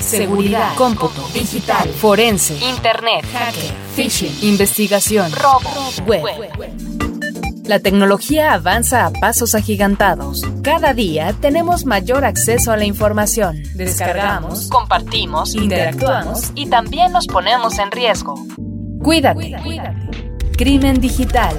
seguridad, 0.00 0.74
cómputo, 0.76 1.26
digital, 1.32 1.88
forense, 1.88 2.54
internet, 2.56 3.24
hacker, 3.32 3.72
phishing, 3.94 4.32
investigación, 4.42 5.30
robo, 5.32 5.70
web. 6.06 6.50
La 7.64 7.80
tecnología 7.80 8.54
avanza 8.54 9.04
a 9.04 9.10
pasos 9.10 9.54
agigantados. 9.54 10.42
Cada 10.62 10.94
día 10.94 11.34
tenemos 11.38 11.84
mayor 11.84 12.24
acceso 12.24 12.72
a 12.72 12.78
la 12.78 12.86
información. 12.86 13.62
Descargamos, 13.74 14.68
compartimos, 14.70 15.54
interactuamos 15.54 16.52
y 16.54 16.70
también 16.70 17.12
nos 17.12 17.26
ponemos 17.26 17.78
en 17.78 17.90
riesgo. 17.90 18.36
Cuídate. 19.02 19.54
Crimen 20.56 20.98
digital. 21.00 21.54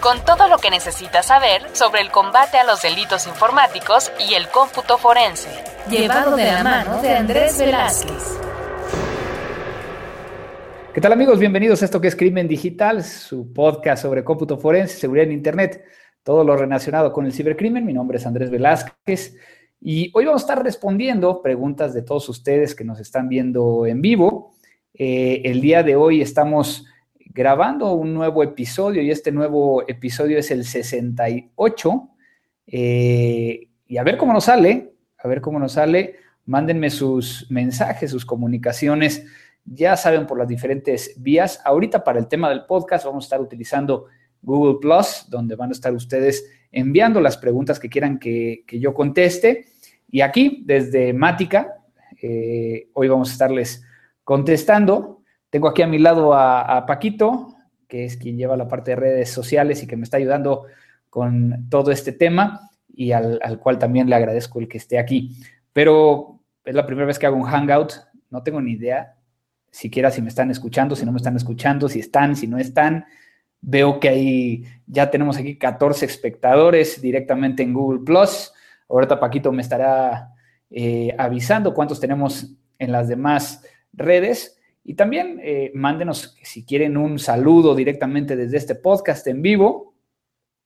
Con 0.00 0.24
todo 0.24 0.48
lo 0.48 0.58
que 0.58 0.70
necesitas 0.70 1.26
saber 1.26 1.62
sobre 1.72 2.00
el 2.00 2.10
combate 2.10 2.58
a 2.58 2.64
los 2.64 2.82
delitos 2.82 3.28
informáticos 3.28 4.10
y 4.28 4.34
el 4.34 4.48
cómputo 4.48 4.98
forense. 4.98 5.67
Llevado 5.90 6.36
de 6.36 6.44
la 6.44 6.62
mano 6.62 7.00
de 7.00 7.10
Andrés 7.10 7.58
Velázquez. 7.58 8.38
¿Qué 10.92 11.00
tal 11.00 11.12
amigos? 11.12 11.38
Bienvenidos 11.38 11.80
a 11.80 11.86
esto 11.86 11.98
que 11.98 12.08
es 12.08 12.16
Crimen 12.16 12.46
Digital, 12.46 13.02
su 13.02 13.54
podcast 13.54 14.02
sobre 14.02 14.22
cómputo 14.22 14.58
forense, 14.58 14.98
seguridad 14.98 15.26
en 15.26 15.32
Internet, 15.32 15.82
todo 16.22 16.44
lo 16.44 16.56
relacionado 16.56 17.10
con 17.10 17.24
el 17.24 17.32
cibercrimen. 17.32 17.86
Mi 17.86 17.94
nombre 17.94 18.18
es 18.18 18.26
Andrés 18.26 18.50
Velázquez 18.50 19.36
y 19.80 20.10
hoy 20.12 20.26
vamos 20.26 20.42
a 20.42 20.44
estar 20.44 20.62
respondiendo 20.62 21.40
preguntas 21.40 21.94
de 21.94 22.02
todos 22.02 22.28
ustedes 22.28 22.74
que 22.74 22.84
nos 22.84 23.00
están 23.00 23.28
viendo 23.30 23.86
en 23.86 24.02
vivo. 24.02 24.52
Eh, 24.92 25.40
el 25.44 25.62
día 25.62 25.82
de 25.82 25.96
hoy 25.96 26.20
estamos 26.20 26.84
grabando 27.18 27.92
un 27.92 28.12
nuevo 28.12 28.42
episodio 28.42 29.00
y 29.00 29.10
este 29.10 29.32
nuevo 29.32 29.88
episodio 29.88 30.38
es 30.38 30.50
el 30.50 30.66
68. 30.66 32.08
Eh, 32.66 33.68
y 33.86 33.96
a 33.96 34.02
ver 34.02 34.18
cómo 34.18 34.34
nos 34.34 34.44
sale, 34.44 34.97
a 35.18 35.28
ver 35.28 35.40
cómo 35.40 35.58
nos 35.58 35.72
sale. 35.72 36.16
Mándenme 36.46 36.90
sus 36.90 37.50
mensajes, 37.50 38.10
sus 38.10 38.24
comunicaciones. 38.24 39.26
Ya 39.64 39.96
saben 39.96 40.26
por 40.26 40.38
las 40.38 40.48
diferentes 40.48 41.14
vías. 41.18 41.60
Ahorita 41.64 42.04
para 42.04 42.18
el 42.18 42.28
tema 42.28 42.48
del 42.48 42.64
podcast 42.64 43.04
vamos 43.04 43.24
a 43.24 43.26
estar 43.26 43.40
utilizando 43.40 44.06
Google 44.40 44.78
Plus, 44.80 45.26
donde 45.28 45.56
van 45.56 45.70
a 45.70 45.72
estar 45.72 45.92
ustedes 45.92 46.48
enviando 46.72 47.20
las 47.20 47.36
preguntas 47.36 47.78
que 47.78 47.88
quieran 47.88 48.18
que, 48.18 48.64
yo 48.66 48.94
conteste. 48.94 49.66
Y 50.10 50.22
aquí, 50.22 50.62
desde 50.64 51.12
Mática, 51.12 51.74
eh, 52.22 52.88
hoy 52.94 53.08
vamos 53.08 53.30
a 53.30 53.32
estarles 53.32 53.84
contestando 54.24 55.18
tengo 55.50 55.68
aquí 55.68 55.82
a 55.82 55.86
mi 55.86 55.98
lado 55.98 56.34
a, 56.34 56.84
Paquito, 56.86 57.54
que 57.86 58.04
es 58.04 58.16
quien 58.16 58.36
lleva 58.36 58.56
la 58.56 58.68
parte 58.68 58.90
de 58.90 58.96
redes 58.96 59.30
sociales 59.30 59.82
y 59.82 59.86
que 59.86 59.96
me 59.96 60.02
está 60.02 60.18
ayudando 60.18 60.66
con 61.08 61.68
todo 61.70 61.90
este 61.90 62.12
tema 62.12 62.67
y 62.98 63.12
al, 63.12 63.60
cual 63.60 63.78
también 63.78 64.10
le 64.10 64.16
agradezco 64.16 64.58
el 64.58 64.66
que 64.66 64.78
esté 64.78 64.98
aquí. 64.98 65.36
Pero 65.72 66.40
es 66.64 66.74
la 66.74 66.84
primera 66.84 67.06
vez 67.06 67.16
que 67.16 67.26
hago 67.26 67.36
un 67.36 67.44
hangout, 67.44 67.92
no 68.28 68.42
tengo 68.42 68.60
ni 68.60 68.72
idea 68.72 69.14
siquiera 69.70 70.10
si 70.10 70.20
me 70.20 70.30
están 70.30 70.50
escuchando, 70.50 70.96
si 70.96 71.06
no 71.06 71.12
me 71.12 71.18
están 71.18 71.36
escuchando, 71.36 71.88
si 71.88 72.00
están, 72.00 72.34
si 72.34 72.48
no 72.48 72.58
están. 72.58 73.04
Veo 73.60 74.00
que 74.00 74.08
ahí 74.08 74.64
ya 74.84 75.12
tenemos 75.12 75.36
aquí 75.36 75.56
14 75.56 76.06
espectadores 76.06 77.00
directamente 77.00 77.62
en 77.62 77.72
Google 77.72 78.00
Plus. 78.04 78.52
Ahorita 78.88 79.20
Paquito 79.20 79.52
me 79.52 79.62
estará 79.62 80.32
eh, 80.68 81.14
avisando 81.16 81.74
cuántos 81.74 82.00
tenemos 82.00 82.52
en 82.80 82.90
las 82.90 83.06
demás 83.06 83.64
redes. 83.92 84.58
Y 84.82 84.94
también 84.94 85.38
eh, 85.40 85.70
mándenos 85.72 86.36
si 86.42 86.64
quieren 86.64 86.96
un 86.96 87.20
saludo 87.20 87.76
directamente 87.76 88.34
desde 88.34 88.56
este 88.56 88.74
podcast 88.74 89.24
en 89.28 89.40
vivo. 89.40 89.87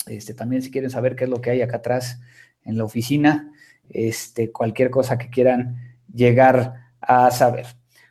Este, 0.07 0.35
también 0.35 0.63
si 0.63 0.71
quieren 0.71 0.91
saber 0.91 1.17
qué 1.17 1.25
es 1.25 1.31
lo 1.31 1.41
que 1.41 1.51
hay 1.51 1.63
acá 1.63 1.79
atrás 1.79 2.21
en 2.65 2.77
la 2.77 2.85
oficina, 2.85 3.53
este, 3.91 4.51
cualquier 4.51 4.91
cosa 4.91 5.19
que 5.19 5.31
quieran 5.31 5.97
llegar 6.13 6.93
a 7.01 7.31
saber. 7.31 7.67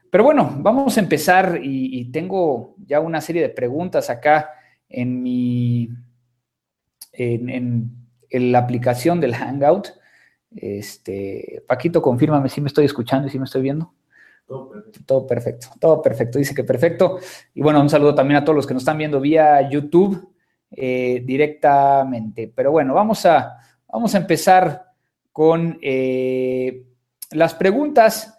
Pero 0.09 0.23
bueno, 0.23 0.57
vamos 0.59 0.97
a 0.97 0.99
empezar 0.99 1.59
y, 1.63 2.11
tengo 2.11 2.75
ya 2.85 2.99
una 2.99 3.21
serie 3.21 3.41
de 3.41 3.49
preguntas 3.49 4.09
acá 4.09 4.49
en 4.89 5.23
mi, 5.23 5.89
en, 7.13 7.49
en, 8.29 8.51
la 8.51 8.59
aplicación 8.59 9.21
del 9.21 9.35
Hangout. 9.35 9.87
Este, 10.53 11.63
Paquito, 11.65 12.01
confírmame 12.01 12.49
si 12.49 12.59
me 12.59 12.67
estoy 12.67 12.85
escuchando 12.85 13.27
y 13.27 13.31
si 13.31 13.39
me 13.39 13.45
estoy 13.45 13.61
viendo. 13.61 13.93
Todo 15.05 15.25
perfecto. 15.25 15.67
Todo 15.79 16.01
perfecto. 16.01 16.37
Dice 16.37 16.53
que 16.53 16.65
perfecto. 16.65 17.19
Y 17.53 17.61
bueno, 17.61 17.79
un 17.79 17.89
saludo 17.89 18.13
también 18.13 18.41
a 18.41 18.43
todos 18.43 18.57
los 18.57 18.67
que 18.67 18.73
nos 18.73 18.83
están 18.83 18.97
viendo 18.97 19.21
vía 19.21 19.69
YouTube 19.69 20.30
eh, 20.71 21.21
directamente. 21.25 22.51
Pero 22.53 22.71
bueno, 22.71 22.93
vamos 22.93 23.25
a, 23.25 23.57
vamos 23.87 24.15
a 24.15 24.17
empezar 24.17 24.85
con 25.31 25.77
eh, 25.81 26.83
las 27.31 27.53
preguntas 27.53 28.37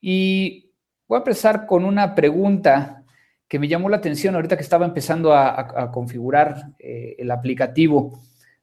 y 0.00 0.70
voy 1.06 1.16
a 1.16 1.20
empezar 1.20 1.66
con 1.66 1.84
una 1.84 2.14
pregunta 2.14 3.04
que 3.48 3.58
me 3.58 3.68
llamó 3.68 3.88
la 3.88 3.98
atención 3.98 4.34
ahorita 4.34 4.56
que 4.56 4.62
estaba 4.62 4.86
empezando 4.86 5.34
a, 5.34 5.90
configurar 5.90 6.72
eh, 6.78 7.16
el 7.18 7.30
aplicativo. 7.30 8.20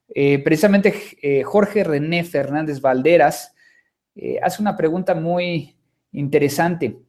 precisamente 0.08 1.44
Jorge 1.46 1.84
René 1.84 2.24
Fernández 2.24 2.82
Valderas 2.82 3.54
hace 4.42 4.62
una 4.64 4.76
pregunta 4.76 5.14
muy, 5.14 5.80
Interesante. 6.12 7.00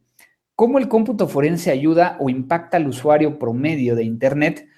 ¿Cómo 0.54 0.78
el 0.78 0.88
cómputo 0.88 1.26
forense 1.26 1.70
ayuda 1.70 2.16
o 2.20 2.28
impacta 2.28 2.76
al 2.76 2.86
usuario 2.86 3.38
promedio 3.38 3.94
de 3.94 4.04
Internet 4.04 4.68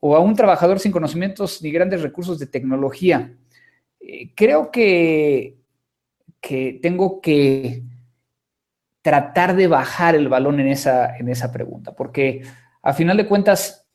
o 0.00 0.16
a 0.16 0.20
un 0.20 0.34
trabajador 0.34 0.80
sin 0.80 0.92
conocimientos 0.92 1.62
ni 1.62 1.70
grandes 1.70 2.02
recursos 2.02 2.38
de 2.38 2.46
tecnología? 2.46 3.34
Eh, 4.00 4.32
creo 4.34 4.70
que, 4.70 5.58
que, 6.40 6.78
tengo 6.82 7.20
que 7.20 7.82
tratar 9.02 9.54
de 9.54 9.66
bajar 9.66 10.14
el 10.14 10.28
balón 10.28 10.60
en 10.60 10.68
esa, 10.68 11.16
en 11.16 11.28
esa 11.28 11.52
pregunta, 11.52 11.94
porque 11.94 12.42
a 12.82 12.92
final 12.92 13.16
de 13.16 13.26
cuentas, 13.26 13.86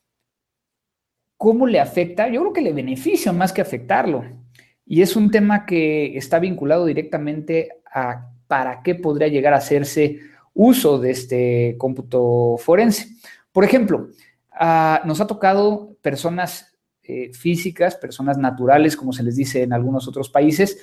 ¿cómo 1.38 1.68
le 1.68 1.80
afecta? 1.80 2.28
Yo 2.28 2.42
creo 2.42 2.54
que 2.54 2.62
le 2.62 2.74
beneficia 2.74 3.32
más 3.32 3.52
que 3.52 3.62
afectarlo. 3.62 4.24
Y 4.86 5.02
es 5.02 5.16
un 5.16 5.32
tema 5.32 5.66
que 5.66 6.16
está 6.16 6.38
vinculado 6.38 6.86
directamente 6.86 7.70
a 7.92 8.30
para 8.48 8.84
qué 8.84 8.96
podría 8.96 9.28
llegar 9.28 9.54
a 9.54 9.58
hacerse 9.58 10.20
uso 10.54 11.00
de 11.00 11.12
este 11.12 11.76
cómputo 11.78 12.58
forense. 12.58 13.10
Por 13.52 13.64
ejemplo, 13.64 14.10
ah, 14.58 15.02
nos 15.06 15.22
ha 15.22 15.28
tocado 15.28 15.96
personas 16.02 16.76
eh, 17.04 17.32
físicas, 17.34 17.96
personas 17.96 18.38
naturales, 18.38 18.98
como 18.98 19.14
se 19.14 19.24
les 19.24 19.36
dice 19.36 19.64
en 19.64 19.74
algunos 19.74 20.08
otros 20.08 20.30
países, 20.30 20.80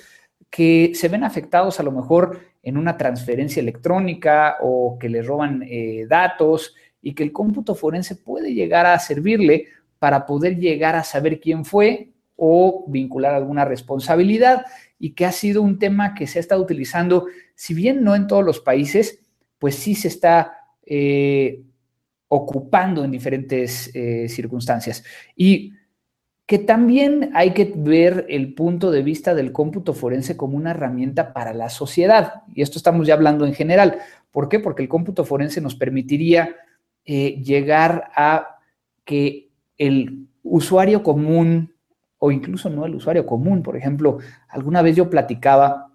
que 0.49 0.91
se 0.93 1.09
ven 1.09 1.23
afectados 1.23 1.79
a 1.79 1.83
lo 1.83 1.91
mejor 1.91 2.39
en 2.61 2.77
una 2.77 2.97
transferencia 2.97 3.59
electrónica 3.59 4.57
o 4.61 4.97
que 4.99 5.09
les 5.09 5.25
roban 5.25 5.63
eh, 5.67 6.05
datos 6.07 6.75
y 7.01 7.13
que 7.13 7.23
el 7.23 7.33
cómputo 7.33 7.75
forense 7.75 8.15
puede 8.15 8.53
llegar 8.53 8.85
a 8.85 8.97
servirle 8.99 9.67
para 9.99 10.25
poder 10.25 10.57
llegar 10.57 10.95
a 10.95 11.03
saber 11.03 11.39
quién 11.39 11.65
fue 11.65 12.13
o 12.35 12.85
vincular 12.87 13.33
alguna 13.33 13.65
responsabilidad 13.65 14.65
y 14.99 15.11
que 15.11 15.25
ha 15.25 15.31
sido 15.31 15.61
un 15.61 15.79
tema 15.79 16.13
que 16.13 16.27
se 16.27 16.39
ha 16.39 16.41
estado 16.41 16.61
utilizando 16.61 17.25
si 17.55 17.73
bien 17.73 18.03
no 18.03 18.15
en 18.15 18.27
todos 18.27 18.45
los 18.45 18.59
países, 18.59 19.19
pues 19.59 19.75
sí 19.75 19.95
se 19.95 20.07
está 20.07 20.57
eh, 20.85 21.63
ocupando 22.33 23.03
en 23.03 23.11
diferentes 23.11 23.91
eh, 23.93 24.27
circunstancias. 24.27 25.03
Y 25.35 25.73
que 26.47 26.57
también 26.57 27.29
hay 27.35 27.53
que 27.53 27.71
ver 27.75 28.25
el 28.27 28.55
punto 28.55 28.89
de 28.89 29.03
vista 29.03 29.35
del 29.35 29.51
cómputo 29.51 29.93
forense 29.93 30.35
como 30.35 30.57
una 30.57 30.71
herramienta 30.71 31.31
para 31.31 31.53
la 31.53 31.69
sociedad. 31.69 32.41
Y 32.53 32.63
esto 32.63 32.79
estamos 32.79 33.05
ya 33.05 33.13
hablando 33.13 33.45
en 33.45 33.53
general. 33.53 33.99
¿Por 34.31 34.49
qué? 34.49 34.59
Porque 34.59 34.81
el 34.81 34.89
cómputo 34.89 35.25
forense 35.25 35.61
nos 35.61 35.75
permitiría 35.75 36.55
eh, 37.05 37.39
llegar 37.43 38.09
a 38.15 38.57
que 39.05 39.51
el 39.77 40.27
usuario 40.41 41.03
común, 41.03 41.75
o 42.17 42.31
incluso 42.31 42.69
no 42.69 42.85
el 42.87 42.95
usuario 42.95 43.27
común, 43.27 43.61
por 43.61 43.77
ejemplo, 43.77 44.17
alguna 44.49 44.81
vez 44.81 44.95
yo 44.95 45.09
platicaba 45.09 45.91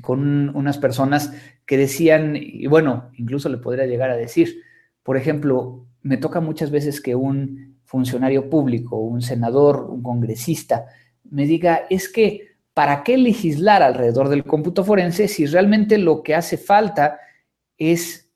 con 0.00 0.48
unas 0.56 0.78
personas 0.78 1.34
que 1.66 1.76
decían, 1.76 2.36
y 2.36 2.66
bueno, 2.68 3.10
incluso 3.18 3.50
le 3.50 3.58
podría 3.58 3.84
llegar 3.84 4.10
a 4.10 4.16
decir, 4.16 4.62
por 5.02 5.16
ejemplo, 5.16 5.86
me 6.02 6.16
toca 6.16 6.40
muchas 6.40 6.70
veces 6.70 7.00
que 7.00 7.14
un 7.14 7.78
funcionario 7.84 8.48
público, 8.48 8.96
un 8.96 9.22
senador, 9.22 9.88
un 9.90 10.02
congresista, 10.02 10.86
me 11.30 11.46
diga, 11.46 11.82
es 11.90 12.08
que, 12.08 12.56
¿para 12.74 13.02
qué 13.02 13.16
legislar 13.16 13.82
alrededor 13.82 14.28
del 14.28 14.44
cómputo 14.44 14.84
forense 14.84 15.28
si 15.28 15.46
realmente 15.46 15.98
lo 15.98 16.22
que 16.22 16.34
hace 16.34 16.56
falta 16.56 17.18
es, 17.76 18.30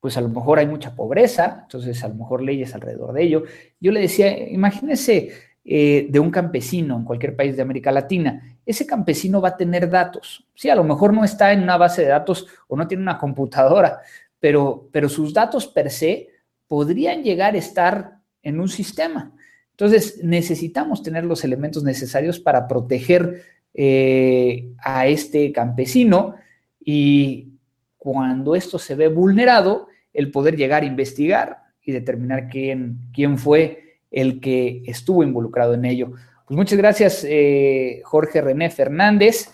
pues 0.00 0.16
a 0.16 0.20
lo 0.20 0.28
mejor 0.28 0.58
hay 0.58 0.66
mucha 0.66 0.94
pobreza, 0.94 1.60
entonces 1.62 2.02
a 2.04 2.08
lo 2.08 2.14
mejor 2.14 2.42
leyes 2.42 2.74
alrededor 2.74 3.12
de 3.12 3.22
ello? 3.24 3.44
Yo 3.80 3.92
le 3.92 4.00
decía, 4.00 4.48
imagínese 4.48 5.30
eh, 5.64 6.06
de 6.10 6.20
un 6.20 6.30
campesino 6.30 6.96
en 6.96 7.04
cualquier 7.04 7.34
país 7.34 7.56
de 7.56 7.62
América 7.62 7.90
Latina, 7.90 8.58
ese 8.66 8.86
campesino 8.86 9.40
va 9.40 9.50
a 9.50 9.56
tener 9.56 9.90
datos. 9.90 10.46
Sí, 10.54 10.70
a 10.70 10.74
lo 10.74 10.84
mejor 10.84 11.12
no 11.12 11.24
está 11.24 11.52
en 11.52 11.62
una 11.62 11.76
base 11.76 12.02
de 12.02 12.08
datos 12.08 12.46
o 12.68 12.76
no 12.76 12.86
tiene 12.86 13.02
una 13.02 13.18
computadora, 13.18 14.00
pero, 14.44 14.90
pero 14.92 15.08
sus 15.08 15.32
datos 15.32 15.66
per 15.66 15.90
se 15.90 16.28
podrían 16.68 17.22
llegar 17.22 17.54
a 17.54 17.56
estar 17.56 18.18
en 18.42 18.60
un 18.60 18.68
sistema. 18.68 19.32
Entonces, 19.70 20.20
necesitamos 20.22 21.02
tener 21.02 21.24
los 21.24 21.44
elementos 21.44 21.82
necesarios 21.82 22.40
para 22.40 22.68
proteger 22.68 23.40
eh, 23.72 24.74
a 24.76 25.06
este 25.06 25.50
campesino 25.50 26.34
y 26.78 27.54
cuando 27.96 28.54
esto 28.54 28.78
se 28.78 28.94
ve 28.94 29.08
vulnerado, 29.08 29.88
el 30.12 30.30
poder 30.30 30.58
llegar 30.58 30.82
a 30.82 30.86
investigar 30.88 31.62
y 31.82 31.92
determinar 31.92 32.50
quién, 32.50 32.98
quién 33.14 33.38
fue 33.38 33.96
el 34.10 34.42
que 34.42 34.82
estuvo 34.84 35.22
involucrado 35.22 35.72
en 35.72 35.86
ello. 35.86 36.12
Pues 36.46 36.54
muchas 36.54 36.76
gracias, 36.76 37.24
eh, 37.26 38.02
Jorge 38.04 38.42
René 38.42 38.68
Fernández, 38.68 39.48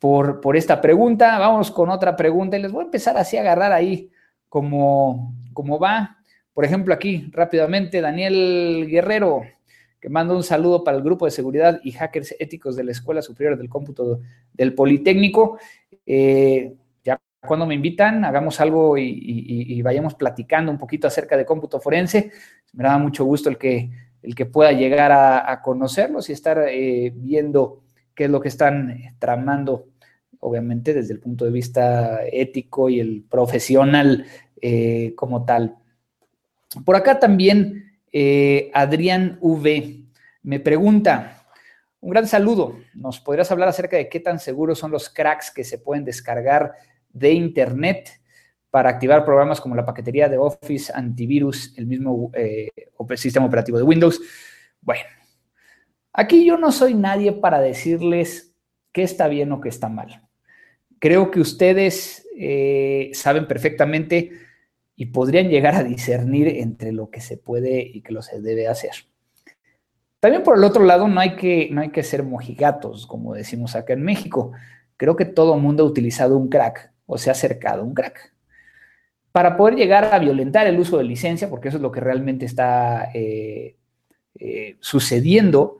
por, 0.00 0.40
por, 0.40 0.56
esta 0.56 0.80
pregunta. 0.80 1.38
Vamos 1.38 1.70
con 1.70 1.88
otra 1.88 2.16
pregunta 2.16 2.58
y 2.58 2.62
les 2.62 2.72
voy 2.72 2.82
a 2.82 2.86
empezar 2.86 3.16
así 3.16 3.36
a 3.36 3.42
agarrar 3.42 3.70
ahí 3.70 4.10
como, 4.54 5.34
como 5.52 5.80
va. 5.80 6.18
Por 6.52 6.64
ejemplo, 6.64 6.94
aquí 6.94 7.28
rápidamente, 7.32 8.00
Daniel 8.00 8.86
Guerrero, 8.88 9.42
que 10.00 10.08
manda 10.08 10.32
un 10.32 10.44
saludo 10.44 10.84
para 10.84 10.96
el 10.96 11.02
grupo 11.02 11.24
de 11.24 11.32
seguridad 11.32 11.80
y 11.82 11.90
hackers 11.90 12.36
éticos 12.38 12.76
de 12.76 12.84
la 12.84 12.92
Escuela 12.92 13.20
Superior 13.20 13.58
del 13.58 13.68
Cómputo 13.68 14.20
del 14.52 14.72
Politécnico. 14.72 15.58
Eh, 16.06 16.72
ya 17.02 17.20
cuando 17.40 17.66
me 17.66 17.74
invitan, 17.74 18.24
hagamos 18.24 18.60
algo 18.60 18.96
y, 18.96 19.82
vayamos 19.82 20.14
platicando 20.14 20.70
un 20.70 20.78
poquito 20.78 21.08
acerca 21.08 21.36
de 21.36 21.44
cómputo 21.44 21.80
forense. 21.80 22.30
Me 22.74 22.84
da 22.84 22.96
mucho 22.96 23.24
gusto 23.24 23.48
el 23.48 23.58
que 23.58 23.90
el 24.22 24.36
que 24.36 24.46
pueda 24.46 24.70
llegar 24.70 25.10
a, 25.10 25.60
conocerlos 25.62 26.30
y 26.30 26.32
estar 26.32 26.64
eh, 26.68 27.12
viendo 27.12 27.82
qué 28.14 28.26
es 28.26 28.30
lo 28.30 28.40
que 28.40 28.48
están 28.48 29.16
tramando, 29.18 29.88
obviamente 30.44 30.92
desde 30.92 31.14
el 31.14 31.20
punto 31.20 31.44
de 31.44 31.50
vista 31.50 32.20
ético 32.30 32.90
y 32.90 33.00
el 33.00 33.24
profesional 33.28 34.26
eh, 34.60 35.14
como 35.16 35.44
tal. 35.44 35.76
Por 36.84 36.96
acá 36.96 37.18
también 37.18 37.98
eh, 38.12 38.70
Adrián 38.74 39.38
V 39.40 40.04
me 40.42 40.60
pregunta, 40.60 41.46
un 42.00 42.10
gran 42.10 42.26
saludo, 42.26 42.78
¿nos 42.94 43.20
podrías 43.20 43.50
hablar 43.50 43.68
acerca 43.68 43.96
de 43.96 44.08
qué 44.10 44.20
tan 44.20 44.38
seguros 44.38 44.78
son 44.78 44.90
los 44.90 45.08
cracks 45.08 45.50
que 45.50 45.64
se 45.64 45.78
pueden 45.78 46.04
descargar 46.04 46.74
de 47.12 47.32
Internet? 47.32 48.20
para 48.74 48.90
activar 48.90 49.24
programas 49.24 49.60
como 49.60 49.76
la 49.76 49.84
paquetería 49.84 50.28
de 50.28 50.36
Office, 50.36 50.92
antivirus, 50.92 51.72
el 51.78 51.86
mismo 51.86 52.32
eh, 52.34 52.72
sistema 53.14 53.46
operativo 53.46 53.78
de 53.78 53.84
Windows. 53.84 54.20
Bueno, 54.80 55.04
aquí 56.12 56.44
yo 56.44 56.58
no 56.58 56.72
soy 56.72 56.94
nadie 56.94 57.30
para 57.30 57.60
decirles 57.60 58.52
qué 58.90 59.04
está 59.04 59.28
bien 59.28 59.52
o 59.52 59.60
qué 59.60 59.68
está 59.68 59.88
mal. 59.88 60.23
Creo 60.98 61.30
que 61.30 61.40
ustedes 61.40 62.26
eh, 62.36 63.10
saben 63.14 63.46
perfectamente 63.46 64.32
y 64.96 65.06
podrían 65.06 65.48
llegar 65.48 65.74
a 65.74 65.84
discernir 65.84 66.48
entre 66.48 66.92
lo 66.92 67.10
que 67.10 67.20
se 67.20 67.36
puede 67.36 67.80
y 67.82 68.00
que 68.02 68.12
lo 68.12 68.22
se 68.22 68.40
debe 68.40 68.68
hacer. 68.68 68.92
También 70.20 70.42
por 70.42 70.56
el 70.56 70.64
otro 70.64 70.84
lado, 70.84 71.06
no 71.08 71.20
hay 71.20 71.36
que, 71.36 71.68
no 71.70 71.82
hay 71.82 71.90
que 71.90 72.02
ser 72.02 72.22
mojigatos, 72.22 73.06
como 73.06 73.34
decimos 73.34 73.76
acá 73.76 73.92
en 73.92 74.02
México. 74.02 74.52
Creo 74.96 75.16
que 75.16 75.26
todo 75.26 75.58
mundo 75.58 75.82
ha 75.82 75.86
utilizado 75.86 76.36
un 76.36 76.48
crack 76.48 76.92
o 77.06 77.18
se 77.18 77.28
ha 77.28 77.32
acercado 77.32 77.82
a 77.82 77.84
un 77.84 77.94
crack 77.94 78.32
para 79.32 79.56
poder 79.56 79.74
llegar 79.74 80.14
a 80.14 80.18
violentar 80.20 80.66
el 80.68 80.78
uso 80.78 80.96
de 80.96 81.04
licencia, 81.04 81.50
porque 81.50 81.68
eso 81.68 81.78
es 81.78 81.82
lo 81.82 81.90
que 81.90 82.00
realmente 82.00 82.46
está 82.46 83.10
eh, 83.12 83.76
eh, 84.38 84.76
sucediendo 84.78 85.78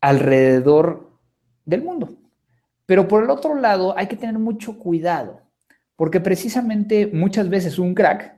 alrededor 0.00 1.10
del 1.64 1.82
mundo. 1.82 2.10
Pero 2.86 3.08
por 3.08 3.24
el 3.24 3.30
otro 3.30 3.54
lado, 3.54 3.96
hay 3.96 4.06
que 4.06 4.16
tener 4.16 4.38
mucho 4.38 4.78
cuidado, 4.78 5.42
porque 5.96 6.20
precisamente 6.20 7.10
muchas 7.12 7.48
veces 7.48 7.78
un 7.78 7.94
crack 7.94 8.36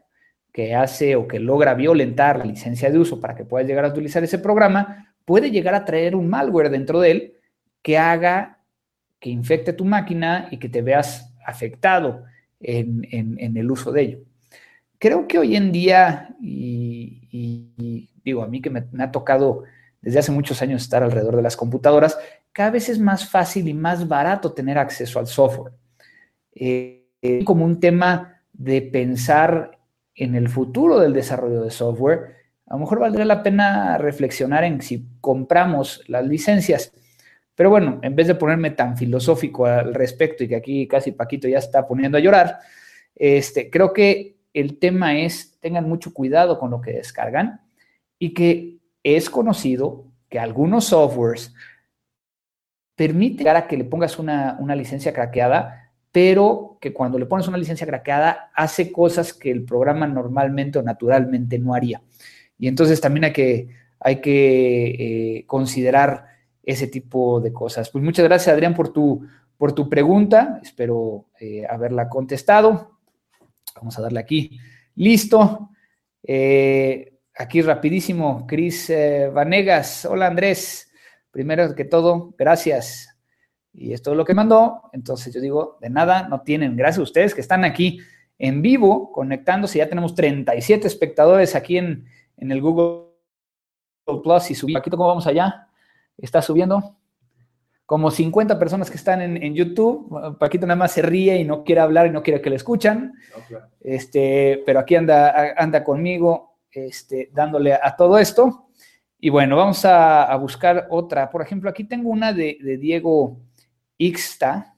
que 0.53 0.75
hace 0.75 1.15
o 1.17 1.29
que 1.29 1.39
logra 1.39 1.75
violentar 1.75 2.39
la 2.39 2.45
licencia 2.45 2.91
de 2.91 2.99
uso 2.99 3.21
para 3.21 3.37
que 3.37 3.45
puedas 3.45 3.69
llegar 3.69 3.85
a 3.85 3.89
utilizar 3.89 4.25
ese 4.25 4.39
programa, 4.39 5.15
puede 5.25 5.51
llegar 5.51 5.75
a 5.75 5.85
traer 5.85 6.17
un 6.17 6.29
malware 6.29 6.71
dentro 6.71 7.01
de 7.01 7.11
él 7.11 7.35
que 7.83 7.99
haga 7.99 8.59
que 9.21 9.31
infecte 9.31 9.73
tu 9.73 9.85
máquina 9.85 10.49
y 10.51 10.59
que 10.59 10.69
te 10.69 10.81
veas 10.81 11.35
afectado 11.45 12.25
en 12.61 13.57
el 13.57 13.71
uso 13.71 13.93
de 13.93 14.03
ello. 14.03 14.19
Creo 14.99 15.29
que 15.29 15.39
hoy 15.39 15.55
en 15.55 15.71
día, 15.71 16.35
y, 16.41 18.09
digo, 18.25 18.43
a 18.43 18.49
mí 18.49 18.61
que 18.61 18.71
me, 18.71 18.85
ha 18.99 19.13
tocado 19.13 19.63
desde 20.03 20.19
hace 20.19 20.33
muchos 20.33 20.61
años 20.61 20.83
estar 20.83 21.03
alrededor 21.03 21.37
de 21.37 21.43
las 21.43 21.57
computadoras, 21.57 22.19
cada 22.59 22.71
vez 22.71 22.89
es 22.89 22.99
más 22.99 23.25
fácil 23.25 23.69
y 23.69 23.73
más 23.73 24.09
barato 24.09 24.53
tener 24.53 24.79
acceso 24.79 25.21
al 25.21 25.29
software. 25.29 25.75
Eh, 26.53 27.05
como 27.45 27.65
un 27.65 27.79
tema 27.79 28.43
de 28.53 28.83
pensar 28.83 29.79
en 30.13 30.35
el 30.35 30.49
futuro 30.49 30.99
del 30.99 31.13
desarrollo 31.13 31.63
de 31.63 31.71
software, 31.71 32.35
a 32.67 32.75
lo 32.75 32.81
mejor 32.81 32.99
valdría 32.99 33.27
la 33.27 33.45
pena 33.45 33.97
reflexionar 33.97 34.65
en 34.65 34.83
si 34.83 35.07
compramos 35.21 36.03
las 36.09 36.27
licencias. 36.27 36.93
Pero 37.55 37.71
bueno, 37.71 38.01
en 38.03 38.17
vez 38.17 38.27
de 38.27 38.35
ponerme 38.35 38.73
tan 38.73 38.97
filosófico 38.97 39.65
al 39.67 39.95
respecto 39.95 40.43
y 40.43 40.49
que 40.49 40.57
aquí 40.57 40.89
casi 40.89 41.13
Paquito 41.13 41.47
ya 41.47 41.59
está 41.59 41.87
poniendo 41.87 42.19
a 42.19 42.21
llorar, 42.21 42.59
este, 43.15 43.71
creo 43.71 43.93
que 43.93 44.35
el 44.53 44.81
tema 44.81 45.17
es, 45.17 45.57
tengan 45.61 45.89
mucho 45.89 46.13
cuidado 46.13 46.59
con 46.59 46.73
lo 46.73 46.81
que 46.81 46.91
descargan 46.95 47.61
y 48.19 48.35
que 48.35 48.79
es 49.05 49.31
conocido 49.31 50.07
que 50.29 50.41
algunos 50.41 50.87
softwares 50.87 51.55
permiten 52.99 53.47
a 53.47 53.69
que 53.69 53.77
le 53.77 53.85
pongas 53.85 54.19
una, 54.19 54.59
licencia 54.75 55.13
craqueada, 55.13 55.93
pero 56.11 56.79
que 56.81 56.93
cuando 56.93 57.17
le 57.17 57.27
pones 57.27 57.47
una 57.47 57.57
licencia 57.57 57.87
craqueada 57.87 58.51
hace 58.57 58.91
cosas 58.91 59.33
que 59.33 59.53
el 59.53 59.65
programa 59.65 60.09
normalmente 60.09 60.81
o 60.81 60.83
naturalmente 60.83 61.61
no 61.61 61.75
haría. 61.75 62.03
Y 62.59 62.67
entonces 62.67 63.01
también 63.01 63.27
hay 63.27 63.33
que, 63.33 63.69
hay 64.01 64.21
que 64.21 64.87
eh, 65.39 65.47
considerar 65.47 66.27
ese 66.65 66.89
tipo 66.89 67.41
de 67.41 67.53
cosas. 67.53 67.89
Pues 67.89 68.03
muchas 68.03 68.25
gracias, 68.25 68.53
Adrián, 68.53 68.75
por 68.75 68.93
tu, 68.93 69.25
por 69.57 69.73
tu 69.73 69.89
pregunta. 69.89 70.59
Espero 70.61 71.27
eh, 71.39 71.65
haberla 71.71 72.09
contestado. 72.09 72.99
Vamos 73.77 73.97
a 73.97 74.03
darle 74.03 74.19
aquí. 74.19 74.59
Listo. 74.97 75.71
Eh, 76.25 77.13
aquí 77.37 77.63
rapidísimo, 77.63 78.45
Cris 78.45 78.93
Vanegas. 79.33 80.05
Hola 80.05 80.27
Andrés. 80.27 80.88
Primero 81.31 81.75
que 81.75 81.85
todo, 81.85 82.35
gracias. 82.39 83.17
Y 83.73 83.93
esto 83.93 84.13
es 84.13 84.17
lo 84.17 84.25
que 84.25 84.35
mandó. 84.35 84.83
Entonces 84.93 85.33
yo 85.35 85.41
digo, 85.41 85.79
de 85.81 85.91
nada, 85.91 86.29
no 86.29 86.43
tienen. 86.43 86.77
Gracias 86.77 86.99
a 86.99 87.03
ustedes 87.03 87.35
que 87.35 87.41
están 87.41 87.65
aquí 87.65 88.01
en 88.39 88.63
vivo, 88.63 89.13
conectándose. 89.13 89.79
Ya 89.79 89.89
tenemos 89.89 90.15
37 90.15 90.87
espectadores 90.87 91.55
aquí 91.55 91.79
en, 91.79 92.07
en 92.37 92.53
el 92.53 92.61
Google 92.61 93.09
Plus 94.05 94.51
y 94.51 94.55
subí. 94.55 94.73
Paquito, 94.73 94.97
¿cómo 94.97 95.09
vamos 95.09 95.27
allá? 95.27 95.69
¿Está 96.17 96.43
subiendo? 96.43 96.99
como 97.89 98.11
50 98.11 98.59
personas 98.59 98.91
que 98.91 98.99
están 98.99 99.23
en, 99.23 99.55
YouTube. 99.55 100.37
Paquito 100.39 100.67
nada 100.67 100.77
más 100.77 100.93
se 100.93 101.01
ríe 101.01 101.39
y 101.39 101.45
no 101.45 101.65
quiere 101.65 101.81
hablar 101.81 102.07
y 102.07 102.11
no 102.11 102.23
quiere 102.23 102.43
que 102.43 102.51
le 102.51 102.57
escuchan. 102.57 103.15
este, 103.81 104.63
pero 104.67 104.81
aquí 104.81 104.95
anda, 104.95 105.55
anda 105.57 105.83
conmigo 105.83 106.59
este, 106.71 107.31
dándole 107.33 107.73
a, 107.73 107.97
todo 107.97 108.19
esto. 108.19 108.68
Y 109.19 109.31
bueno, 109.31 109.57
vamos 109.57 109.85
a, 109.85 110.35
buscar 110.37 110.87
otra. 110.91 111.31
Por 111.31 111.43
ejemplo, 111.43 111.69
aquí 111.69 111.85
tengo 111.85 112.11
una 112.11 112.33
de, 112.33 112.79
Diego 112.81 113.41
Ixta, 113.97 114.75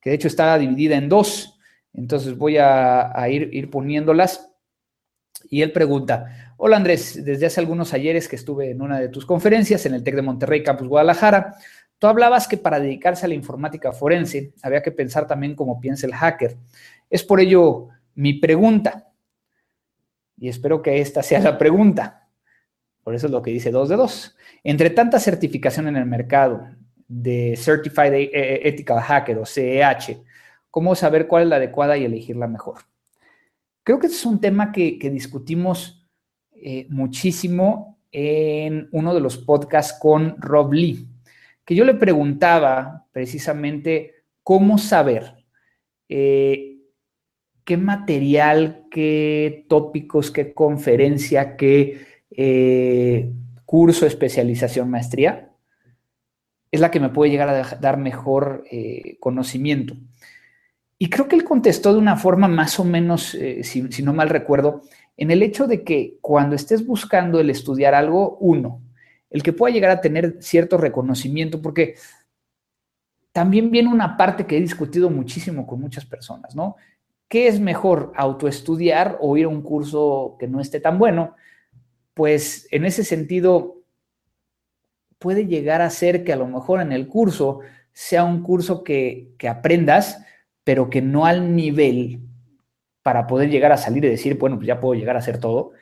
que 0.00 0.10
de 0.10 0.16
hecho 0.16 0.28
está 0.28 0.56
dividida 0.58 0.96
en 0.96 1.08
dos. 1.08 1.58
Entonces 1.92 2.36
voy 2.36 2.58
a, 2.58 3.12
ir, 3.28 3.48
ir 3.52 3.70
poniéndolas. 3.70 4.50
Y 5.48 5.62
él 5.62 5.72
pregunta, 5.72 6.54
hola 6.58 6.76
Andrés, 6.76 7.24
desde 7.24 7.46
hace 7.46 7.60
algunos 7.60 7.94
ayeres 7.94 8.28
que 8.28 8.36
estuve 8.36 8.70
en 8.70 8.82
una 8.82 9.00
de 9.00 9.08
tus 9.08 9.24
conferencias 9.24 9.86
en 9.86 9.94
el 9.94 10.04
TEC 10.04 10.16
de 10.16 10.22
Monterrey, 10.22 10.62
Campus 10.62 10.86
Guadalajara, 10.86 11.56
Tú 12.00 12.06
hablabas 12.06 12.48
que 12.48 12.56
para 12.56 12.80
dedicarse 12.80 13.26
a 13.26 13.28
la 13.28 13.34
informática 13.34 13.92
forense 13.92 14.54
había 14.62 14.82
que 14.82 14.90
pensar 14.90 15.26
también 15.26 15.54
como 15.54 15.78
piensa 15.78 16.06
el 16.06 16.14
hacker. 16.14 16.56
Es 17.10 17.22
por 17.22 17.40
ello 17.40 17.88
mi 18.14 18.32
pregunta, 18.32 19.12
y 20.38 20.48
espero 20.48 20.80
que 20.80 20.98
esta 21.02 21.22
sea 21.22 21.40
la 21.40 21.58
pregunta. 21.58 22.19
Por 23.02 23.14
eso 23.14 23.26
es 23.26 23.32
lo 23.32 23.42
que 23.42 23.50
dice 23.50 23.70
2 23.70 23.88
de 23.88 23.96
2. 23.96 24.36
Entre 24.64 24.90
tanta 24.90 25.18
certificación 25.18 25.88
en 25.88 25.96
el 25.96 26.06
mercado 26.06 26.66
de 27.08 27.54
Certified 27.56 28.12
e-, 28.12 28.30
e-, 28.32 28.68
Ethical 28.68 29.00
Hacker 29.00 29.38
o 29.38 29.46
CEH, 29.46 30.22
¿cómo 30.70 30.94
saber 30.94 31.26
cuál 31.26 31.44
es 31.44 31.48
la 31.48 31.56
adecuada 31.56 31.96
y 31.96 32.04
elegir 32.04 32.36
la 32.36 32.46
mejor? 32.46 32.80
Creo 33.82 33.98
que 33.98 34.06
este 34.06 34.18
es 34.18 34.26
un 34.26 34.40
tema 34.40 34.72
que, 34.72 34.98
discutimos 35.10 36.06
eh, 36.52 36.86
muchísimo 36.90 37.98
en 38.12 38.88
uno 38.92 39.14
de 39.14 39.20
los 39.20 39.38
podcasts 39.38 39.98
con 39.98 40.36
Rob 40.38 40.72
Lee 40.72 41.06
que 41.70 41.76
yo 41.76 41.84
le 41.84 41.94
preguntaba 41.94 43.06
precisamente 43.12 44.24
cómo 44.42 44.76
saber 44.76 45.36
eh, 46.08 46.78
qué 47.62 47.76
material, 47.76 48.86
qué 48.90 49.66
tópicos, 49.68 50.32
qué 50.32 50.52
conferencia, 50.52 51.56
qué 51.56 52.06
eh, 52.30 53.32
curso, 53.64 54.06
especialización, 54.06 54.90
maestría, 54.90 55.50
es 56.70 56.80
la 56.80 56.90
que 56.90 57.00
me 57.00 57.08
puede 57.08 57.30
llegar 57.30 57.48
a 57.48 57.76
dar 57.76 57.96
mejor 57.96 58.64
eh, 58.70 59.16
conocimiento. 59.20 59.96
Y 60.98 61.08
creo 61.08 61.28
que 61.28 61.36
él 61.36 61.44
contestó 61.44 61.92
de 61.92 61.98
una 61.98 62.16
forma 62.16 62.46
más 62.46 62.78
o 62.78 62.84
menos, 62.84 63.36
si 63.62 64.02
no 64.02 64.12
mal 64.12 64.28
recuerdo, 64.28 64.82
en 65.16 65.30
el 65.30 65.42
hecho 65.42 65.66
de 65.66 65.82
que 65.82 66.18
cuando 66.20 66.54
estés 66.54 66.86
buscando 66.86 67.40
el 67.40 67.50
estudiar 67.50 67.94
algo, 67.94 68.36
uno, 68.38 68.82
el 69.30 69.42
que 69.42 69.52
pueda 69.52 69.72
llegar 69.72 69.90
a 69.90 70.00
tener 70.00 70.36
cierto 70.40 70.76
reconocimiento, 70.76 71.62
porque 71.62 71.94
también 73.32 73.70
viene 73.70 73.88
una 73.88 74.16
parte 74.16 74.46
que 74.46 74.58
he 74.58 74.60
discutido 74.60 75.08
muchísimo 75.08 75.66
con 75.66 75.80
muchas 75.80 76.04
personas, 76.04 76.54
¿no? 76.54 76.76
¿qué 77.30 77.46
es 77.46 77.60
mejor, 77.60 78.12
autoestudiar 78.16 79.16
o 79.20 79.36
ir 79.36 79.46
a 79.46 79.48
un 79.48 79.62
curso 79.62 80.36
que 80.38 80.48
no 80.48 80.60
esté 80.60 80.80
tan 80.80 80.98
bueno? 80.98 81.36
Pues 82.14 82.66
en 82.70 82.84
ese 82.84 83.04
sentido, 83.04 83.80
puede 85.20 85.46
llegar 85.46 85.82
a 85.82 85.90
ser 85.90 86.24
que 86.24 86.32
a 86.32 86.36
lo 86.36 86.46
mejor 86.46 86.80
en 86.80 86.92
el 86.92 87.06
curso 87.06 87.60
sea 87.92 88.24
un 88.24 88.42
curso 88.42 88.82
que, 88.82 89.32
que 89.38 89.48
aprendas, 89.48 90.24
pero 90.64 90.90
que 90.90 91.02
no 91.02 91.26
al 91.26 91.54
nivel 91.54 92.20
para 93.02 93.26
poder 93.26 93.50
llegar 93.50 93.72
a 93.72 93.76
salir 93.76 94.04
y 94.04 94.08
decir, 94.08 94.38
bueno, 94.38 94.56
pues 94.56 94.66
ya 94.66 94.80
puedo 94.80 94.98
llegar 94.98 95.16
a 95.16 95.20
hacer 95.20 95.38
todo. 95.38 95.72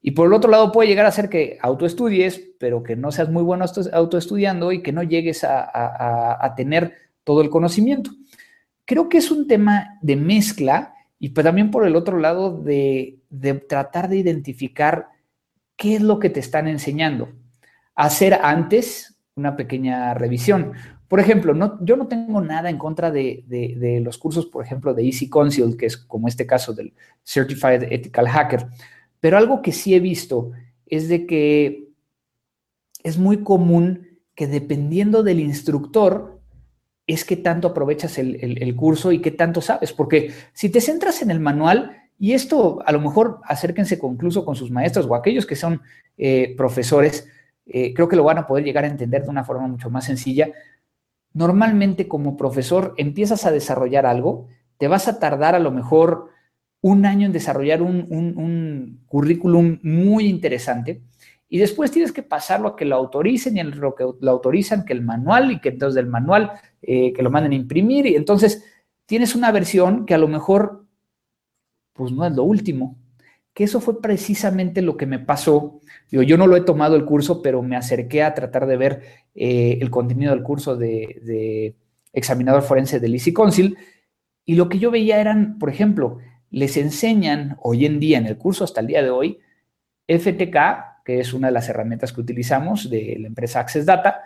Y 0.00 0.12
por 0.12 0.26
el 0.26 0.34
otro 0.34 0.50
lado 0.50 0.70
puede 0.70 0.88
llegar 0.88 1.06
a 1.06 1.12
ser 1.12 1.28
que 1.28 1.58
autoestudies, 1.60 2.40
pero 2.58 2.82
que 2.82 2.94
no 2.94 3.10
seas 3.10 3.30
muy 3.30 3.42
bueno 3.42 3.64
autoestudiando 3.92 4.70
y 4.70 4.82
que 4.82 4.92
no 4.92 5.02
llegues 5.02 5.44
a, 5.44 6.52
tener 6.56 6.94
todo 7.24 7.40
el 7.40 7.48
conocimiento. 7.48 8.10
Creo 8.84 9.08
que 9.08 9.18
es 9.18 9.30
un 9.30 9.48
tema 9.48 9.98
de 10.02 10.16
mezcla 10.16 10.94
y 11.18 11.30
pues 11.30 11.44
también 11.44 11.70
por 11.70 11.86
el 11.86 11.96
otro 11.96 12.18
lado 12.18 12.60
de, 12.60 13.18
de 13.30 13.54
tratar 13.54 14.10
de 14.10 14.18
identificar 14.18 15.08
qué 15.76 15.96
es 15.96 16.02
lo 16.02 16.18
que 16.18 16.30
te 16.30 16.40
están 16.40 16.68
enseñando. 16.68 17.30
Hacer 17.94 18.34
antes 18.34 19.16
una 19.36 19.56
pequeña 19.56 20.14
revisión. 20.14 20.72
Por 21.08 21.20
ejemplo, 21.20 21.54
no, 21.54 21.78
yo 21.84 21.96
no 21.96 22.08
tengo 22.08 22.40
nada 22.40 22.70
en 22.70 22.78
contra 22.78 23.10
de, 23.10 24.00
los 24.02 24.18
cursos, 24.18 24.46
por 24.46 24.64
ejemplo, 24.64 24.94
de 24.94 25.04
Easy 25.04 25.28
Consult, 25.28 25.78
que 25.78 25.86
es 25.86 25.96
como 25.96 26.28
este 26.28 26.46
caso 26.46 26.72
del 26.72 26.94
Certified 27.24 27.84
Ethical 27.92 28.28
Hacker, 28.28 28.66
pero 29.20 29.38
algo 29.38 29.62
que 29.62 29.72
sí 29.72 29.94
he 29.94 30.00
visto 30.00 30.52
es 30.86 31.08
de 31.08 31.26
que 31.26 31.88
es 33.02 33.18
muy 33.18 33.42
común 33.42 34.18
que 34.34 34.46
dependiendo 34.46 35.22
del 35.22 35.40
instructor, 35.40 36.40
es 37.06 37.24
que 37.24 37.36
tanto 37.36 37.68
aprovechas 37.68 38.18
el, 38.18 38.76
curso 38.76 39.12
y 39.12 39.20
qué 39.20 39.30
tanto 39.30 39.60
sabes, 39.60 39.92
porque 39.92 40.32
si 40.52 40.70
te 40.70 40.80
centras 40.80 41.22
en 41.22 41.30
el 41.30 41.38
manual, 41.38 42.03
y 42.18 42.32
esto 42.32 42.80
a 42.86 42.92
lo 42.92 43.00
mejor 43.00 43.40
acérquense 43.44 43.98
incluso 44.02 44.44
con 44.44 44.54
sus 44.56 44.70
maestros 44.70 45.06
o 45.06 45.14
aquellos 45.14 45.46
que 45.46 45.56
son 45.56 45.82
eh, 46.16 46.54
profesores, 46.56 47.28
eh, 47.66 47.92
creo 47.94 48.08
que 48.08 48.16
lo 48.16 48.24
van 48.24 48.38
a 48.38 48.46
poder 48.46 48.64
llegar 48.64 48.84
a 48.84 48.88
entender 48.88 49.24
de 49.24 49.30
una 49.30 49.44
forma 49.44 49.66
mucho 49.66 49.90
más 49.90 50.04
sencilla. 50.04 50.50
Normalmente 51.32 52.06
como 52.06 52.36
profesor 52.36 52.94
empiezas 52.96 53.46
a 53.46 53.50
desarrollar 53.50 54.06
algo, 54.06 54.48
te 54.78 54.88
vas 54.88 55.08
a 55.08 55.18
tardar 55.18 55.54
a 55.54 55.58
lo 55.58 55.70
mejor 55.70 56.28
un 56.80 57.06
año 57.06 57.26
en 57.26 57.32
desarrollar 57.32 57.82
un, 57.82 59.00
currículum 59.06 59.80
muy 59.82 60.26
interesante 60.26 61.00
y 61.48 61.58
después 61.58 61.90
tienes 61.90 62.12
que 62.12 62.22
pasarlo 62.22 62.68
a 62.68 62.76
que 62.76 62.84
lo 62.84 62.96
autoricen 62.96 63.56
y 63.56 63.60
en 63.60 63.78
lo 63.80 63.94
que 63.94 64.04
lo 64.20 64.30
autorizan, 64.30 64.84
que 64.84 64.92
el 64.92 65.00
manual 65.02 65.50
y 65.50 65.60
que 65.60 65.70
entonces 65.70 65.94
del 65.94 66.06
manual 66.06 66.52
eh, 66.82 67.12
que 67.12 67.22
lo 67.22 67.30
manden 67.30 67.52
a 67.52 67.56
imprimir 67.56 68.06
y 68.06 68.16
entonces 68.16 68.64
tienes 69.06 69.34
una 69.34 69.50
versión 69.50 70.04
que 70.04 70.14
a 70.14 70.18
lo 70.18 70.28
mejor 70.28 70.83
pues 71.94 72.12
no 72.12 72.26
es 72.26 72.34
lo 72.34 72.44
último, 72.44 72.98
que 73.54 73.64
eso 73.64 73.80
fue 73.80 74.02
precisamente 74.02 74.82
lo 74.82 74.96
que 74.96 75.06
me 75.06 75.20
pasó. 75.20 75.80
yo 76.10 76.36
no 76.36 76.46
lo 76.46 76.56
he 76.56 76.60
tomado 76.60 76.96
el 76.96 77.04
curso, 77.04 77.40
pero 77.40 77.62
me 77.62 77.76
acerqué 77.76 78.22
a 78.22 78.34
tratar 78.34 78.66
de 78.66 78.76
ver 78.76 79.02
eh, 79.34 79.78
el 79.80 79.90
contenido 79.90 80.32
del 80.32 80.42
curso 80.42 80.76
de, 80.76 81.76
examinador 82.12 82.62
forense 82.62 83.00
del 83.00 83.14
Easy 83.14 83.32
Council. 83.32 83.78
Y 84.44 84.56
lo 84.56 84.68
que 84.68 84.78
yo 84.78 84.90
veía 84.90 85.20
eran, 85.20 85.58
por 85.58 85.70
ejemplo, 85.70 86.18
les 86.50 86.76
enseñan 86.76 87.56
hoy 87.62 87.86
en 87.86 88.00
día 88.00 88.18
en 88.18 88.26
el 88.26 88.36
curso 88.36 88.64
hasta 88.64 88.80
el 88.80 88.88
día 88.88 89.02
de 89.02 89.10
hoy 89.10 89.38
FTK, 90.08 91.02
que 91.04 91.20
es 91.20 91.32
una 91.32 91.48
de 91.48 91.54
las 91.54 91.68
herramientas 91.68 92.12
que 92.12 92.20
utilizamos 92.20 92.90
de 92.90 93.16
la 93.20 93.28
empresa 93.28 93.60
Access 93.60 93.86
Data, 93.86 94.22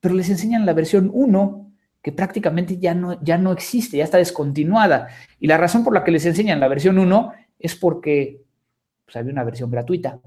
pero 0.00 0.14
les 0.14 0.28
enseñan 0.28 0.66
la 0.66 0.72
versión 0.72 1.10
1 1.12 1.69
que 2.02 2.12
prácticamente 2.12 2.78
ya 2.78 2.94
no, 2.94 3.22
ya 3.22 3.36
no 3.36 3.52
existe, 3.52 3.98
ya 3.98 4.04
está 4.04 4.18
descontinuada. 4.18 5.08
Y 5.38 5.46
la 5.46 5.58
razón 5.58 5.84
por 5.84 5.94
la 5.94 6.02
que 6.02 6.12
les 6.12 6.24
enseñan 6.24 6.60
la 6.60 6.68
versión 6.68 6.98
1 6.98 7.32
es 7.58 7.76
porque 7.76 8.42
pues, 9.04 9.16
había 9.16 9.32
una 9.32 9.44
versión 9.44 9.70
gratuita 9.70 10.18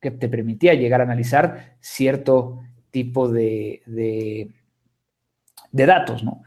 que 0.00 0.10
te 0.10 0.28
permitía 0.28 0.74
llegar 0.74 1.00
a 1.00 1.04
analizar 1.04 1.76
cierto 1.80 2.60
tipo 2.90 3.28
de, 3.28 3.82
de, 3.86 5.86
datos, 5.86 6.24
¿no? 6.24 6.42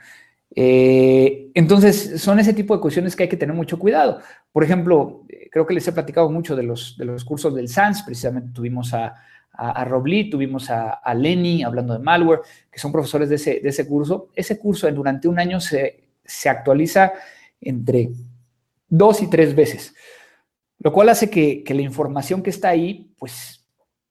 Eh, 0.58 1.52
entonces, 1.54 2.22
son 2.22 2.40
ese 2.40 2.54
tipo 2.54 2.76
de 2.76 2.82
cuestiones 2.82 3.16
que 3.16 3.24
hay 3.24 3.30
que 3.30 3.38
tener 3.38 3.56
mucho 3.56 3.78
cuidado. 3.78 4.20
Por 4.52 4.64
ejemplo, 4.64 5.26
eh, 5.30 5.50
creo 5.52 5.66
que 5.66 5.74
les 5.74 5.88
he 5.88 5.92
platicado 5.92 6.30
mucho 6.30 6.56
de 6.56 6.64
los, 6.64 6.98
de 6.98 7.06
los 7.06 7.26
cursos 7.26 7.54
del 7.54 7.68
SANS, 7.68 8.04
precisamente 8.04 8.52
tuvimos 8.54 8.94
a, 8.94 9.16
a, 9.58 9.84
Robli, 9.86 10.30
tuvimos 10.30 10.70
a, 10.70 11.14
Lenny 11.14 11.64
hablando 11.64 11.94
de 11.94 12.00
malware, 12.00 12.42
que 12.72 12.80
son 12.80 12.92
profesores 12.92 13.30
de 13.30 13.36
ese, 13.36 13.60
de 13.62 13.70
ese 13.70 13.88
curso. 13.88 14.30
Ese 14.34 14.60
curso 14.60 14.92
durante 14.92 15.28
un 15.28 15.40
año 15.40 15.60
se, 15.60 16.06
se 16.24 16.50
actualiza 16.50 17.14
entre 17.62 18.10
dos 18.88 19.22
y 19.22 19.30
tres 19.30 19.56
veces, 19.56 19.96
lo 20.80 20.92
cual 20.92 21.10
hace 21.10 21.30
que, 21.30 21.64
la 21.68 21.82
información 21.82 22.44
que 22.44 22.50
está 22.50 22.70
ahí, 22.70 23.14
pues, 23.18 23.66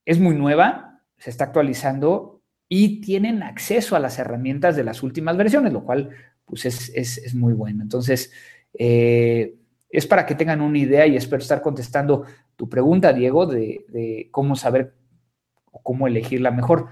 es 0.05 0.19
muy 0.19 0.35
nueva, 0.35 1.01
se 1.19 1.31
está 1.31 1.45
actualizando 1.45 2.43
y 2.69 3.01
tienen 3.01 3.43
acceso 3.43 3.97
a 3.97 4.01
las 4.01 4.19
herramientas 4.19 4.77
de 4.77 4.85
las 4.85 5.03
últimas 5.03 5.37
versiones, 5.37 5.73
lo 5.73 5.85
cual, 5.85 6.11
pues, 6.45 6.65
es, 6.67 7.35
muy 7.35 7.53
bueno. 7.53 7.83
Entonces, 7.83 8.33
eh, 8.75 9.55
es 9.89 10.07
para 10.07 10.27
que 10.27 10.35
tengan 10.35 10.61
una 10.61 10.79
idea 10.79 11.07
y 11.07 11.17
espero 11.17 11.41
estar 11.41 11.63
contestando 11.63 12.25
tu 12.57 12.69
pregunta, 12.69 13.13
Diego, 13.13 13.47
de, 13.47 14.29
cómo 14.31 14.57
saber 14.57 14.95
cómo 15.85 16.09
elegir 16.09 16.41
la 16.41 16.51
mejor. 16.51 16.89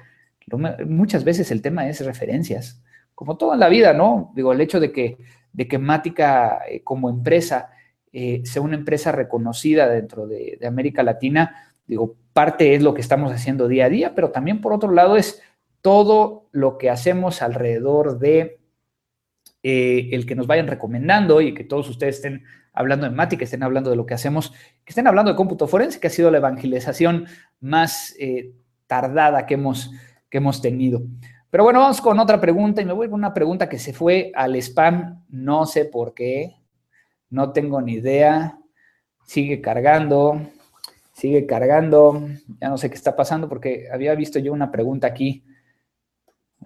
muchas 0.86 1.24
veces 1.24 1.50
el 1.50 1.62
tema 1.62 1.88
es 1.88 2.04
referencias, 2.04 2.80
como 3.16 3.36
todo 3.36 3.54
en 3.54 3.60
la 3.60 3.68
vida, 3.68 3.92
¿no? 3.92 4.30
Digo, 4.36 4.52
el 4.52 4.60
hecho 4.60 4.78
de 4.78 4.92
que, 4.92 5.18
de 5.52 5.66
que 5.66 5.78
Mática 5.78 6.60
eh, 6.68 6.84
como 6.84 7.10
empresa 7.10 7.70
eh, 8.12 8.42
sea 8.44 8.62
una 8.62 8.76
empresa 8.76 9.10
reconocida 9.10 9.88
dentro 9.88 10.28
de, 10.28 10.58
América 10.64 11.02
Latina, 11.02 11.72
digo, 11.86 12.14
parte 12.32 12.74
es 12.74 12.82
lo 12.82 12.94
que 12.94 13.00
estamos 13.00 13.32
haciendo 13.32 13.66
día 13.66 13.86
a 13.86 13.88
día, 13.88 14.14
pero 14.14 14.30
también 14.30 14.60
por 14.60 14.72
otro 14.72 14.92
lado 14.92 15.16
es 15.16 15.42
todo 15.80 16.46
lo 16.52 16.78
que 16.78 16.90
hacemos 16.90 17.42
alrededor 17.42 18.18
de 18.18 18.60
eh, 19.62 20.10
el 20.12 20.26
que 20.26 20.34
nos 20.34 20.46
vayan 20.46 20.66
recomendando 20.66 21.40
y 21.40 21.54
que 21.54 21.64
todos 21.64 21.88
ustedes 21.88 22.16
estén 22.16 22.44
hablando 22.74 23.06
de 23.06 23.14
Mati, 23.14 23.36
que 23.36 23.44
estén 23.44 23.62
hablando 23.62 23.90
de 23.90 23.96
lo 23.96 24.06
que 24.06 24.14
hacemos, 24.14 24.52
que 24.84 24.90
estén 24.90 25.06
hablando 25.06 25.30
de 25.30 25.36
cómputo 25.36 25.66
forense, 25.66 25.98
que 25.98 26.08
ha 26.08 26.10
sido 26.10 26.30
la 26.30 26.38
evangelización 26.38 27.26
más 27.60 28.14
tardada 28.92 29.46
que 29.46 29.54
hemos, 29.54 29.90
que 30.28 30.36
hemos 30.36 30.60
tenido. 30.60 31.00
Pero 31.48 31.64
bueno, 31.64 31.80
vamos 31.80 32.02
con 32.02 32.20
otra 32.20 32.38
pregunta 32.38 32.82
y 32.82 32.84
me 32.84 32.92
voy 32.92 33.08
con 33.08 33.20
una 33.20 33.32
pregunta 33.32 33.66
que 33.66 33.78
se 33.78 33.94
fue 33.94 34.30
al 34.34 34.54
spam, 34.56 35.24
no 35.30 35.64
sé 35.64 35.86
por 35.86 36.12
qué, 36.12 36.56
no 37.30 37.52
tengo 37.52 37.80
ni 37.80 37.94
idea. 37.94 38.58
Sigue 39.24 39.62
cargando, 39.62 40.42
sigue 41.14 41.46
cargando. 41.46 42.28
Ya 42.60 42.68
no 42.68 42.76
sé 42.76 42.90
qué 42.90 42.96
está 42.96 43.16
pasando 43.16 43.48
porque 43.48 43.88
había 43.90 44.14
visto 44.14 44.38
yo 44.38 44.52
una 44.52 44.70
pregunta 44.70 45.06
aquí. 45.06 45.42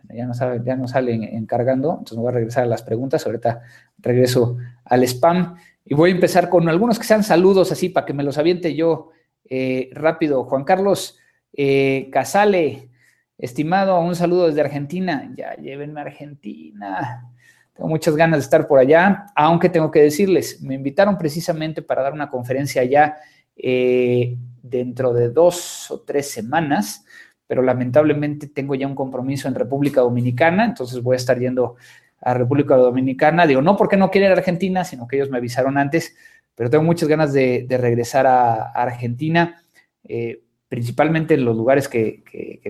ya 0.09 0.26
no, 0.26 0.35
sabe, 0.35 0.62
ya 0.64 0.75
no 0.75 0.88
sale 0.88 1.14
en, 1.14 1.47
cargando, 1.47 1.90
entonces 1.90 2.16
me 2.16 2.23
voy 2.23 2.30
a 2.30 2.35
regresar 2.35 2.64
a 2.64 2.66
las 2.66 2.83
preguntas. 2.83 3.25
Ahorita 3.25 3.62
regreso 3.99 4.56
al 4.85 5.04
spam 5.04 5.54
y 5.85 5.95
voy 5.95 6.11
a 6.11 6.14
empezar 6.14 6.49
con 6.49 6.68
algunos 6.68 6.99
que 6.99 7.04
sean 7.04 7.23
saludos 7.23 7.71
así 7.71 7.88
para 7.88 8.04
que 8.04 8.14
me 8.14 8.25
los 8.25 8.37
aviente 8.37 8.75
yo 8.75 9.11
eh, 9.49 9.90
rápido. 9.92 10.42
Juan 10.42 10.64
Carlos 10.64 11.21
eh, 11.56 12.08
Casale, 12.12 12.90
estimado, 13.38 13.98
un 14.00 14.14
saludo 14.14 14.46
desde 14.48 14.60
Argentina. 14.60 15.32
Ya 15.36 15.54
llévenme 15.56 16.00
a 16.00 16.04
Argentina. 16.04 17.30
Tengo 17.75 17.88
muchas 17.88 18.16
ganas 18.16 18.38
de 18.38 18.44
estar 18.44 18.66
por 18.66 18.78
allá, 18.78 19.26
aunque 19.34 19.68
tengo 19.68 19.90
que 19.90 20.00
decirles, 20.00 20.62
me 20.62 20.75
invitaron 20.75 21.18
precisamente 21.18 21.82
para 21.82 22.02
dar 22.02 22.14
una 22.14 22.30
conferencia 22.30 22.80
allá 22.80 23.18
eh, 23.54 24.34
dentro 24.62 25.12
de 25.12 25.28
dos 25.28 25.90
o 25.90 26.00
tres 26.00 26.30
semanas, 26.30 27.04
pero 27.46 27.60
lamentablemente 27.60 28.46
tengo 28.46 28.75
ya 28.75 28.86
un 28.86 28.94
compromiso 28.94 29.46
en 29.46 29.54
República 29.54 30.00
Dominicana, 30.00 30.64
entonces 30.64 31.02
voy 31.02 31.14
a 31.14 31.18
estar 31.18 31.38
yendo 31.38 31.76
a 32.22 32.32
República 32.32 32.76
Dominicana. 32.76 33.46
Digo, 33.46 33.60
no 33.60 33.76
porque 33.76 33.98
no 33.98 34.10
quiera 34.10 34.28
ir 34.28 34.32
a 34.32 34.36
Argentina, 34.36 34.82
sino 34.82 35.06
que 35.06 35.16
ellos 35.16 35.30
me 35.30 35.36
avisaron 35.36 35.76
antes, 35.76 36.16
pero 36.54 36.70
tengo 36.70 36.84
muchas 36.84 37.10
ganas 37.10 37.34
de, 37.34 37.66
regresar 37.68 38.26
a, 38.26 38.72
Argentina. 38.72 39.62
Eh, 40.02 40.45
principalmente 40.68 41.35
en 41.35 41.44
los 41.44 41.56
lugares 41.56 41.88
que, 41.88 42.23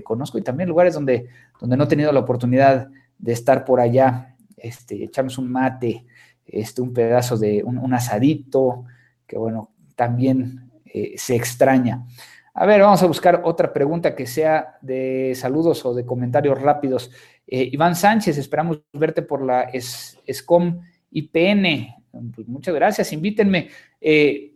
conozco 0.05 0.39
y 0.39 0.43
también 0.43 0.69
lugares 0.69 0.95
donde, 0.95 1.29
donde 1.61 1.77
no 1.77 1.85
he 1.85 1.89
tenido 1.89 2.13
la 2.13 2.21
oportunidad 2.21 2.89
de 3.19 3.33
estar 3.33 3.65
por 3.65 3.81
allá 3.81 4.37
este, 4.57 5.05
echarnos 5.05 5.39
un 5.39 5.51
mate, 5.51 6.05
este, 6.47 6.83
un 6.83 6.93
pedazo 6.93 7.37
de 7.37 7.63
un, 7.65 7.93
asadito, 7.95 8.85
que 9.27 9.37
bueno, 9.39 9.71
también 9.95 10.71
eh, 10.85 11.15
se 11.17 11.35
extraña. 11.35 12.07
A 12.55 12.65
ver, 12.65 12.81
vamos 12.81 13.03
a 13.03 13.07
buscar 13.07 13.43
otra 13.45 13.73
pregunta 13.73 14.15
que 14.15 14.27
sea 14.27 14.79
de 14.81 15.35
saludos 15.35 15.85
o 15.85 15.93
de 15.93 16.07
comentarios 16.07 16.61
rápidos. 16.61 17.11
Eh, 17.47 17.69
Iván 17.73 17.95
Sánchez, 17.95 18.39
esperamos 18.39 18.81
verte 18.93 19.23
por 19.23 19.45
la 19.45 19.71
SCOM 19.79 20.81
IPN. 21.11 21.95
Pues 22.35 22.49
muchas 22.49 22.75
gracias, 22.75 23.13
invítenme. 23.13 23.69
Eh, 24.01 24.56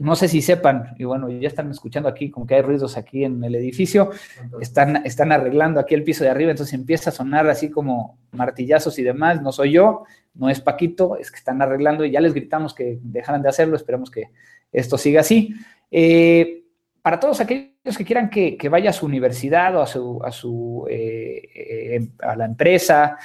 no 0.00 0.16
sé 0.16 0.28
si 0.28 0.42
sepan, 0.42 0.94
y 0.98 1.04
bueno, 1.04 1.28
ya 1.30 1.48
están 1.48 1.70
escuchando 1.70 2.08
aquí, 2.08 2.30
como 2.30 2.46
que 2.46 2.56
hay 2.56 2.62
ruidos 2.62 2.96
aquí 2.96 3.24
en 3.24 3.42
el 3.42 3.54
edificio, 3.54 4.10
están, 4.60 5.04
están 5.06 5.32
arreglando 5.32 5.80
aquí 5.80 5.94
el 5.94 6.04
piso 6.04 6.24
de 6.24 6.30
arriba, 6.30 6.50
entonces 6.50 6.74
empieza 6.74 7.10
a 7.10 7.12
sonar 7.12 7.48
así 7.48 7.70
como 7.70 8.18
martillazos 8.32 8.98
y 8.98 9.02
demás, 9.02 9.42
no 9.42 9.52
soy 9.52 9.72
yo, 9.72 10.04
no 10.34 10.48
es 10.48 10.60
Paquito, 10.60 11.16
es 11.16 11.30
que 11.30 11.38
están 11.38 11.62
arreglando 11.62 12.04
y 12.04 12.10
ya 12.10 12.20
les 12.20 12.34
gritamos 12.34 12.74
que 12.74 12.98
dejaran 13.02 13.42
de 13.42 13.48
hacerlo, 13.48 13.76
esperemos 13.76 14.10
que 14.10 14.30
esto 14.72 14.98
siga 14.98 15.20
así. 15.20 15.54
Eh, 15.90 16.64
para 17.02 17.18
todos 17.18 17.40
aquellos 17.40 17.96
que 17.96 18.04
quieran 18.04 18.28
que, 18.28 18.56
vaya 18.70 18.90
a 18.90 18.92
su 18.92 19.06
universidad 19.06 19.74
o 19.76 19.82
a 19.82 19.86
su, 19.86 20.20
a, 20.22 20.30
su 20.30 20.86
eh, 20.90 21.48
eh, 21.54 22.08
a 22.20 22.36
la 22.36 22.44
empresa, 22.44 23.16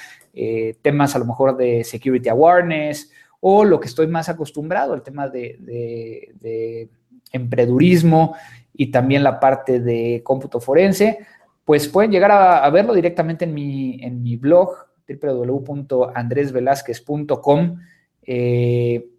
temas 0.82 1.14
a 1.14 1.18
lo 1.18 1.24
mejor 1.24 1.56
de 1.56 1.82
security 1.82 2.28
awareness, 2.28 3.10
o 3.48 3.64
lo 3.64 3.78
que 3.78 3.86
estoy 3.86 4.08
más 4.08 4.28
acostumbrado, 4.28 4.92
el 4.92 5.02
tema 5.02 5.28
de, 5.28 6.90
emprendurismo 7.30 8.34
y 8.72 8.90
también 8.90 9.22
la 9.22 9.38
parte 9.38 9.78
de 9.78 10.20
cómputo 10.24 10.58
forense, 10.58 11.20
pues 11.64 11.86
pueden 11.86 12.10
llegar 12.10 12.32
a, 12.32 12.68
verlo 12.70 12.92
directamente 12.92 13.44
en 13.44 13.54
mi, 13.54 14.02
en 14.02 14.20
mi 14.20 14.34
blog 14.34 14.70
www.andresvelazquez.com. 15.08 17.76
Eh, 18.22 19.10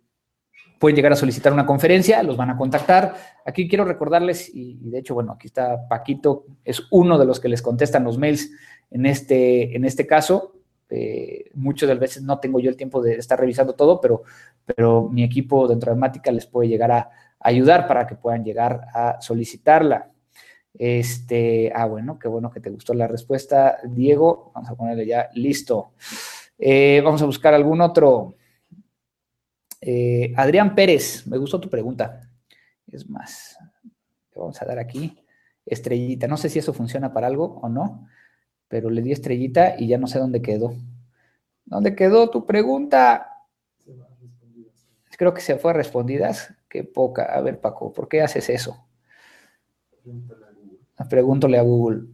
pueden 0.78 0.98
llegar 0.98 1.14
a 1.14 1.16
solicitar 1.16 1.54
una 1.54 1.66
conferencia, 1.66 2.22
los 2.22 2.36
van 2.36 2.50
a 2.50 2.58
contactar. 2.58 3.16
Aquí 3.46 3.70
quiero 3.70 3.86
recordarles, 3.86 4.54
y, 4.54 4.90
de 4.90 5.00
hecho, 5.00 5.14
bueno, 5.14 5.32
aquí 5.32 5.48
está 5.48 5.88
Paquito, 5.88 6.44
es 6.66 6.84
uno 6.92 7.18
de 7.18 7.26
los 7.26 7.40
que 7.40 7.48
les 7.48 7.62
contestan 7.62 8.04
los 8.04 8.18
mails 8.18 8.52
en 8.92 9.06
este, 9.06 9.74
en 9.74 9.86
este 9.86 10.06
caso. 10.06 10.57
Eh, 10.90 11.52
muchas 11.54 11.88
de 11.88 11.96
las 11.96 12.02
veces 12.02 12.24
no 12.24 12.40
tengo 12.40 12.60
yo 12.60 12.70
el 12.70 12.78
tiempo 12.78 13.02
de 13.02 13.16
estar 13.16 13.40
revisando 13.40 13.74
todo, 13.74 14.00
pero, 14.00 14.24
pero 14.66 15.10
mi 15.10 15.24
equipo 15.24 15.68
dentro 15.68 15.92
de 15.92 16.00
Mática 16.00 16.32
les 16.32 16.46
puede 16.46 16.70
llegar 16.70 16.92
a, 16.92 17.10
ayudar 17.40 17.88
para 17.88 18.08
que 18.08 18.16
puedan 18.16 18.44
llegar 18.44 18.88
a 18.94 19.20
solicitarla. 19.22 20.10
Este, 20.74 21.72
ah, 21.74 21.86
bueno, 21.86 22.20
qué 22.20 22.28
bueno 22.28 22.52
que 22.52 22.60
te 22.60 22.70
gustó 22.70 22.94
la 22.94 23.08
respuesta, 23.08 23.80
Diego. 23.84 24.52
Vamos 24.54 24.70
a 24.70 24.76
ponerle 24.76 25.06
ya 25.06 25.30
listo. 25.34 25.92
Eh, 26.58 27.02
vamos 27.04 27.22
a 27.22 27.26
buscar 27.26 27.54
algún 27.54 27.82
otro. 27.82 28.36
Eh, 29.82 30.34
Adrián 30.36 30.76
Pérez, 30.76 31.26
me 31.28 31.38
gustó 31.38 31.60
tu 31.60 31.70
pregunta. 31.70 32.22
Es 32.92 33.10
más, 33.10 33.58
le 33.84 34.40
vamos 34.40 34.62
a 34.62 34.66
dar 34.66 34.80
aquí 34.80 35.18
estrellita. 35.66 36.28
No 36.28 36.38
sé 36.38 36.50
si 36.50 36.60
eso 36.60 36.74
funciona 36.74 37.14
para 37.14 37.28
algo 37.28 37.60
o 37.62 37.70
no 37.70 38.08
pero 38.68 38.90
le 38.90 39.02
di 39.02 39.12
estrellita 39.12 39.76
y 39.78 39.88
ya 39.88 39.98
no 39.98 40.08
sé 40.08 40.20
dónde 40.20 40.42
quedó. 40.42 40.74
¿Dónde 41.66 41.96
quedó 41.96 42.30
tu 42.30 42.46
pregunta? 42.46 43.46
Creo 45.18 45.34
que 45.34 45.42
se 45.42 45.58
fue 45.58 45.72
a 45.72 45.74
respondidas. 45.74 46.54
Qué 46.70 46.84
poca. 46.84 47.24
A 47.24 47.42
ver, 47.42 47.60
Paco, 47.60 47.92
¿por 47.92 48.08
qué 48.08 48.22
haces 48.22 48.50
eso? 48.50 48.88
Pregúntale 51.10 51.58
a 51.58 51.64
Google. 51.64 52.08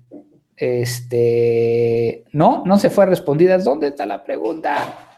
Este, 0.56 2.26
no, 2.32 2.64
no 2.66 2.78
se 2.78 2.90
fue 2.90 3.04
a 3.04 3.08
respondidas. 3.08 3.64
¿Dónde 3.64 3.88
está 3.88 4.06
la 4.06 4.24
pregunta? 4.24 5.14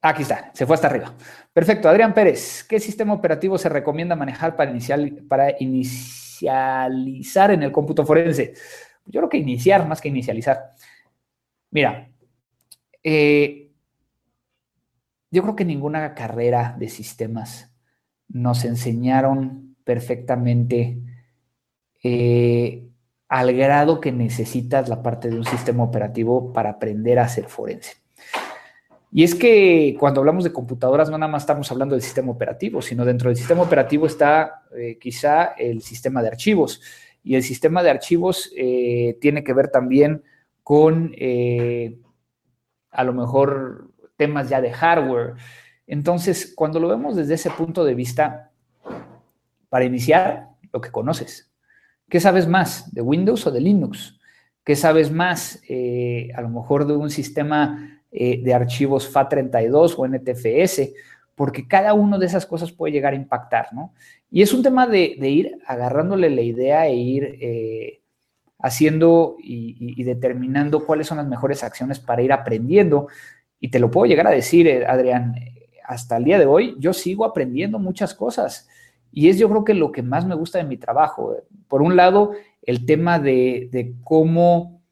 Aquí 0.00 0.22
está, 0.22 0.50
se 0.52 0.66
fue 0.66 0.74
hasta 0.74 0.88
arriba. 0.88 1.14
Perfecto. 1.52 1.88
Adrián 1.88 2.12
Pérez, 2.12 2.64
¿qué 2.64 2.78
sistema 2.78 3.14
operativo 3.14 3.56
se 3.56 3.70
recomienda 3.70 4.14
manejar 4.14 4.54
para, 4.54 4.72
para 5.28 5.54
inicializar 5.60 7.50
en 7.50 7.62
el 7.62 7.72
cómputo 7.72 8.04
forense? 8.04 8.52
Yo 9.06 9.20
creo 9.20 9.28
que 9.28 9.38
iniciar 9.38 9.86
más 9.86 10.00
que 10.00 10.08
inicializar. 10.08 10.70
Mira, 11.70 12.10
eh, 13.02 13.70
yo 15.30 15.42
creo 15.42 15.56
que 15.56 15.64
ninguna 15.64 16.14
carrera 16.14 16.76
de 16.78 16.88
sistemas 16.88 17.74
nos 18.28 18.64
enseñaron 18.64 19.76
perfectamente 19.84 20.98
eh, 22.02 22.88
al 23.28 23.52
grado 23.52 24.00
que 24.00 24.12
necesitas 24.12 24.88
la 24.88 25.02
parte 25.02 25.28
de 25.28 25.36
un 25.36 25.44
sistema 25.44 25.82
operativo 25.82 26.52
para 26.52 26.70
aprender 26.70 27.18
a 27.18 27.24
hacer 27.24 27.46
forense. 27.48 27.96
Y 29.10 29.22
es 29.22 29.34
que 29.34 29.96
cuando 29.98 30.20
hablamos 30.20 30.44
de 30.44 30.52
computadoras 30.52 31.08
no 31.08 31.18
nada 31.18 31.30
más 31.30 31.42
estamos 31.42 31.70
hablando 31.70 31.94
del 31.94 32.02
sistema 32.02 32.32
operativo, 32.32 32.82
sino 32.82 33.04
dentro 33.04 33.30
del 33.30 33.36
sistema 33.36 33.62
operativo 33.62 34.06
está 34.06 34.64
eh, 34.76 34.98
quizá 35.00 35.54
el 35.56 35.82
sistema 35.82 36.20
de 36.20 36.28
archivos 36.28 36.80
y 37.24 37.36
el 37.36 37.42
sistema 37.42 37.82
de 37.82 37.90
archivos 37.90 38.52
eh, 38.54 39.16
tiene 39.20 39.42
que 39.42 39.54
ver 39.54 39.68
también 39.68 40.22
con 40.62 41.12
eh, 41.16 41.98
a 42.90 43.02
lo 43.02 43.14
mejor 43.14 43.90
temas 44.16 44.50
ya 44.50 44.60
de 44.60 44.70
hardware. 44.70 45.34
Entonces, 45.86 46.52
cuando 46.54 46.78
lo 46.78 46.88
vemos 46.88 47.16
desde 47.16 47.34
ese 47.34 47.50
punto 47.50 47.84
de 47.84 47.94
vista, 47.94 48.52
para 49.70 49.86
iniciar, 49.86 50.50
lo 50.72 50.80
que 50.80 50.90
conoces. 50.90 51.50
¿Qué 52.08 52.20
sabes 52.20 52.46
más 52.46 52.92
de 52.94 53.00
Windows 53.00 53.46
o 53.46 53.50
de 53.50 53.60
Linux? 53.60 54.18
¿Qué 54.62 54.76
sabes 54.76 55.10
más 55.10 55.62
eh, 55.68 56.28
a 56.34 56.42
lo 56.42 56.50
mejor 56.50 56.86
de 56.86 56.94
un 56.94 57.10
sistema 57.10 58.00
de 58.10 58.54
archivos 58.54 59.12
FAT32 59.12 59.94
o 59.96 60.06
NTFS? 60.06 60.92
Porque 61.34 61.66
cada 61.66 61.94
una 61.94 62.18
de 62.18 62.26
esas 62.26 62.46
cosas 62.46 62.72
puede 62.72 62.92
llegar 62.92 63.12
a 63.12 63.16
impactar, 63.16 63.72
¿no? 63.72 63.92
Y 64.30 64.42
es 64.42 64.52
un 64.52 64.62
tema 64.62 64.86
de, 64.86 65.16
ir 65.20 65.58
agarrándole 65.66 66.30
la 66.30 66.42
idea 66.42 66.86
e 66.86 66.94
ir 66.94 67.38
eh, 67.40 68.02
haciendo 68.58 69.36
y, 69.38 70.02
determinando 70.04 70.84
cuáles 70.86 71.06
son 71.06 71.18
las 71.18 71.26
mejores 71.26 71.62
acciones 71.62 72.00
para 72.00 72.22
ir 72.22 72.32
aprendiendo. 72.32 73.08
Y 73.60 73.68
te 73.68 73.78
lo 73.78 73.90
puedo 73.90 74.06
llegar 74.06 74.26
a 74.26 74.30
decir, 74.30 74.66
eh, 74.66 74.86
Adrián, 74.86 75.34
hasta 75.84 76.16
el 76.16 76.24
día 76.24 76.38
de 76.38 76.46
hoy 76.46 76.74
yo 76.78 76.92
sigo 76.92 77.24
aprendiendo 77.24 77.78
muchas 77.78 78.14
cosas. 78.14 78.68
Y 79.12 79.28
es 79.28 79.38
yo 79.38 79.48
creo 79.48 79.64
que 79.64 79.74
lo 79.74 79.92
que 79.92 80.02
más 80.02 80.26
me 80.26 80.34
gusta 80.34 80.58
de 80.58 80.64
mi 80.64 80.76
trabajo. 80.76 81.36
Por 81.68 81.82
un 81.82 81.94
lado, 81.94 82.32
el 82.62 82.86
tema 82.86 83.18
de, 83.20 83.94
cómo 84.02 84.82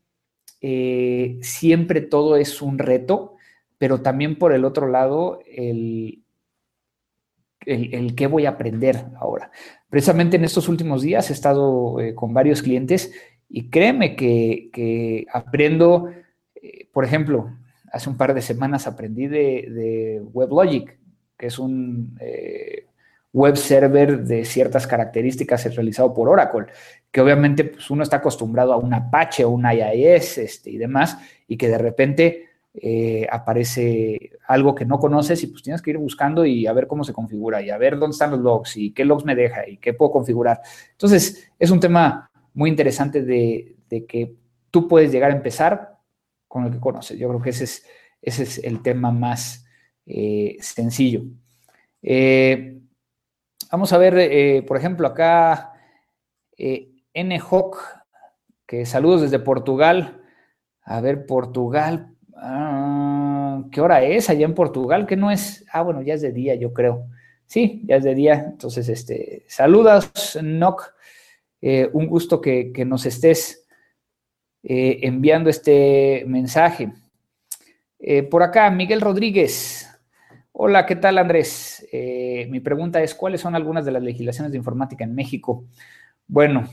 eh, 0.61 1.39
siempre 1.43 2.01
todo 2.01 2.37
es 2.37 2.63
un 2.63 2.79
reto, 2.79 3.35
pero 3.79 4.01
también 4.03 4.39
por 4.39 4.53
el 4.53 4.65
otro 4.65 4.87
lado, 4.87 5.41
el, 5.47 6.22
el, 7.67 8.15
qué 8.15 8.27
voy 8.27 8.47
a 8.47 8.51
aprender 8.51 9.05
ahora. 9.19 9.51
Precisamente 9.89 10.37
en 10.37 10.45
estos 10.45 10.69
últimos 10.69 11.03
días 11.03 11.31
he 11.31 11.33
estado 11.33 12.01
eh, 12.01 12.15
con 12.15 12.33
varios 12.33 12.63
clientes 12.63 13.13
y 13.49 13.69
créeme 13.69 14.17
que, 14.17 15.27
aprendo, 15.33 16.11
eh, 16.55 16.89
por 16.93 17.05
ejemplo, 17.05 17.51
hace 17.93 18.09
un 18.09 18.17
par 18.17 18.33
de 18.33 18.41
semanas 18.41 18.87
aprendí 18.87 19.27
de, 19.27 20.23
WebLogic, 20.33 20.99
que 21.37 21.47
es 21.47 21.59
un 21.59 22.17
eh, 22.21 22.87
web 23.33 23.57
server 23.57 24.25
de 24.25 24.45
ciertas 24.45 24.87
características 24.87 25.75
realizado 25.75 26.15
por 26.15 26.29
Oracle, 26.29 26.67
que 27.11 27.21
obviamente 27.21 27.65
pues, 27.65 27.91
uno 27.91 28.03
está 28.03 28.17
acostumbrado 28.17 28.73
a 28.73 28.79
un 28.79 28.95
Apache 28.95 29.45
o 29.45 29.51
un 29.51 29.67
IIS 29.71 30.39
este, 30.39 30.71
y 30.71 30.79
demás, 30.79 31.19
y 31.47 31.57
que 31.57 31.69
de 31.69 31.79
repente 31.79 32.52
eh, 32.75 33.27
aparece 33.31 34.31
algo 34.49 34.75
que 34.75 34.87
no 34.87 34.99
conoces 34.99 35.43
y 35.43 35.49
pues 35.49 35.63
tienes 35.63 35.83
que 35.83 35.91
ir 35.91 35.99
buscando 35.99 36.47
y 36.47 36.67
a 36.67 36.73
ver 36.73 36.87
cómo 36.87 37.05
se 37.05 37.13
configura 37.13 37.61
y 37.61 37.69
a 37.69 37.77
ver 37.77 37.99
dónde 37.99 38.15
están 38.15 38.31
los 38.31 38.41
logs 38.41 38.79
y 38.79 38.93
qué 38.93 39.05
logs 39.05 39.27
me 39.27 39.35
deja 39.35 39.69
y 39.69 39.77
qué 39.77 39.93
puedo 39.93 40.13
configurar. 40.13 40.63
Entonces, 40.93 41.51
es 41.59 41.71
un 41.71 41.81
tema 41.81 42.31
muy 42.55 42.71
interesante 42.71 43.23
de, 43.23 43.77
que 44.09 44.37
tú 44.71 44.89
puedes 44.89 45.13
llegar 45.13 45.31
a 45.31 45.37
empezar 45.37 45.99
con 46.49 46.65
el 46.65 46.73
que 46.73 46.81
conoces. 46.81 47.19
Yo 47.19 47.29
creo 47.29 47.43
que 47.43 47.51
ese 47.51 47.65
es, 47.65 47.87
ese 48.23 48.45
es 48.45 48.59
el 48.65 48.81
tema 48.81 49.11
más 49.11 49.67
eh, 50.07 50.57
sencillo. 50.61 51.25
Eh, 52.01 52.81
vamos 53.71 53.93
a 53.93 53.99
ver, 53.99 54.65
por 54.65 54.79
ejemplo, 54.79 55.07
acá 55.07 55.75
NHOC, 56.57 57.77
que 58.67 58.87
saludos 58.87 59.21
desde 59.21 59.39
Portugal. 59.39 60.23
A 60.85 61.03
ver, 61.03 61.27
Portugal, 61.27 62.12
Ah, 62.45 63.63
¿Qué 63.71 63.81
hora 63.81 64.03
es 64.03 64.29
allá 64.29 64.45
en 64.45 64.55
Portugal? 64.55 65.07
Que 65.07 65.17
no 65.17 65.31
es. 65.31 65.65
Ah, 65.73 65.83
bueno, 65.83 66.03
ya 66.03 66.15
es 66.15 66.23
de 66.23 66.33
día, 66.33 66.57
yo 66.57 66.73
creo. 66.73 67.07
Sí, 67.47 67.83
ya 67.85 67.97
es 67.97 68.05
de 68.05 68.17
día. 68.17 68.47
Entonces, 68.51 68.89
este, 68.89 69.45
saludos, 69.47 70.11
Noc. 70.43 70.93
Eh, 71.61 71.89
un 71.93 72.09
gusto 72.09 72.41
que, 72.41 72.73
nos 72.85 73.07
estés 73.07 73.65
eh, 74.65 74.99
enviando 75.03 75.51
este 75.51 76.25
mensaje. 76.27 76.93
Eh, 78.01 78.25
por 78.25 78.43
acá, 78.43 78.69
Miguel 78.71 79.01
Rodríguez. 79.01 79.89
Hola, 80.51 80.85
¿qué 80.85 80.97
tal, 80.97 81.19
Andrés? 81.19 81.87
mi 82.49 82.61
pregunta 82.61 83.03
es, 83.03 83.15
¿cuáles 83.15 83.41
son 83.41 83.55
algunas 83.55 83.85
de 83.85 83.93
las 83.93 84.03
legislaciones 84.03 84.51
de 84.51 84.59
informática 84.59 85.05
en 85.05 85.15
México? 85.15 85.65
Bueno, 86.27 86.69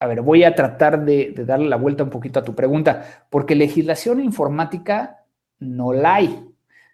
a 0.00 0.06
ver, 0.06 0.22
voy 0.22 0.44
a 0.44 0.54
tratar 0.54 1.04
de, 1.04 1.34
darle 1.46 1.68
la 1.68 1.76
vuelta 1.76 2.02
un 2.02 2.10
poquito 2.10 2.40
a 2.40 2.44
tu 2.44 2.54
pregunta, 2.54 3.26
porque 3.28 3.54
legislación 3.54 4.18
informática 4.18 5.24
no 5.58 5.92
la 5.92 6.16
hay, 6.16 6.42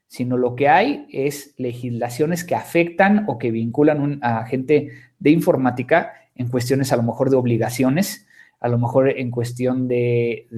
sino 0.08 0.36
lo 0.36 0.56
que 0.56 0.68
hay 0.68 1.06
es 1.12 1.54
legislaciones 1.56 2.42
que 2.42 2.56
afectan 2.56 3.24
o 3.28 3.38
que 3.38 3.52
vinculan 3.52 4.18
a 4.22 4.44
gente 4.44 4.90
de 5.20 5.30
informática 5.30 6.14
en 6.34 6.48
cuestiones 6.48 6.92
a 6.92 6.96
lo 6.96 7.04
mejor 7.04 7.30
de 7.30 7.36
obligaciones, 7.36 8.26
a 8.58 8.68
lo 8.68 8.76
mejor 8.76 9.08
en 9.08 9.30
cuestión 9.30 9.86
de, 9.86 10.48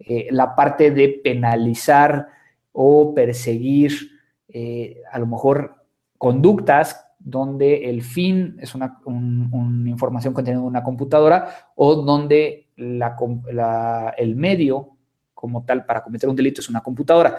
eh, 0.00 0.28
la 0.32 0.56
parte 0.56 0.90
de 0.90 1.20
penalizar 1.22 2.26
o 2.72 3.14
perseguir 3.14 3.92
eh, 4.48 4.96
a 5.12 5.18
lo 5.20 5.28
mejor 5.28 5.76
conductas 6.18 7.06
donde 7.22 7.90
el 7.90 8.02
fin 8.02 8.56
es 8.58 8.74
una, 8.74 8.98
información 9.86 10.34
contenida 10.34 10.60
en 10.60 10.66
una 10.66 10.82
computadora 10.82 11.70
o 11.76 11.94
donde 11.94 12.68
el 12.76 14.36
medio 14.36 14.96
como 15.34 15.64
tal 15.64 15.84
para 15.84 16.02
cometer 16.02 16.28
un 16.28 16.36
delito 16.36 16.60
es 16.60 16.68
una 16.68 16.82
computadora. 16.82 17.36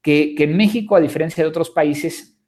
Que, 0.00 0.34
que, 0.36 0.44
en 0.44 0.56
México, 0.56 0.94
a 0.94 1.00
diferencia 1.00 1.42
de 1.42 1.48
otros 1.48 1.70
países, 1.70 2.38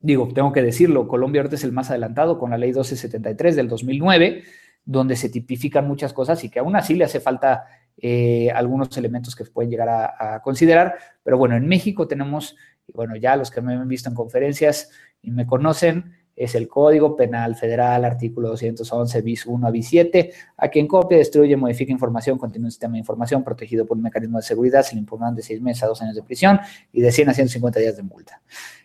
digo, 0.00 0.28
tengo 0.34 0.52
que 0.52 0.62
decirlo, 0.62 1.06
Colombia 1.06 1.42
ahorita 1.42 1.56
es 1.56 1.64
el 1.64 1.72
más 1.72 1.90
adelantado 1.90 2.38
con 2.38 2.50
la 2.50 2.58
ley 2.58 2.70
1273 2.70 3.56
del 3.56 3.68
2009, 3.68 4.42
donde 4.84 5.16
se 5.16 5.28
tipifican 5.28 5.86
muchas 5.86 6.14
cosas 6.14 6.42
y 6.44 6.50
que 6.50 6.60
aún 6.60 6.74
así 6.74 6.94
le 6.94 7.04
hace 7.04 7.20
falta 7.20 7.66
eh, 8.00 8.50
algunos 8.54 8.96
elementos 8.96 9.34
que 9.34 9.44
pueden 9.44 9.70
llegar 9.70 9.88
a, 9.88 10.40
considerar. 10.42 10.96
Pero 11.22 11.36
bueno, 11.36 11.56
en 11.56 11.66
México 11.66 12.06
tenemos, 12.08 12.56
y 12.88 12.92
bueno, 12.92 13.14
ya 13.14 13.36
los 13.36 13.50
que 13.50 13.60
me 13.60 13.74
han 13.74 13.86
visto 13.86 14.08
en 14.08 14.14
conferencias 14.14 14.90
y 15.22 15.30
me 15.30 15.46
conocen, 15.46 16.16
es 16.38 16.54
el 16.54 16.68
Código 16.68 17.16
Penal 17.16 17.56
Federal, 17.56 18.04
artículo 18.04 18.50
211, 18.50 19.22
bis 19.22 19.44
1 19.44 19.66
a 19.66 19.70
bis 19.70 19.88
7, 19.88 20.32
a 20.56 20.68
quien 20.68 20.86
copia, 20.86 21.18
destruye, 21.18 21.56
modifica 21.56 21.90
información, 21.90 22.38
contiene 22.38 22.66
un 22.66 22.70
sistema 22.70 22.92
de 22.92 23.00
información 23.00 23.42
protegido 23.42 23.84
por 23.84 23.96
un 23.96 24.04
mecanismo 24.04 24.38
de 24.38 24.44
seguridad, 24.44 24.82
se 24.82 24.94
le 24.94 25.00
impugnan 25.00 25.34
de 25.34 25.42
6 25.42 25.60
meses 25.60 25.82
a 25.82 25.88
2 25.88 26.02
años 26.02 26.14
de 26.14 26.22
prisión 26.22 26.60
y 26.92 27.00
de 27.00 27.10
100 27.10 27.30
a 27.30 27.34
150 27.34 27.80
días 27.80 27.96
de 27.96 28.02
multa. 28.04 28.40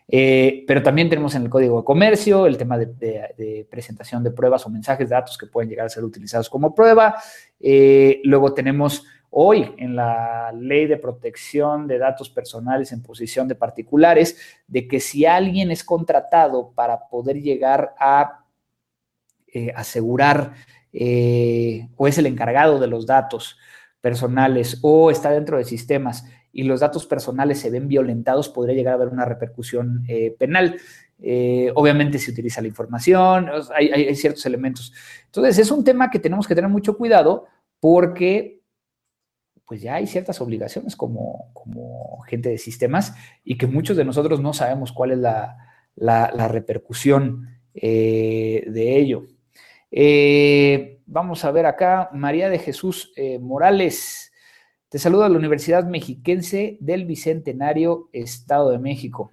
Eh, 0.07 0.63
pero 0.67 0.81
también 0.83 1.09
tenemos 1.09 1.35
en 1.35 1.43
el 1.43 1.49
Código 1.49 1.77
de 1.77 1.85
Comercio 1.85 2.47
el 2.47 2.57
tema 2.57 2.77
de, 2.77 3.67
presentación 3.69 4.23
de 4.23 4.31
pruebas 4.31 4.65
o 4.65 4.69
mensajes 4.69 5.09
datos 5.09 5.37
que 5.37 5.45
pueden 5.45 5.69
llegar 5.69 5.85
a 5.85 5.89
ser 5.89 6.03
utilizados 6.03 6.49
como 6.49 6.73
prueba. 6.73 7.15
Eh, 7.59 8.19
luego 8.23 8.53
tenemos 8.53 9.05
hoy 9.35 9.73
en 9.77 9.95
la 9.95 10.51
ley 10.53 10.85
de 10.85 10.97
protección 10.97 11.87
de 11.87 11.97
datos 11.97 12.29
personales 12.29 12.91
en 12.91 13.01
posición 13.01 13.47
de 13.47 13.55
particulares, 13.55 14.37
de 14.67 14.87
que 14.87 14.99
si 14.99 15.25
alguien 15.25 15.71
es 15.71 15.83
contratado 15.83 16.71
para 16.73 17.07
poder 17.07 17.41
llegar 17.41 17.95
a 17.99 18.45
eh, 19.47 19.71
asegurar 19.75 20.53
o 20.95 22.07
es 22.07 22.17
el 22.19 22.27
encargado 22.27 22.79
de 22.79 22.85
los 22.85 23.07
datos 23.07 23.57
personales 23.99 24.77
o 24.81 25.09
está 25.09 25.31
dentro 25.31 25.57
de 25.57 25.63
sistemas 25.63 26.25
y 26.53 26.63
los 26.63 26.81
datos 26.81 27.05
personales 27.07 27.59
se 27.59 27.71
ven 27.71 27.87
violentados, 27.87 28.47
podría 28.47 28.75
llegar 28.75 28.93
a 28.93 28.95
haber 28.95 29.07
una 29.07 29.25
repercusión 29.25 30.03
eh, 30.07 30.35
penal. 30.37 30.77
Eh, 31.19 31.71
obviamente 31.75 32.19
se 32.19 32.31
utiliza 32.31 32.61
la 32.61 32.67
información, 32.67 33.49
hay, 33.73 34.13
ciertos 34.15 34.45
elementos. 34.45 34.93
Entonces 35.25 35.57
es 35.57 35.71
un 35.71 35.83
tema 35.83 36.11
que 36.11 36.19
tenemos 36.19 36.47
que 36.47 36.53
tener 36.53 36.69
mucho 36.69 36.95
cuidado 36.95 37.47
porque 37.79 38.61
pues 39.65 39.81
ya 39.81 39.95
hay 39.95 40.07
ciertas 40.07 40.41
obligaciones 40.41 40.95
como, 40.95 41.49
como 41.53 42.19
gente 42.21 42.49
de 42.49 42.57
sistemas 42.57 43.15
y 43.43 43.57
que 43.57 43.67
muchos 43.67 43.97
de 43.97 44.05
nosotros 44.05 44.39
no 44.41 44.53
sabemos 44.53 44.91
cuál 44.91 45.11
es 45.11 45.19
la, 45.19 46.47
repercusión 46.47 47.49
eh, 47.73 48.63
de 48.67 48.97
ello. 48.97 49.25
vamos 51.05 51.45
a 51.45 51.51
ver 51.51 51.65
acá, 51.65 52.09
María 52.13 52.49
de 52.49 52.59
Jesús 52.59 53.13
Morales. 53.39 54.31
Te 54.93 54.99
saludo 54.99 55.23
a 55.23 55.29
la 55.29 55.37
Universidad 55.37 55.85
Mexiquense 55.85 56.77
del 56.79 57.05
Bicentenario, 57.05 58.09
Estado 58.13 58.69
de 58.69 58.77
México. 58.77 59.31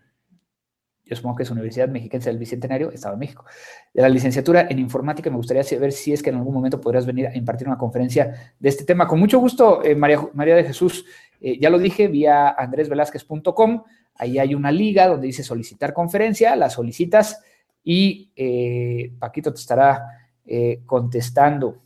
Yo 1.11 1.17
supongo 1.17 1.35
que 1.35 1.43
es 1.43 1.51
Universidad 1.51 1.89
Mexiquense 1.89 2.31
del 2.31 2.39
Bicentenario, 2.39 2.93
Estado 2.93 3.17
de 3.17 3.19
México. 3.19 3.45
De 3.93 4.01
la 4.01 4.09
licenciatura 4.09 4.69
en 4.71 4.79
informática, 4.79 5.29
me 5.29 5.37
gustaría 5.37 5.65
saber 5.65 5.91
si 5.91 6.13
es 6.13 6.23
que 6.23 6.31
en 6.31 6.37
algún 6.37 6.55
momento 6.55 6.81
podrías 6.81 7.05
venir 7.05 7.27
a 7.27 7.37
impartir 7.37 7.67
una 7.67 7.77
conferencia 7.77 8.55
de 8.61 8.69
este 8.69 8.85
tema. 8.85 9.09
Con 9.09 9.19
mucho 9.19 9.41
gusto, 9.41 9.83
eh, 9.85 9.97
María, 9.97 10.21
María, 10.35 10.55
de 10.55 10.63
Jesús. 10.63 11.05
Eh, 11.41 11.59
ya 11.59 11.69
lo 11.69 11.81
dije, 11.81 12.07
vía 12.07 12.49
andresvelázquez.com. 12.51 13.83
Ahí 14.15 14.39
hay 14.39 14.55
una 14.55 14.71
liga 14.71 15.09
donde 15.09 15.27
dice 15.27 15.43
solicitar 15.43 15.93
conferencia, 15.93 16.55
la 16.55 16.71
solicitas 16.71 17.43
y 17.83 18.31
eh, 18.37 19.13
Paquito 19.19 19.53
te 19.53 19.61
estará 19.61 20.17
contestando. 20.87 21.79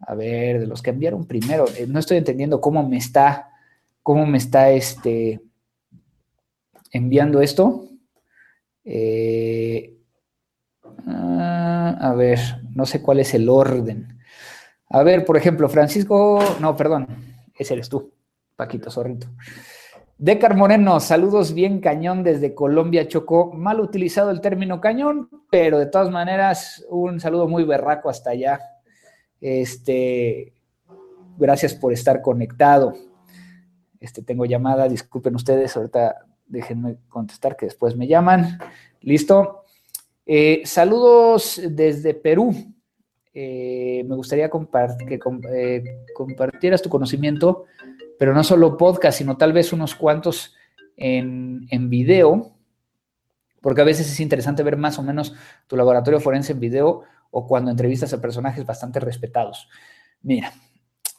A 0.00 0.14
ver, 0.14 0.60
de 0.60 0.66
los 0.66 0.82
que 0.82 0.90
enviaron 0.90 1.26
primero, 1.26 1.64
no 1.86 1.98
estoy 2.00 2.16
entendiendo 2.18 2.60
cómo 2.60 2.88
me 2.88 2.96
está, 2.96 3.50
cómo 4.02 4.26
me 4.26 4.38
está 4.38 4.70
este, 4.70 5.40
enviando 6.90 7.40
esto. 7.40 7.89
Eh, 8.92 9.94
ah, 11.06 11.96
a 12.00 12.12
ver, 12.14 12.40
no 12.74 12.84
sé 12.86 13.00
cuál 13.00 13.20
es 13.20 13.32
el 13.34 13.48
orden. 13.48 14.18
A 14.88 15.04
ver, 15.04 15.24
por 15.24 15.36
ejemplo, 15.36 15.68
Francisco, 15.68 16.42
no, 16.58 16.76
perdón, 16.76 17.06
ese 17.56 17.74
eres 17.74 17.88
tú, 17.88 18.12
Paquito 18.56 18.90
Zorrito. 18.90 19.28
Decar 20.18 20.56
Moreno, 20.56 20.98
saludos 20.98 21.54
bien 21.54 21.80
cañón 21.80 22.24
desde 22.24 22.52
Colombia, 22.52 23.06
Chocó. 23.06 23.52
Mal 23.52 23.78
utilizado 23.78 24.32
el 24.32 24.40
término 24.40 24.80
cañón, 24.80 25.30
pero 25.52 25.78
de 25.78 25.86
todas 25.86 26.10
maneras, 26.10 26.84
un 26.90 27.20
saludo 27.20 27.46
muy 27.46 27.62
berraco 27.62 28.10
hasta 28.10 28.30
allá. 28.30 28.58
Este, 29.40 30.52
gracias 31.38 31.74
por 31.74 31.92
estar 31.92 32.20
conectado. 32.20 32.94
Este, 34.00 34.20
tengo 34.22 34.46
llamada, 34.46 34.88
disculpen 34.88 35.36
ustedes, 35.36 35.76
ahorita 35.76 36.26
déjenme 36.50 36.98
contestar 37.08 37.56
que 37.56 37.66
después 37.66 37.96
me 37.96 38.06
llaman. 38.06 38.58
Listo. 39.00 39.64
Eh, 40.26 40.62
saludos 40.64 41.60
desde 41.70 42.14
Perú. 42.14 42.54
Eh, 43.32 44.04
me 44.06 44.16
gustaría 44.16 44.50
que 44.50 45.20
eh, 45.52 45.84
compartieras 46.14 46.82
tu 46.82 46.88
conocimiento, 46.88 47.64
pero 48.18 48.34
no 48.34 48.44
solo 48.44 48.76
podcast, 48.76 49.18
sino 49.18 49.36
tal 49.36 49.52
vez 49.52 49.72
unos 49.72 49.94
cuantos 49.94 50.54
en, 50.96 51.66
en 51.70 51.88
video, 51.88 52.56
porque 53.60 53.80
a 53.80 53.84
veces 53.84 54.10
es 54.10 54.20
interesante 54.20 54.62
ver 54.62 54.76
más 54.76 54.98
o 54.98 55.02
menos 55.02 55.34
tu 55.66 55.76
laboratorio 55.76 56.20
forense 56.20 56.52
en 56.52 56.60
video 56.60 57.02
o 57.30 57.46
cuando 57.46 57.70
entrevistas 57.70 58.12
a 58.12 58.20
personajes 58.20 58.66
bastante 58.66 59.00
respetados. 59.00 59.68
Mira, 60.22 60.52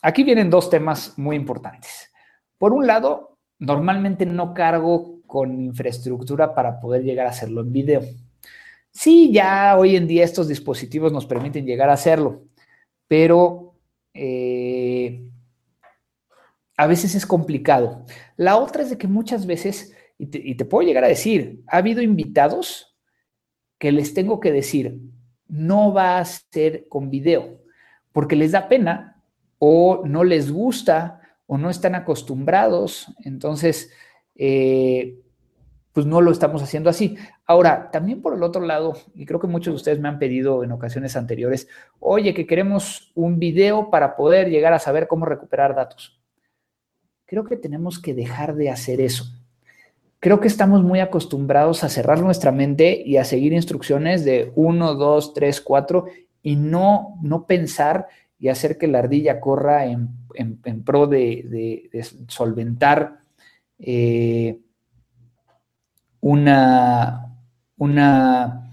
aquí 0.01 0.23
vienen 0.23 0.49
dos 0.49 0.69
temas 0.69 1.17
muy 1.17 1.35
importantes. 1.35 2.11
Por 2.57 2.73
un 2.73 2.85
lado, 2.85 3.37
normalmente 3.57 4.25
no 4.25 4.53
cargo 4.53 5.20
con 5.31 5.61
infraestructura 5.61 6.53
para 6.53 6.81
poder 6.81 7.03
llegar 7.03 7.25
a 7.25 7.29
hacerlo 7.29 7.61
en 7.61 7.71
video. 7.71 8.01
Sí, 8.91 9.31
ya 9.31 9.77
hoy 9.77 9.95
en 9.95 10.05
día 10.05 10.25
estos 10.25 10.49
dispositivos 10.49 11.13
nos 11.13 11.25
permiten 11.25 11.65
llegar 11.65 11.89
a 11.89 11.93
hacerlo, 11.93 12.43
pero 13.07 13.75
eh, 14.13 15.25
a 16.75 16.85
veces 16.85 17.15
es 17.15 17.25
complicado. 17.25 18.05
La 18.35 18.57
otra 18.57 18.83
es 18.83 18.89
de 18.89 18.97
que 18.97 19.07
muchas 19.07 19.45
veces, 19.45 19.95
y 20.17 20.25
te, 20.25 20.37
y 20.43 20.55
te 20.55 20.65
puedo 20.65 20.85
llegar 20.85 21.05
a 21.05 21.07
decir, 21.07 21.63
ha 21.67 21.77
habido 21.77 22.01
invitados 22.01 22.97
que 23.79 23.93
les 23.93 24.13
tengo 24.13 24.41
que 24.41 24.51
decir, 24.51 24.99
no 25.47 25.93
va 25.93 26.17
a 26.17 26.25
ser 26.25 26.89
con 26.89 27.09
video, 27.09 27.61
porque 28.11 28.35
les 28.35 28.51
da 28.51 28.67
pena 28.67 29.23
o 29.59 30.01
no 30.05 30.25
les 30.25 30.51
gusta 30.51 31.21
o 31.47 31.57
no 31.57 31.69
están 31.69 31.95
acostumbrados. 31.95 33.15
Entonces, 33.23 33.91
eh, 34.35 35.19
pues 35.93 36.05
no 36.05 36.21
lo 36.21 36.31
estamos 36.31 36.63
haciendo 36.63 36.89
así. 36.89 37.17
Ahora, 37.45 37.89
también 37.91 38.21
por 38.21 38.33
el 38.33 38.43
otro 38.43 38.61
lado, 38.61 38.93
y 39.13 39.25
creo 39.25 39.39
que 39.39 39.47
muchos 39.47 39.73
de 39.73 39.75
ustedes 39.75 39.99
me 39.99 40.09
han 40.09 40.19
pedido 40.19 40.63
en 40.63 40.71
ocasiones 40.71 41.15
anteriores, 41.15 41.67
oye, 41.99 42.33
que 42.33 42.47
queremos 42.47 43.11
un 43.15 43.39
video 43.39 43.89
para 43.89 44.15
poder 44.15 44.49
llegar 44.49 44.73
a 44.73 44.79
saber 44.79 45.07
cómo 45.07 45.25
recuperar 45.25 45.75
datos. 45.75 46.19
Creo 47.25 47.43
que 47.43 47.57
tenemos 47.57 47.99
que 47.99 48.13
dejar 48.13 48.55
de 48.55 48.69
hacer 48.69 49.01
eso 49.01 49.25
creo 50.21 50.39
que 50.39 50.47
estamos 50.47 50.83
muy 50.83 50.99
acostumbrados 50.99 51.83
a 51.83 51.89
cerrar 51.89 52.21
nuestra 52.21 52.51
mente 52.51 53.01
y 53.05 53.17
a 53.17 53.25
seguir 53.25 53.51
instrucciones 53.53 54.23
de 54.23 54.53
1, 54.55 54.93
2, 54.93 55.33
3, 55.33 55.61
4 55.61 56.05
y 56.43 56.55
no, 56.55 57.17
no 57.23 57.47
pensar 57.47 58.07
y 58.39 58.47
hacer 58.49 58.77
que 58.77 58.87
la 58.87 58.99
ardilla 58.99 59.39
corra 59.39 59.87
en, 59.87 60.83
pro 60.85 61.07
de, 61.07 61.89
solventar 62.27 63.20
eh, 63.81 64.59
una, 66.21 67.35
una 67.77 68.71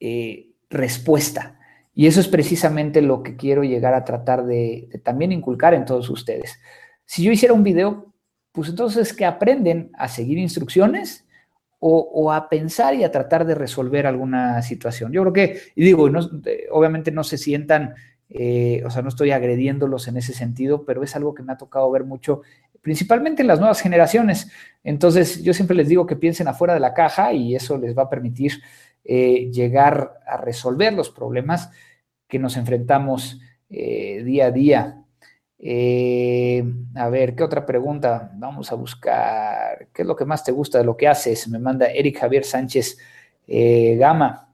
eh, 0.00 0.52
respuesta. 0.70 1.58
Y 1.94 2.06
eso 2.06 2.20
es 2.20 2.28
precisamente 2.28 3.02
lo 3.02 3.22
que 3.22 3.36
quiero 3.36 3.64
llegar 3.64 3.94
a 3.94 4.04
tratar 4.04 4.44
de, 4.44 4.88
también 5.02 5.32
inculcar 5.32 5.74
en 5.74 5.84
todos 5.84 6.08
ustedes. 6.10 6.60
Si 7.04 7.22
yo 7.22 7.32
hiciera 7.32 7.54
un 7.54 7.62
video, 7.62 8.14
pues 8.52 8.68
entonces 8.68 9.12
que 9.12 9.24
aprenden 9.24 9.90
a 9.94 10.06
seguir 10.08 10.38
instrucciones 10.38 11.26
o, 11.78 12.32
a 12.32 12.48
pensar 12.48 12.94
y 12.94 13.04
a 13.04 13.12
tratar 13.12 13.46
de 13.46 13.54
resolver 13.54 14.06
alguna 14.06 14.60
situación. 14.62 15.12
Yo 15.12 15.22
creo 15.22 15.32
que, 15.32 15.60
y 15.76 15.84
digo, 15.84 16.08
obviamente 16.70 17.12
no 17.12 17.22
se 17.22 17.38
sientan, 17.38 17.94
eh, 18.28 18.82
o 18.84 18.90
sea, 18.90 19.02
no 19.02 19.08
estoy 19.08 19.30
agrediéndolos 19.30 20.08
en 20.08 20.16
ese 20.16 20.32
sentido, 20.32 20.84
pero 20.84 21.02
es 21.02 21.14
algo 21.16 21.34
que 21.34 21.42
me 21.42 21.52
ha 21.52 21.56
tocado 21.56 21.90
ver 21.90 22.04
mucho, 22.04 22.42
principalmente 22.82 23.42
en 23.42 23.48
las 23.48 23.60
nuevas 23.60 23.80
generaciones. 23.80 24.50
Entonces, 24.82 25.42
yo 25.42 25.54
siempre 25.54 25.76
les 25.76 25.88
digo 25.88 26.06
que 26.06 26.16
piensen 26.16 26.48
afuera 26.48 26.74
de 26.74 26.80
la 26.80 26.94
caja 26.94 27.32
y 27.32 27.54
eso 27.54 27.78
les 27.78 27.96
va 27.96 28.04
a 28.04 28.10
permitir 28.10 28.62
eh, 29.04 29.50
llegar 29.52 30.20
a 30.26 30.36
resolver 30.36 30.92
los 30.92 31.10
problemas 31.10 31.70
que 32.28 32.38
nos 32.38 32.56
enfrentamos 32.56 33.40
eh, 33.70 34.22
día 34.24 34.46
a 34.46 34.50
día. 34.50 35.02
A 36.94 37.08
ver, 37.08 37.34
¿qué 37.34 37.42
otra 37.42 37.64
pregunta? 37.64 38.30
Vamos 38.34 38.70
a 38.72 38.74
buscar. 38.74 39.88
¿Qué 39.92 40.02
es 40.02 40.08
lo 40.08 40.16
que 40.16 40.24
más 40.24 40.44
te 40.44 40.52
gusta 40.52 40.78
de 40.78 40.84
lo 40.84 40.96
que 40.96 41.08
haces? 41.08 41.48
Me 41.48 41.58
manda 41.58 41.86
Eric 41.86 42.18
Javier 42.18 42.44
Sánchez 42.44 42.98
Gama, 43.48 44.52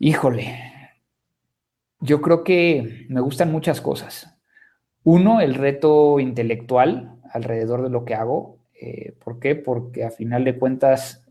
híjole, 0.00 0.71
yo 2.02 2.20
creo 2.20 2.44
que 2.44 3.06
me 3.08 3.20
gustan 3.20 3.50
muchas 3.50 3.80
cosas. 3.80 4.36
Uno, 5.04 5.40
el 5.40 5.54
reto 5.54 6.20
intelectual 6.20 7.16
alrededor 7.32 7.82
de 7.82 7.90
lo 7.90 8.04
que 8.04 8.14
hago. 8.14 8.58
Eh, 8.78 9.14
¿Por 9.24 9.38
qué? 9.38 9.54
Porque 9.54 10.04
a 10.04 10.10
final 10.10 10.44
de 10.44 10.58
cuentas, 10.58 11.24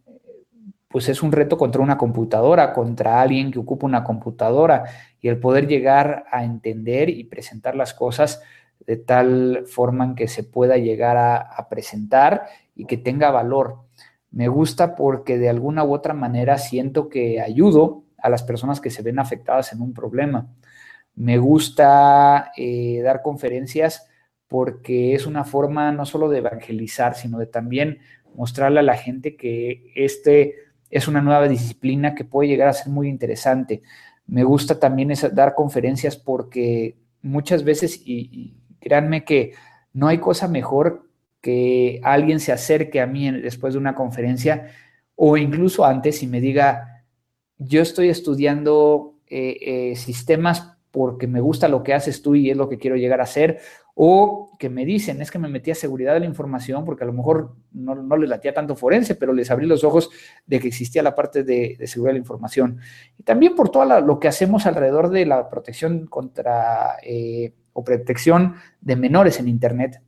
pues 0.87 1.09
es 1.09 1.21
un 1.21 1.31
reto 1.31 1.57
contra 1.57 1.81
una 1.81 1.97
computadora, 1.97 2.73
contra 2.73 3.21
alguien 3.21 3.51
que 3.51 3.59
ocupa 3.59 3.85
una 3.85 4.03
computadora 4.03 4.85
y 5.19 5.27
el 5.27 5.39
poder 5.39 5.67
llegar 5.67 6.25
a 6.31 6.43
entender 6.43 7.09
y 7.09 7.25
presentar 7.25 7.75
las 7.75 7.93
cosas 7.93 8.41
de 8.87 8.97
tal 8.97 9.65
forma 9.67 10.05
en 10.05 10.15
que 10.15 10.27
se 10.27 10.43
pueda 10.43 10.77
llegar 10.77 11.17
a, 11.17 11.67
presentar 11.69 12.47
y 12.75 12.85
que 12.85 12.97
tenga 12.97 13.29
valor. 13.29 13.79
Me 14.31 14.47
gusta 14.47 14.95
porque 14.95 15.37
de 15.37 15.49
alguna 15.49 15.83
u 15.83 15.93
otra 15.93 16.13
manera 16.13 16.57
siento 16.57 17.09
que 17.09 17.41
ayudo 17.41 18.03
a 18.17 18.29
las 18.29 18.43
personas 18.43 18.81
que 18.81 18.89
se 18.89 19.01
ven 19.01 19.19
afectadas 19.19 19.73
en 19.73 19.81
un 19.81 19.93
problema. 19.93 20.47
Me 21.15 21.37
gusta 21.37 22.51
eh, 22.57 23.01
dar 23.03 23.21
conferencias 23.21 24.07
porque 24.47 25.13
es 25.13 25.25
una 25.25 25.43
forma 25.43 25.91
no 25.91 26.05
solo 26.05 26.29
de 26.29 26.39
evangelizar, 26.39 27.15
sino 27.15 27.37
de 27.37 27.45
también 27.45 27.99
mostrarle 28.35 28.79
a 28.79 28.83
la 28.83 28.97
gente 28.97 29.35
que 29.35 29.91
este 29.95 30.55
es 30.89 31.07
una 31.07 31.21
nueva 31.21 31.47
disciplina 31.47 32.15
que 32.15 32.25
puede 32.25 32.49
llegar 32.49 32.67
a 32.67 32.73
ser 32.73 32.91
muy 32.91 33.07
interesante. 33.07 33.81
Me 34.27 34.43
gusta 34.43 34.79
también 34.79 35.13
dar 35.33 35.55
conferencias 35.55 36.17
porque 36.17 36.97
muchas 37.21 37.63
veces, 37.63 38.01
y 38.05 38.55
créanme 38.79 39.23
que 39.23 39.53
no 39.93 40.07
hay 40.07 40.17
cosa 40.17 40.47
mejor 40.47 41.09
que 41.41 41.99
alguien 42.03 42.39
se 42.39 42.51
acerque 42.51 43.01
a 43.01 43.07
mí 43.07 43.29
después 43.31 43.73
de 43.73 43.79
una 43.79 43.95
conferencia 43.95 44.71
o 45.15 45.37
incluso 45.37 45.85
antes 45.85 46.23
y 46.23 46.27
me 46.27 46.39
diga, 46.39 47.03
yo 47.57 47.81
estoy 47.81 48.09
estudiando 48.09 49.15
eh, 49.27 49.91
eh, 49.91 49.95
sistemas 49.95 50.70
porque 50.91 51.25
me 51.25 51.39
gusta 51.39 51.67
lo 51.67 51.83
que 51.83 51.93
haces 51.93 52.21
tú 52.21 52.35
y 52.35 52.51
es 52.51 52.57
lo 52.57 52.67
que 52.69 52.77
quiero 52.77 52.97
llegar 52.97 53.21
a 53.21 53.23
hacer, 53.23 53.59
o 53.95 54.51
que 54.59 54.69
me 54.69 54.85
dicen, 54.85 55.21
es 55.21 55.31
que 55.31 55.39
me 55.39 55.49
metí 55.49 55.71
a 55.71 55.75
seguridad 55.75 56.13
de 56.13 56.21
la 56.21 56.25
información 56.25 56.85
porque 56.85 57.03
a 57.03 57.07
lo 57.07 57.13
mejor 57.13 57.55
no, 57.71 57.95
no 57.95 58.17
les 58.17 58.29
latía 58.29 58.53
tanto 58.53 58.75
forense, 58.75 59.15
pero 59.15 59.33
les 59.33 59.51
abrí 59.51 59.65
los 59.65 59.83
ojos 59.83 60.09
de 60.45 60.59
que 60.59 60.67
existía 60.67 61.03
la 61.03 61.15
parte 61.15 61.43
de, 61.43 61.77
seguridad 61.87 62.11
de 62.11 62.19
la 62.19 62.19
información. 62.19 62.79
Y 63.17 63.23
también 63.23 63.55
por 63.55 63.69
todo 63.69 64.01
lo 64.01 64.19
que 64.19 64.27
hacemos 64.27 64.65
alrededor 64.65 65.09
de 65.09 65.25
la 65.25 65.49
protección 65.49 66.07
contra 66.07 66.97
eh, 67.03 67.53
o 67.73 67.83
protección 67.83 68.55
de 68.81 68.95
menores 68.95 69.39
en 69.39 69.47
Internet, 69.47 70.01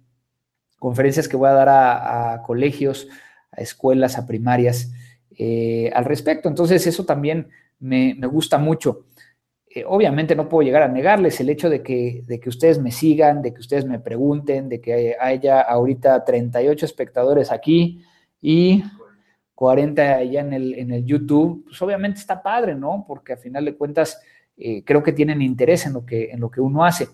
conferencias 0.79 1.27
que 1.27 1.37
voy 1.37 1.49
a 1.49 1.53
dar 1.53 1.69
a, 1.69 2.41
colegios, 2.45 3.07
a 3.51 3.61
escuelas, 3.61 4.17
a 4.17 4.25
primarias 4.25 4.91
eh, 5.37 5.91
al 5.93 6.05
respecto. 6.05 6.49
Entonces 6.49 6.85
eso 6.87 7.05
también 7.05 7.49
me, 7.79 8.13
gusta 8.27 8.57
mucho. 8.57 9.05
Eh, 9.75 9.83
obviamente 9.87 10.35
no 10.35 10.47
puedo 10.47 10.63
llegar 10.63 10.83
a 10.83 10.87
negarles 10.87 11.39
el 11.39 11.49
hecho 11.49 11.67
de 11.67 11.81
que, 11.81 12.21
de 12.27 12.39
que 12.39 12.49
ustedes 12.49 12.79
me 12.79 12.91
sigan, 12.91 13.41
de 13.41 13.53
que 13.53 13.59
ustedes 13.59 13.85
me 13.85 13.99
pregunten, 13.99 14.69
de 14.69 14.79
que 14.79 15.15
haya 15.19 15.61
ahorita 15.61 16.23
38 16.23 16.85
espectadores 16.85 17.51
aquí 17.51 18.03
y 18.39 18.83
40 19.55 20.15
allá 20.15 20.41
en 20.41 20.53
el, 20.53 20.75
en 20.75 20.91
el 20.91 21.05
YouTube, 21.05 21.63
pues 21.65 21.81
obviamente 21.81 22.19
está 22.19 22.43
padre, 22.43 22.75
¿no? 22.75 23.03
Porque 23.07 23.33
a 23.33 23.37
final 23.37 23.65
de 23.65 23.75
cuentas 23.75 24.21
eh, 24.57 24.83
creo 24.83 25.01
que 25.01 25.11
tienen 25.11 25.41
interés 25.41 25.87
en 25.87 25.93
lo 25.93 26.05
que, 26.05 26.29
en 26.29 26.39
lo 26.39 26.51
que 26.51 26.61
uno 26.61 26.85
hace. 26.85 27.07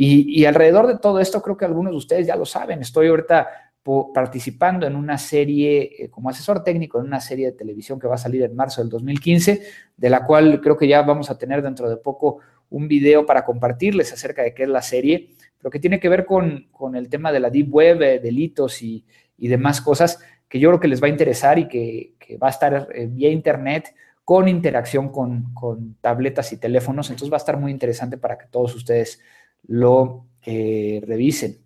Y, 0.00 0.44
alrededor 0.44 0.86
de 0.86 0.96
todo 0.98 1.18
esto, 1.18 1.42
creo 1.42 1.56
que 1.56 1.64
algunos 1.64 1.90
de 1.90 1.96
ustedes 1.96 2.26
ya 2.28 2.36
lo 2.36 2.46
saben, 2.46 2.80
estoy 2.80 3.08
ahorita 3.08 3.67
participando 4.14 4.86
en 4.86 4.96
una 4.96 5.16
serie 5.18 5.90
eh, 5.98 6.10
como 6.10 6.28
asesor 6.28 6.62
técnico 6.62 7.00
en 7.00 7.06
una 7.06 7.20
serie 7.20 7.46
de 7.46 7.52
televisión 7.52 7.98
que 7.98 8.06
va 8.06 8.16
a 8.16 8.18
salir 8.18 8.42
en 8.42 8.54
marzo 8.54 8.82
del 8.82 8.90
2015, 8.90 9.62
de 9.96 10.10
la 10.10 10.26
cual 10.26 10.60
creo 10.60 10.76
que 10.76 10.86
ya 10.86 11.02
vamos 11.02 11.30
a 11.30 11.38
tener 11.38 11.62
dentro 11.62 11.88
de 11.88 11.96
poco 11.96 12.38
un 12.70 12.86
video 12.86 13.24
para 13.24 13.44
compartirles 13.44 14.12
acerca 14.12 14.42
de 14.42 14.52
qué 14.52 14.64
es 14.64 14.68
la 14.68 14.82
serie, 14.82 15.30
pero 15.58 15.70
que 15.70 15.78
tiene 15.78 16.00
que 16.00 16.08
ver 16.08 16.26
con, 16.26 16.68
el 16.94 17.08
tema 17.08 17.32
de 17.32 17.40
la 17.40 17.50
Deep 17.50 17.74
Web, 17.74 18.02
eh, 18.02 18.18
delitos 18.18 18.82
y, 18.82 19.04
demás 19.38 19.80
cosas 19.80 20.18
que 20.48 20.58
yo 20.58 20.68
creo 20.70 20.80
que 20.80 20.88
les 20.88 21.02
va 21.02 21.06
a 21.06 21.10
interesar 21.10 21.58
y 21.58 21.68
que, 21.68 22.14
va 22.42 22.48
a 22.48 22.50
estar 22.50 22.88
eh, 22.94 23.06
vía 23.06 23.30
internet 23.30 23.94
con 24.22 24.48
interacción 24.48 25.08
con, 25.10 25.54
con, 25.54 25.96
tabletas 26.02 26.52
y 26.52 26.58
teléfonos. 26.58 27.08
Entonces 27.08 27.32
va 27.32 27.36
a 27.36 27.44
estar 27.44 27.56
muy 27.56 27.70
interesante 27.70 28.18
para 28.18 28.36
que 28.36 28.46
todos 28.50 28.74
ustedes 28.74 29.20
lo 29.66 30.26
revisen. 30.44 31.58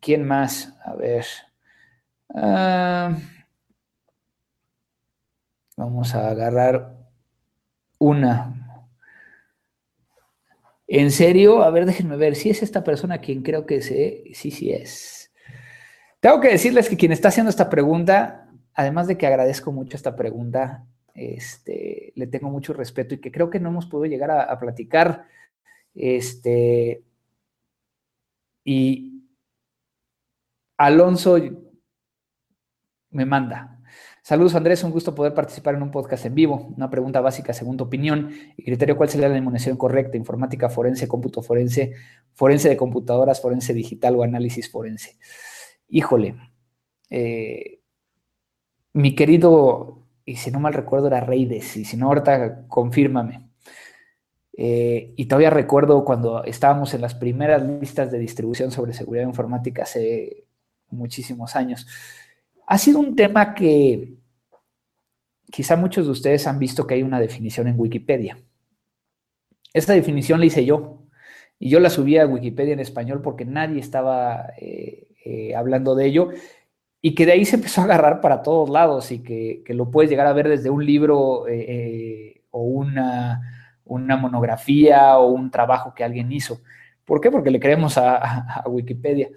¿Quién 0.00 0.24
más? 0.26 0.74
A 0.84 0.94
ver. 0.94 1.26
Ah, 2.34 3.16
vamos 5.76 6.14
a 6.14 6.30
agarrar 6.30 6.96
una. 7.98 8.86
¿En 10.86 11.10
serio? 11.10 11.62
A 11.62 11.70
ver, 11.70 11.86
déjenme 11.86 12.16
ver. 12.16 12.34
Si 12.34 12.50
es 12.50 12.62
esta 12.62 12.82
persona 12.82 13.20
quien 13.20 13.42
creo 13.42 13.66
que 13.66 13.82
sé. 13.82 14.24
Sí, 14.34 14.50
sí 14.50 14.72
es. 14.72 15.32
Tengo 16.20 16.40
que 16.40 16.48
decirles 16.48 16.88
que 16.88 16.96
quien 16.96 17.12
está 17.12 17.28
haciendo 17.28 17.50
esta 17.50 17.70
pregunta, 17.70 18.48
además 18.74 19.06
de 19.06 19.16
que 19.16 19.26
agradezco 19.26 19.72
mucho 19.72 19.96
esta 19.96 20.16
pregunta, 20.16 20.86
este, 21.14 22.12
le 22.14 22.26
tengo 22.26 22.50
mucho 22.50 22.72
respeto 22.72 23.14
y 23.14 23.18
que 23.20 23.32
creo 23.32 23.50
que 23.50 23.60
no 23.60 23.70
hemos 23.70 23.86
podido 23.86 24.10
llegar 24.10 24.30
a 24.30 24.58
platicar 24.58 25.26
este, 25.94 27.02
y 28.64 29.09
Alonso 30.80 31.36
me 33.10 33.26
manda. 33.26 33.78
Saludos 34.22 34.54
Andrés, 34.54 34.82
un 34.82 34.90
gusto 34.90 35.14
poder 35.14 35.34
participar 35.34 35.74
en 35.74 35.82
un 35.82 35.90
podcast 35.90 36.24
en 36.24 36.34
vivo. 36.34 36.72
Una 36.74 36.88
pregunta 36.88 37.20
básica 37.20 37.52
según 37.52 37.76
tu 37.76 37.84
opinión 37.84 38.30
y 38.56 38.64
criterio, 38.64 38.96
¿cuál 38.96 39.10
sería 39.10 39.28
la 39.28 39.36
inmunización 39.36 39.76
correcta? 39.76 40.16
Informática 40.16 40.70
forense, 40.70 41.06
cómputo 41.06 41.42
forense, 41.42 41.92
forense 42.32 42.70
de 42.70 42.78
computadoras, 42.78 43.42
forense 43.42 43.74
digital 43.74 44.16
o 44.16 44.22
análisis 44.22 44.70
forense. 44.70 45.18
Híjole, 45.88 46.36
eh, 47.10 47.80
mi 48.94 49.14
querido, 49.14 50.06
y 50.24 50.36
si 50.36 50.50
no 50.50 50.60
mal 50.60 50.72
recuerdo 50.72 51.08
era 51.08 51.20
Reides, 51.20 51.76
y 51.76 51.84
si 51.84 51.98
no 51.98 52.06
ahorita 52.06 52.66
confírmame, 52.68 53.50
eh, 54.56 55.12
y 55.14 55.26
todavía 55.26 55.50
recuerdo 55.50 56.06
cuando 56.06 56.42
estábamos 56.44 56.94
en 56.94 57.02
las 57.02 57.14
primeras 57.14 57.62
listas 57.62 58.10
de 58.10 58.18
distribución 58.18 58.70
sobre 58.70 58.94
seguridad 58.94 59.24
informática 59.24 59.82
hace 59.82 60.46
muchísimos 60.90 61.56
años. 61.56 61.86
Ha 62.66 62.78
sido 62.78 62.98
un 62.98 63.16
tema 63.16 63.54
que 63.54 64.14
quizá 65.50 65.76
muchos 65.76 66.06
de 66.06 66.12
ustedes 66.12 66.46
han 66.46 66.58
visto 66.58 66.86
que 66.86 66.94
hay 66.94 67.02
una 67.02 67.20
definición 67.20 67.68
en 67.68 67.78
Wikipedia. 67.78 68.38
Esta 69.72 69.92
definición 69.92 70.40
la 70.40 70.46
hice 70.46 70.64
yo 70.64 71.04
y 71.58 71.70
yo 71.70 71.80
la 71.80 71.90
subí 71.90 72.16
a 72.18 72.26
Wikipedia 72.26 72.72
en 72.72 72.80
español 72.80 73.22
porque 73.22 73.44
nadie 73.44 73.80
estaba 73.80 74.52
eh, 74.58 75.08
eh, 75.24 75.54
hablando 75.54 75.94
de 75.94 76.06
ello 76.06 76.30
y 77.02 77.14
que 77.14 77.26
de 77.26 77.32
ahí 77.32 77.44
se 77.44 77.56
empezó 77.56 77.80
a 77.80 77.84
agarrar 77.84 78.20
para 78.20 78.42
todos 78.42 78.68
lados 78.68 79.10
y 79.10 79.22
que, 79.22 79.62
que 79.64 79.74
lo 79.74 79.90
puedes 79.90 80.10
llegar 80.10 80.26
a 80.26 80.32
ver 80.32 80.48
desde 80.48 80.70
un 80.70 80.84
libro 80.84 81.46
o 82.50 82.62
una 82.62 83.40
una 83.90 84.16
monografía 84.16 85.18
o 85.18 85.32
un 85.32 85.50
trabajo 85.50 85.92
que 85.94 86.04
alguien 86.04 86.30
hizo. 86.32 86.62
¿Por 87.04 87.20
qué? 87.20 87.30
Porque 87.30 87.50
le 87.50 87.60
creemos 87.60 87.98
a, 87.98 88.62
Wikipedia. 88.66 89.28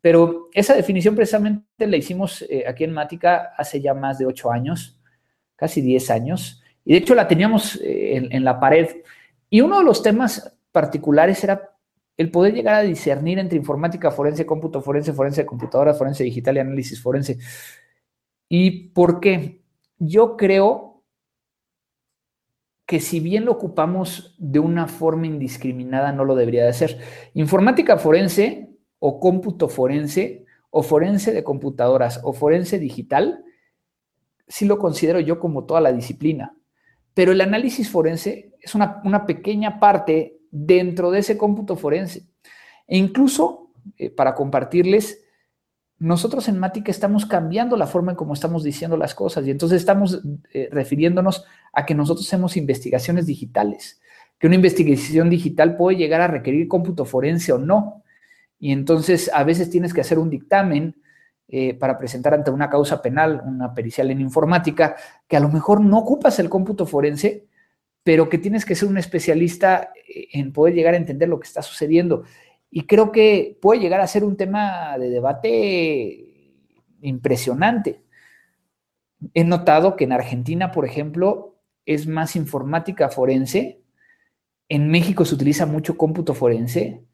Pero 0.00 0.48
esa 0.52 0.74
definición 0.74 1.14
precisamente 1.14 1.86
la 1.86 1.96
hicimos 1.96 2.42
eh, 2.42 2.64
aquí 2.66 2.84
en 2.84 2.92
Mática 2.92 3.52
hace 3.56 3.80
ya 3.80 3.94
más 3.94 4.18
de 4.18 4.26
ocho 4.26 4.50
años, 4.50 5.00
casi 5.56 5.80
diez 5.80 6.10
años, 6.10 6.62
y 6.84 6.92
de 6.92 6.98
hecho 6.98 7.14
la 7.14 7.28
teníamos 7.28 7.76
eh, 7.82 8.28
en, 8.30 8.44
la 8.44 8.60
pared. 8.60 8.88
Y 9.50 9.60
uno 9.60 9.78
de 9.78 9.84
los 9.84 10.02
temas 10.02 10.56
particulares 10.72 11.42
era 11.42 11.74
el 12.16 12.30
poder 12.30 12.54
llegar 12.54 12.76
a 12.76 12.82
discernir 12.82 13.38
entre 13.38 13.58
informática 13.58 14.10
forense, 14.10 14.46
cómputo 14.46 14.80
forense, 14.80 15.12
forense 15.12 15.42
de 15.42 15.46
computadora, 15.46 15.94
forense 15.94 16.24
digital 16.24 16.56
y 16.56 16.60
análisis 16.60 17.00
forense. 17.00 17.38
¿Y 18.48 18.88
por 18.88 19.20
qué? 19.20 19.62
Yo 19.98 20.36
creo 20.36 21.02
que 22.86 23.00
si 23.00 23.20
bien 23.20 23.44
lo 23.44 23.52
ocupamos 23.52 24.34
de 24.38 24.58
una 24.60 24.88
forma 24.88 25.26
indiscriminada, 25.26 26.10
no 26.12 26.24
lo 26.24 26.34
debería 26.34 26.62
de 26.62 26.70
hacer. 26.70 26.98
Informática 27.34 27.98
forense 27.98 28.67
o 28.98 29.20
cómputo 29.20 29.68
forense 29.68 30.44
o 30.70 30.82
forense 30.82 31.32
de 31.32 31.44
computadoras 31.44 32.20
o 32.22 32.32
forense 32.32 32.78
digital, 32.78 33.44
sí 34.46 34.66
lo 34.66 34.78
considero 34.78 35.20
yo 35.20 35.38
como 35.38 35.64
toda 35.64 35.80
la 35.80 35.92
disciplina. 35.92 36.54
Pero 37.14 37.32
el 37.32 37.40
análisis 37.40 37.90
forense 37.90 38.54
es 38.60 38.74
una, 38.74 39.26
pequeña 39.26 39.80
parte 39.80 40.38
dentro 40.50 41.10
de 41.10 41.20
ese 41.20 41.36
cómputo 41.36 41.76
forense. 41.76 42.26
E 42.86 42.96
incluso, 42.96 43.72
eh, 43.96 44.10
para 44.10 44.34
compartirles, 44.34 45.24
nosotros 45.98 46.48
en 46.48 46.58
Matica 46.58 46.90
estamos 46.90 47.26
cambiando 47.26 47.76
la 47.76 47.86
forma 47.86 48.12
en 48.12 48.16
cómo 48.16 48.34
estamos 48.34 48.62
diciendo 48.62 48.96
las 48.96 49.14
cosas 49.14 49.44
y 49.46 49.50
entonces 49.50 49.80
estamos 49.80 50.22
eh, 50.52 50.68
refiriéndonos 50.70 51.44
a 51.72 51.84
que 51.84 51.94
nosotros 51.94 52.26
hacemos 52.26 52.56
investigaciones 52.56 53.26
digitales, 53.26 54.00
que 54.38 54.46
una 54.46 54.56
investigación 54.56 55.28
digital 55.28 55.76
puede 55.76 55.96
llegar 55.96 56.20
a 56.20 56.28
requerir 56.28 56.68
cómputo 56.68 57.04
forense 57.04 57.52
o 57.52 57.58
no. 57.58 58.04
Y 58.58 58.72
entonces 58.72 59.30
a 59.32 59.44
veces 59.44 59.70
tienes 59.70 59.94
que 59.94 60.00
hacer 60.00 60.18
un 60.18 60.30
dictamen 60.30 60.96
eh, 61.50 61.74
para 61.74 61.98
presentar 61.98 62.34
ante 62.34 62.50
una 62.50 62.68
causa 62.68 63.00
penal, 63.00 63.42
una 63.44 63.72
pericial 63.72 64.10
en 64.10 64.20
informática, 64.20 64.96
que 65.26 65.36
a 65.36 65.40
lo 65.40 65.48
mejor 65.48 65.80
no 65.80 65.98
ocupas 65.98 66.38
el 66.38 66.50
cómputo 66.50 66.84
forense, 66.84 67.46
pero 68.02 68.28
que 68.28 68.38
tienes 68.38 68.64
que 68.64 68.74
ser 68.74 68.88
un 68.88 68.98
especialista 68.98 69.92
eh, 70.06 70.28
en 70.32 70.52
poder 70.52 70.74
llegar 70.74 70.94
a 70.94 70.98
entender 70.98 71.28
lo 71.28 71.40
que 71.40 71.46
está 71.46 71.62
sucediendo. 71.62 72.24
Y 72.70 72.86
creo 72.86 73.12
que 73.12 73.58
puede 73.62 73.80
llegar 73.80 74.00
a 74.00 74.06
ser 74.06 74.24
un 74.24 74.36
tema 74.36 74.98
de 74.98 75.08
debate 75.08 76.54
impresionante. 77.00 78.02
He 79.32 79.44
notado 79.44 79.96
que 79.96 80.04
en 80.04 80.12
Argentina, 80.12 80.70
por 80.70 80.84
ejemplo, 80.84 81.56
es 81.86 82.06
más 82.06 82.36
informática 82.36 83.08
forense. 83.08 83.80
En 84.68 84.90
México 84.90 85.24
se 85.24 85.34
utiliza 85.34 85.64
mucho 85.64 85.96
cómputo 85.96 86.34
forense 86.34 87.07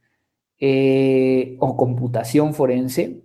eh, 0.67 1.59
o 1.61 1.77
computación 1.77 2.55
forense. 2.55 3.21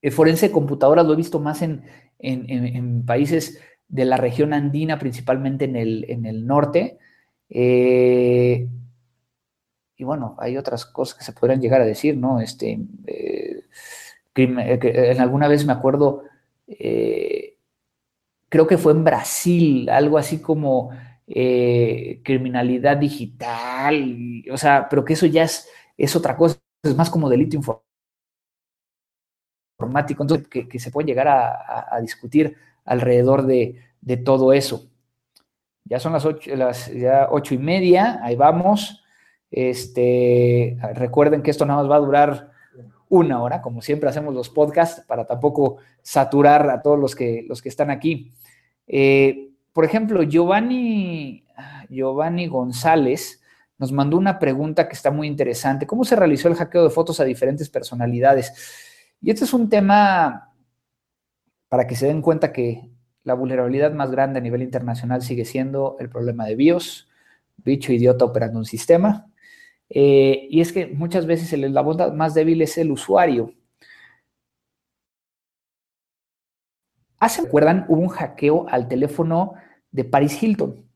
El 0.00 0.12
forense 0.12 0.48
de 0.48 0.52
computadoras 0.54 1.04
lo 1.04 1.12
he 1.12 1.16
visto 1.16 1.38
más 1.40 1.60
en, 1.60 3.04
países 3.04 3.60
de 3.86 4.06
la 4.06 4.16
región 4.16 4.54
andina, 4.54 4.98
principalmente 4.98 5.66
en 5.66 5.76
el, 5.76 6.46
norte. 6.46 6.98
Eh, 7.50 8.66
y 9.94 10.04
bueno, 10.04 10.34
hay 10.38 10.56
otras 10.56 10.86
cosas 10.86 11.18
que 11.18 11.24
se 11.24 11.34
podrían 11.34 11.60
llegar 11.60 11.82
a 11.82 11.84
decir, 11.84 12.16
¿no? 12.16 12.40
Este, 12.40 12.80
eh, 13.06 13.64
en 14.34 15.20
alguna 15.20 15.48
vez 15.48 15.66
me 15.66 15.74
acuerdo, 15.74 16.22
creo 18.48 18.66
que 18.66 18.78
fue 18.78 18.92
en 18.92 19.04
Brasil, 19.04 19.90
algo 19.90 20.16
así 20.16 20.40
como 20.40 20.92
criminalidad 21.26 22.96
digital, 22.96 24.44
o 24.50 24.56
sea, 24.56 24.86
pero 24.88 25.04
que 25.04 25.12
eso 25.12 25.26
ya 25.26 25.42
es, 25.42 25.68
es 25.96 26.16
otra 26.16 26.36
cosa, 26.36 26.58
es 26.82 26.96
más 26.96 27.10
como 27.10 27.28
delito 27.28 27.56
informático 29.78 30.22
entonces, 30.22 30.48
que, 30.48 30.78
se 30.78 30.90
puede 30.90 31.06
llegar 31.06 31.28
a, 31.28 31.98
discutir 32.00 32.56
alrededor 32.84 33.46
de, 33.46 33.80
todo 34.24 34.52
eso. 34.52 34.88
Ya 35.84 35.98
son 35.98 36.12
las 36.12 36.24
ocho, 36.24 36.50
ya 36.94 37.28
ocho 37.30 37.54
y 37.54 37.58
media, 37.58 38.20
ahí 38.22 38.36
vamos. 38.36 39.02
Este, 39.50 40.78
recuerden 40.94 41.42
que 41.42 41.50
esto 41.50 41.66
nada 41.66 41.82
más 41.82 41.90
va 41.90 41.96
a 41.96 42.00
durar 42.00 42.52
una 43.08 43.42
hora, 43.42 43.60
como 43.60 43.82
siempre 43.82 44.08
hacemos 44.08 44.32
los 44.32 44.48
podcasts, 44.48 45.04
para 45.06 45.26
tampoco 45.26 45.76
saturar 46.00 46.70
a 46.70 46.80
todos 46.80 46.98
los 46.98 47.14
que, 47.14 47.44
los 47.46 47.60
que 47.60 47.68
están 47.68 47.90
aquí. 47.90 48.32
Eh, 48.86 49.50
por 49.72 49.84
ejemplo, 49.84 50.22
Giovanni, 50.22 51.44
Giovanni 51.90 52.46
González 52.46 53.41
nos 53.82 53.90
mandó 53.90 54.16
una 54.16 54.38
pregunta 54.38 54.86
que 54.86 54.94
está 54.94 55.10
muy 55.10 55.26
interesante. 55.26 55.88
¿Cómo 55.88 56.04
se 56.04 56.14
realizó 56.14 56.46
el 56.46 56.54
hackeo 56.54 56.84
de 56.84 56.90
fotos 56.90 57.18
a 57.18 57.24
diferentes 57.24 57.68
personalidades? 57.68 58.54
Y 59.20 59.28
este 59.32 59.44
es 59.44 59.52
un 59.52 59.68
tema 59.68 60.54
para 61.68 61.88
que 61.88 61.96
se 61.96 62.06
den 62.06 62.22
cuenta 62.22 62.52
que 62.52 62.92
la 63.24 63.34
vulnerabilidad 63.34 63.92
más 63.92 64.12
grande 64.12 64.38
a 64.38 64.40
nivel 64.40 64.62
internacional 64.62 65.20
sigue 65.20 65.44
siendo 65.44 65.96
el 65.98 66.08
problema 66.08 66.46
de 66.46 66.54
BIOS, 66.54 67.08
bicho 67.56 67.92
idiota 67.92 68.24
operando 68.24 68.60
un 68.60 68.64
sistema. 68.64 69.26
Eh, 69.88 70.46
y 70.48 70.60
es 70.60 70.72
que 70.72 70.86
muchas 70.86 71.26
veces 71.26 71.52
el 71.52 71.64
eslabón 71.64 72.16
más 72.16 72.34
débil 72.34 72.62
es 72.62 72.78
el 72.78 72.92
usuario. 72.92 73.52
Hace, 77.18 77.42
recuerdan, 77.42 77.84
hubo 77.88 78.00
un 78.00 78.10
hackeo 78.10 78.68
al 78.68 78.86
teléfono 78.86 79.54
de 79.90 80.04
Paris 80.04 80.40
Hilton. 80.40 80.86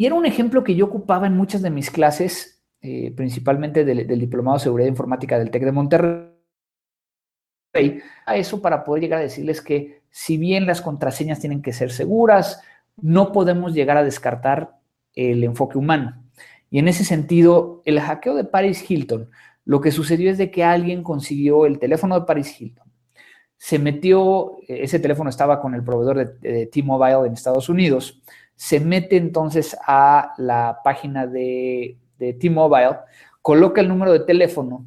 Y 0.00 0.06
era 0.06 0.14
un 0.14 0.24
ejemplo 0.24 0.64
que 0.64 0.74
yo 0.74 0.86
ocupaba 0.86 1.26
en 1.26 1.36
muchas 1.36 1.60
de 1.60 1.68
mis 1.68 1.90
clases, 1.90 2.62
eh, 2.80 3.12
principalmente 3.14 3.84
del, 3.84 4.06
Diplomado 4.18 4.56
de 4.56 4.62
Seguridad 4.62 4.88
Informática 4.88 5.38
del 5.38 5.50
TEC 5.50 5.62
de 5.62 5.72
Monterrey 5.72 6.30
a 8.24 8.34
eso 8.34 8.62
para 8.62 8.82
poder 8.82 9.02
llegar 9.02 9.18
a 9.18 9.24
decirles 9.24 9.60
que 9.60 10.00
si 10.08 10.38
bien 10.38 10.64
las 10.64 10.80
contraseñas 10.80 11.38
tienen 11.38 11.60
que 11.60 11.74
ser 11.74 11.92
seguras, 11.92 12.62
no 12.96 13.30
podemos 13.30 13.74
llegar 13.74 13.98
a 13.98 14.02
descartar 14.02 14.78
el 15.14 15.44
enfoque 15.44 15.76
humano. 15.76 16.24
Y 16.70 16.78
en 16.78 16.88
ese 16.88 17.04
sentido, 17.04 17.82
el 17.84 18.00
hackeo 18.00 18.34
de 18.36 18.44
Paris 18.44 18.90
Hilton, 18.90 19.28
lo 19.66 19.82
que 19.82 19.90
sucedió 19.90 20.30
es 20.30 20.38
de 20.38 20.50
que 20.50 20.64
alguien 20.64 21.02
consiguió 21.02 21.66
el 21.66 21.78
teléfono 21.78 22.18
de 22.18 22.24
Paris 22.24 22.58
Hilton, 22.58 22.90
se 23.58 23.78
metió, 23.78 24.56
ese 24.66 24.98
teléfono 24.98 25.28
estaba 25.28 25.60
con 25.60 25.74
el 25.74 25.84
proveedor 25.84 26.40
de, 26.40 26.66
T-Mobile 26.68 27.26
en 27.26 27.34
Estados 27.34 27.68
Unidos, 27.68 28.22
se 28.60 28.78
mete 28.78 29.16
entonces 29.16 29.74
a 29.86 30.34
la 30.36 30.80
página 30.84 31.26
de, 31.26 31.96
de 32.18 32.34
T-Mobile, 32.34 32.98
coloca 33.40 33.80
el 33.80 33.88
número 33.88 34.12
de 34.12 34.20
teléfono 34.20 34.84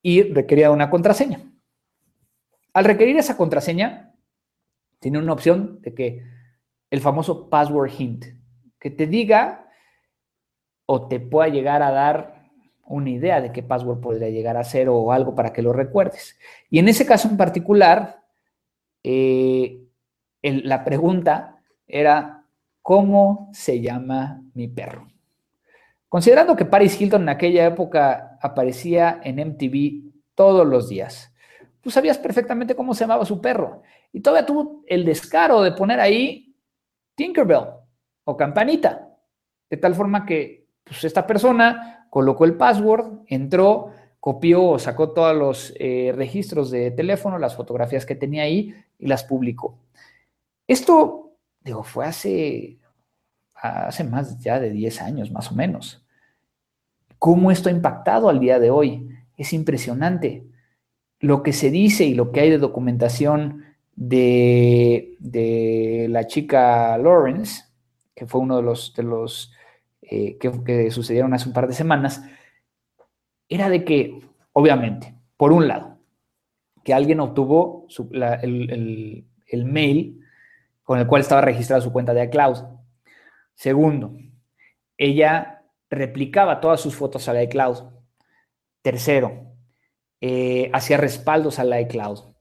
y 0.00 0.22
requería 0.22 0.70
una 0.70 0.88
contraseña. 0.88 1.42
Al 2.72 2.86
requerir 2.86 3.18
esa 3.18 3.36
contraseña, 3.36 4.14
tiene 5.00 5.18
una 5.18 5.34
opción 5.34 5.82
de 5.82 5.92
que 5.92 6.24
el 6.88 7.02
famoso 7.02 7.50
password 7.50 7.90
hint, 7.98 8.24
que 8.78 8.88
te 8.88 9.06
diga 9.06 9.68
o 10.86 11.06
te 11.06 11.20
pueda 11.20 11.50
llegar 11.50 11.82
a 11.82 11.90
dar 11.90 12.48
una 12.86 13.10
idea 13.10 13.42
de 13.42 13.52
qué 13.52 13.62
password 13.62 14.00
podría 14.00 14.30
llegar 14.30 14.56
a 14.56 14.64
ser 14.64 14.88
o 14.88 15.12
algo 15.12 15.34
para 15.34 15.52
que 15.52 15.60
lo 15.60 15.74
recuerdes. 15.74 16.38
Y 16.70 16.78
en 16.78 16.88
ese 16.88 17.04
caso 17.04 17.28
en 17.28 17.36
particular, 17.36 18.24
eh, 19.04 19.84
la 20.40 20.84
pregunta 20.84 21.58
era, 21.86 22.39
¿cómo 22.82 23.50
se 23.52 23.80
llama 23.80 24.42
mi 24.54 24.68
perro? 24.68 25.08
Considerando 26.08 26.56
que 26.56 26.64
Paris 26.64 27.00
Hilton 27.00 27.22
en 27.22 27.28
aquella 27.28 27.66
época 27.66 28.38
aparecía 28.42 29.20
en 29.22 29.36
MTV 29.36 30.10
todos 30.34 30.66
los 30.66 30.88
días, 30.88 31.32
tú 31.80 31.90
sabías 31.90 32.18
perfectamente 32.18 32.74
cómo 32.74 32.94
se 32.94 33.04
llamaba 33.04 33.24
su 33.24 33.40
perro. 33.40 33.82
Y 34.12 34.20
todavía 34.20 34.46
tuvo 34.46 34.82
el 34.86 35.04
descaro 35.04 35.62
de 35.62 35.72
poner 35.72 36.00
ahí 36.00 36.54
Tinkerbell 37.14 37.66
o 38.24 38.36
Campanita. 38.36 39.08
De 39.68 39.76
tal 39.76 39.94
forma 39.94 40.26
que 40.26 40.66
pues, 40.84 41.04
esta 41.04 41.26
persona 41.26 42.06
colocó 42.10 42.44
el 42.44 42.56
password, 42.56 43.20
entró, 43.28 43.92
copió 44.18 44.64
o 44.64 44.78
sacó 44.78 45.10
todos 45.10 45.36
los 45.36 45.74
eh, 45.78 46.12
registros 46.14 46.70
de 46.70 46.90
teléfono, 46.90 47.38
las 47.38 47.54
fotografías 47.54 48.04
que 48.04 48.16
tenía 48.16 48.42
ahí 48.42 48.74
y 48.98 49.06
las 49.06 49.24
publicó. 49.24 49.78
Esto, 50.66 51.29
digo, 51.60 51.82
fue 51.82 52.06
hace, 52.06 52.78
hace 53.54 54.04
más 54.04 54.38
ya 54.40 54.60
de 54.60 54.70
10 54.70 55.02
años, 55.02 55.30
más 55.30 55.50
o 55.50 55.54
menos. 55.54 56.04
¿Cómo 57.18 57.50
esto 57.50 57.68
ha 57.68 57.72
impactado 57.72 58.28
al 58.28 58.40
día 58.40 58.58
de 58.58 58.70
hoy? 58.70 59.08
Es 59.36 59.52
impresionante 59.52 60.44
lo 61.20 61.42
que 61.42 61.52
se 61.52 61.70
dice 61.70 62.04
y 62.04 62.14
lo 62.14 62.32
que 62.32 62.40
hay 62.40 62.50
de 62.50 62.58
documentación 62.58 63.64
de, 63.94 65.16
la 66.08 66.26
chica 66.26 66.96
Lawrence, 66.96 67.64
que 68.14 68.26
fue 68.26 68.40
uno 68.40 68.56
de 68.56 68.62
los, 68.62 68.94
de 68.94 69.02
los 69.02 69.52
eh, 70.02 70.38
que, 70.38 70.90
sucedieron 70.90 71.34
hace 71.34 71.48
un 71.48 71.54
par 71.54 71.68
de 71.68 71.74
semanas, 71.74 72.22
era 73.48 73.68
de 73.68 73.84
que, 73.84 74.20
obviamente, 74.52 75.14
por 75.36 75.52
un 75.52 75.68
lado, 75.68 75.98
que 76.82 76.94
alguien 76.94 77.20
obtuvo 77.20 77.86
el, 78.42 79.26
el, 79.46 79.64
mail 79.66 80.20
con 80.90 80.98
el 80.98 81.06
cual 81.06 81.22
estaba 81.22 81.40
registrada 81.40 81.80
su 81.80 81.92
cuenta 81.92 82.12
de 82.12 82.24
iCloud. 82.24 82.64
Segundo, 83.54 84.16
ella 84.98 85.62
replicaba 85.88 86.58
todas 86.58 86.80
sus 86.80 86.96
fotos 86.96 87.28
a 87.28 87.32
la 87.32 87.44
iCloud. 87.44 87.92
Tercero, 88.82 89.54
eh, 90.20 90.68
hacía 90.72 90.96
respaldos 90.96 91.60
al 91.60 91.80
iCloud. 91.82 92.34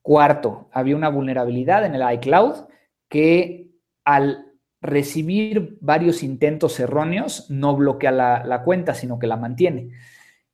Cuarto, 0.00 0.68
había 0.70 0.94
una 0.94 1.08
vulnerabilidad 1.08 1.84
en 1.86 1.96
el 1.96 2.12
iCloud 2.14 2.68
que 3.08 3.72
al 4.04 4.46
recibir 4.80 5.76
varios 5.80 6.22
intentos 6.22 6.78
erróneos 6.78 7.50
no 7.50 7.74
bloquea 7.74 8.12
la, 8.12 8.62
cuenta, 8.62 8.94
sino 8.94 9.18
que 9.18 9.26
la 9.26 9.36
mantiene. 9.36 9.90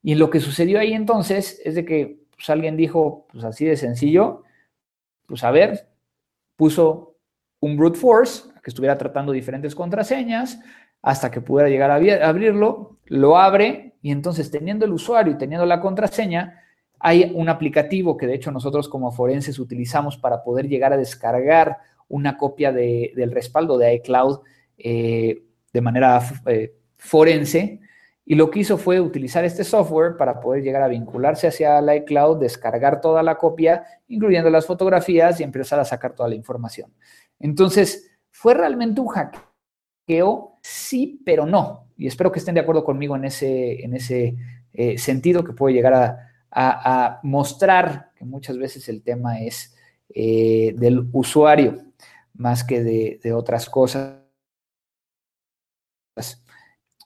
Y 0.00 0.14
lo 0.14 0.30
que 0.30 0.40
sucedió 0.40 0.80
ahí 0.80 0.94
entonces 0.94 1.60
es 1.62 1.74
de 1.74 1.84
que 1.84 2.24
pues, 2.34 2.48
alguien 2.48 2.78
dijo, 2.78 3.26
pues 3.30 3.44
así 3.44 3.66
de 3.66 3.76
sencillo, 3.76 4.44
pues 5.26 5.44
a 5.44 5.50
ver, 5.50 5.90
puso 6.56 7.13
un 7.64 7.78
brute 7.78 7.98
force, 7.98 8.42
que 8.62 8.68
estuviera 8.70 8.98
tratando 8.98 9.32
diferentes 9.32 9.74
contraseñas, 9.74 10.60
hasta 11.00 11.30
que 11.30 11.40
pudiera 11.40 11.70
llegar 11.70 11.90
a 11.90 12.28
abrirlo, 12.28 12.98
lo 13.06 13.38
abre 13.38 13.94
y 14.02 14.10
entonces 14.10 14.50
teniendo 14.50 14.84
el 14.84 14.92
usuario 14.92 15.32
y 15.32 15.38
teniendo 15.38 15.64
la 15.64 15.80
contraseña, 15.80 16.60
hay 17.00 17.32
un 17.34 17.48
aplicativo 17.48 18.18
que 18.18 18.26
de 18.26 18.34
hecho 18.34 18.52
nosotros 18.52 18.86
como 18.86 19.12
forenses 19.12 19.58
utilizamos 19.58 20.18
para 20.18 20.42
poder 20.42 20.68
llegar 20.68 20.92
a 20.92 20.98
descargar 20.98 21.78
una 22.08 22.36
copia 22.36 22.70
del 22.70 23.32
respaldo 23.32 23.78
de 23.78 23.94
iCloud 23.94 24.40
eh, 24.76 25.42
de 25.72 25.80
manera 25.80 26.20
eh, 26.46 26.74
forense. 26.98 27.80
Y 28.26 28.34
lo 28.34 28.50
que 28.50 28.60
hizo 28.60 28.78
fue 28.78 29.00
utilizar 29.00 29.44
este 29.44 29.64
software 29.64 30.16
para 30.18 30.40
poder 30.40 30.62
llegar 30.62 30.82
a 30.82 30.88
vincularse 30.88 31.46
hacia 31.46 31.80
la 31.80 31.96
iCloud, 31.96 32.38
descargar 32.38 33.00
toda 33.00 33.22
la 33.22 33.36
copia, 33.36 33.84
incluyendo 34.08 34.48
las 34.50 34.66
fotografías 34.66 35.40
y 35.40 35.42
empezar 35.42 35.80
a 35.80 35.84
sacar 35.84 36.14
toda 36.14 36.28
la 36.28 36.34
información. 36.34 36.90
Entonces, 37.38 38.10
¿fue 38.30 38.54
realmente 38.54 39.00
un 39.00 39.08
hackeo? 39.08 40.58
Sí, 40.62 41.20
pero 41.24 41.46
no. 41.46 41.88
Y 41.96 42.06
espero 42.06 42.32
que 42.32 42.38
estén 42.38 42.54
de 42.54 42.60
acuerdo 42.60 42.84
conmigo 42.84 43.16
en 43.16 43.24
ese, 43.24 43.84
en 43.84 43.94
ese 43.94 44.36
eh, 44.72 44.98
sentido 44.98 45.44
que 45.44 45.52
puede 45.52 45.74
llegar 45.74 45.94
a, 45.94 46.30
mostrar 47.24 48.12
que 48.16 48.24
muchas 48.24 48.56
veces 48.58 48.88
el 48.88 49.02
tema 49.02 49.40
es 49.40 49.74
eh, 50.08 50.72
del 50.76 51.08
usuario 51.12 51.82
más 52.34 52.62
que 52.62 52.82
de, 52.82 53.32
otras 53.32 53.68
cosas. 53.68 54.20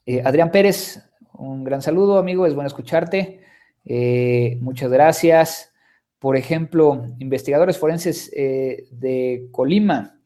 Eh, 0.05 0.21
Adrián 0.23 0.51
Pérez, 0.51 1.03
un 1.33 1.63
gran 1.63 1.81
saludo, 1.81 2.19
amigo, 2.19 2.45
es 2.45 2.53
bueno 2.53 2.67
escucharte. 2.67 3.41
Muchas 4.61 4.91
gracias. 4.91 5.73
Por 6.19 6.37
ejemplo, 6.37 7.07
investigadores 7.17 7.79
forenses 7.79 8.29
de 8.29 9.47
Colima 9.51 10.18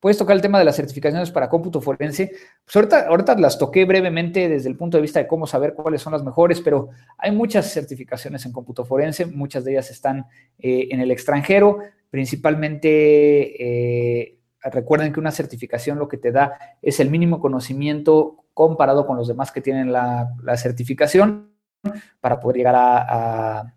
Puedes 0.00 0.16
tocar 0.16 0.36
el 0.36 0.42
tema 0.42 0.60
de 0.60 0.64
las 0.64 0.76
certificaciones 0.76 1.30
para 1.30 1.48
cómputo 1.48 1.80
forense. 1.80 2.30
Pues 2.64 2.92
ahorita, 2.92 3.36
las 3.36 3.58
toqué 3.58 3.84
brevemente 3.84 4.48
desde 4.48 4.68
el 4.68 4.76
punto 4.76 4.96
de 4.96 5.02
vista 5.02 5.18
de 5.18 5.26
cómo 5.26 5.46
saber 5.46 5.74
cuáles 5.74 6.02
son 6.02 6.12
las 6.12 6.22
mejores, 6.22 6.60
pero 6.60 6.90
hay 7.16 7.32
muchas 7.32 7.72
certificaciones 7.72 8.46
en 8.46 8.52
cómputo 8.52 8.84
forense, 8.84 9.26
muchas 9.26 9.64
de 9.64 9.72
ellas 9.72 9.90
están 9.90 10.26
eh, 10.58 10.88
en 10.90 11.00
el 11.00 11.10
extranjero, 11.10 11.78
principalmente 12.10 14.22
eh, 14.22 14.38
recuerden 14.62 15.12
que 15.12 15.20
una 15.20 15.32
certificación 15.32 15.98
lo 15.98 16.08
que 16.08 16.16
te 16.16 16.30
da 16.30 16.58
es 16.80 17.00
el 17.00 17.10
mínimo 17.10 17.40
conocimiento 17.40 18.44
comparado 18.54 19.06
con 19.06 19.16
los 19.16 19.26
demás 19.26 19.50
que 19.50 19.60
tienen 19.60 19.92
la, 19.92 20.32
certificación 20.56 21.50
para 22.20 22.38
poder 22.38 22.58
llegar 22.58 22.74
a 22.76 23.74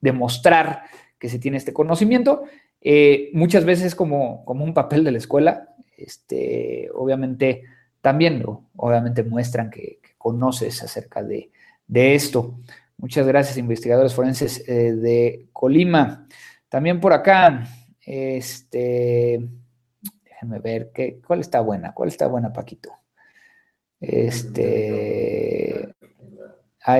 demostrar 0.00 0.84
que 1.18 1.28
se 1.28 1.38
tiene 1.38 1.58
este 1.58 1.72
conocimiento 1.72 2.44
eh, 2.80 3.30
muchas 3.34 3.64
veces 3.64 3.94
como, 3.94 4.44
como 4.44 4.64
un 4.64 4.74
papel 4.74 5.04
de 5.04 5.12
la 5.12 5.18
escuela, 5.18 5.68
este, 5.96 6.88
obviamente 6.94 7.64
también 8.00 8.42
obviamente 8.76 9.22
muestran 9.22 9.70
que, 9.70 10.00
conoces 10.20 10.82
acerca 10.82 11.22
de, 11.22 11.50
esto. 11.88 12.60
Muchas 12.98 13.26
gracias, 13.26 13.56
investigadores 13.56 14.12
forenses 14.12 14.62
eh, 14.68 14.92
de 14.92 15.48
Colima. 15.50 16.26
También 16.68 17.00
por 17.00 17.14
acá, 17.14 17.66
este, 18.04 19.48
déjenme 20.22 20.58
ver, 20.58 20.90
¿qué, 20.92 21.20
¿cuál 21.26 21.40
está 21.40 21.60
buena? 21.60 21.94
¿Cuál 21.94 22.10
está 22.10 22.26
buena, 22.26 22.52
Paquito? 22.52 22.92
Este, 23.98 25.88
ah, 26.84 26.98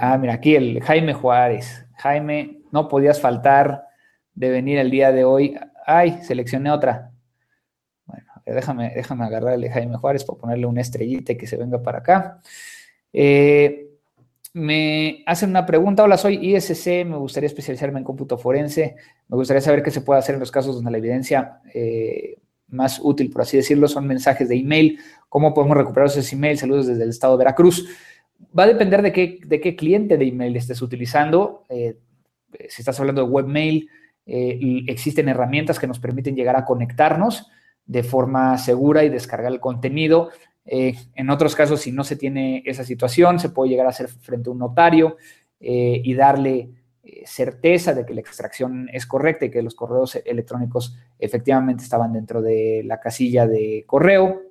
ah, 0.00 0.18
mira, 0.18 0.32
aquí 0.32 0.56
el 0.56 0.82
Jaime 0.82 1.12
Juárez. 1.12 1.84
Jaime, 1.98 2.62
no 2.70 2.88
podías 2.88 3.20
faltar 3.20 3.86
de 4.34 4.50
venir 4.50 4.78
el 4.78 4.90
día 4.90 5.12
de 5.12 5.24
hoy. 5.24 5.58
Ay, 5.86 6.18
seleccioné 6.22 6.70
otra. 6.70 7.10
Bueno, 8.06 8.26
déjame, 8.46 8.92
déjame 8.94 9.24
agarrar 9.24 9.60
Jaime 9.60 9.96
Juárez 9.96 10.24
para 10.24 10.38
ponerle 10.38 10.66
una 10.66 10.80
estrellita 10.80 11.34
que 11.34 11.46
se 11.46 11.56
venga 11.56 11.82
para 11.82 11.98
acá. 11.98 12.40
Eh, 13.12 13.88
me 14.54 15.22
hacen 15.26 15.50
una 15.50 15.64
pregunta. 15.64 16.04
Hola, 16.04 16.18
soy 16.18 16.54
ISC, 16.54 17.06
me 17.06 17.16
gustaría 17.16 17.46
especializarme 17.46 17.98
en 17.98 18.04
cómputo 18.04 18.36
forense. 18.36 18.96
Me 19.28 19.36
gustaría 19.36 19.62
saber 19.62 19.82
qué 19.82 19.90
se 19.90 20.02
puede 20.02 20.20
hacer 20.20 20.34
en 20.34 20.40
los 20.40 20.50
casos 20.50 20.74
donde 20.74 20.90
la 20.90 20.98
evidencia 20.98 21.60
eh, 21.72 22.36
más 22.68 23.00
útil, 23.02 23.30
por 23.30 23.42
así 23.42 23.56
decirlo, 23.56 23.88
son 23.88 24.06
mensajes 24.06 24.48
de 24.48 24.56
email. 24.56 24.98
¿Cómo 25.28 25.54
podemos 25.54 25.76
recuperar 25.76 26.08
esos 26.08 26.30
emails? 26.32 26.60
Saludos 26.60 26.86
desde 26.86 27.02
el 27.02 27.10
estado 27.10 27.34
de 27.34 27.44
Veracruz. 27.44 27.88
Va 28.58 28.64
a 28.64 28.66
depender 28.66 29.00
de 29.00 29.12
qué, 29.12 29.38
de 29.44 29.60
qué 29.60 29.74
cliente 29.74 30.18
de 30.18 30.26
email 30.26 30.54
estés 30.56 30.82
utilizando. 30.82 31.64
Eh, 31.70 31.96
si 32.68 32.82
estás 32.82 33.00
hablando 33.00 33.24
de 33.24 33.30
webmail, 33.30 33.88
eh, 34.26 34.84
existen 34.86 35.28
herramientas 35.28 35.78
que 35.78 35.86
nos 35.86 35.98
permiten 35.98 36.36
llegar 36.36 36.56
a 36.56 36.64
conectarnos 36.64 37.50
de 37.84 38.02
forma 38.02 38.56
segura 38.58 39.04
y 39.04 39.08
descargar 39.08 39.50
el 39.52 39.60
contenido. 39.60 40.30
Eh, 40.64 40.94
en 41.14 41.30
otros 41.30 41.56
casos, 41.56 41.80
si 41.80 41.90
no 41.90 42.04
se 42.04 42.16
tiene 42.16 42.62
esa 42.64 42.84
situación, 42.84 43.40
se 43.40 43.48
puede 43.48 43.70
llegar 43.70 43.86
a 43.86 43.90
hacer 43.90 44.08
frente 44.08 44.48
a 44.48 44.52
un 44.52 44.58
notario 44.58 45.16
eh, 45.58 46.00
y 46.04 46.14
darle 46.14 46.70
certeza 47.24 47.94
de 47.94 48.06
que 48.06 48.14
la 48.14 48.20
extracción 48.20 48.88
es 48.92 49.06
correcta 49.06 49.44
y 49.44 49.50
que 49.50 49.60
los 49.60 49.74
correos 49.74 50.14
electrónicos 50.24 50.96
efectivamente 51.18 51.82
estaban 51.82 52.12
dentro 52.12 52.40
de 52.40 52.82
la 52.84 53.00
casilla 53.00 53.44
de 53.48 53.82
correo. 53.86 54.42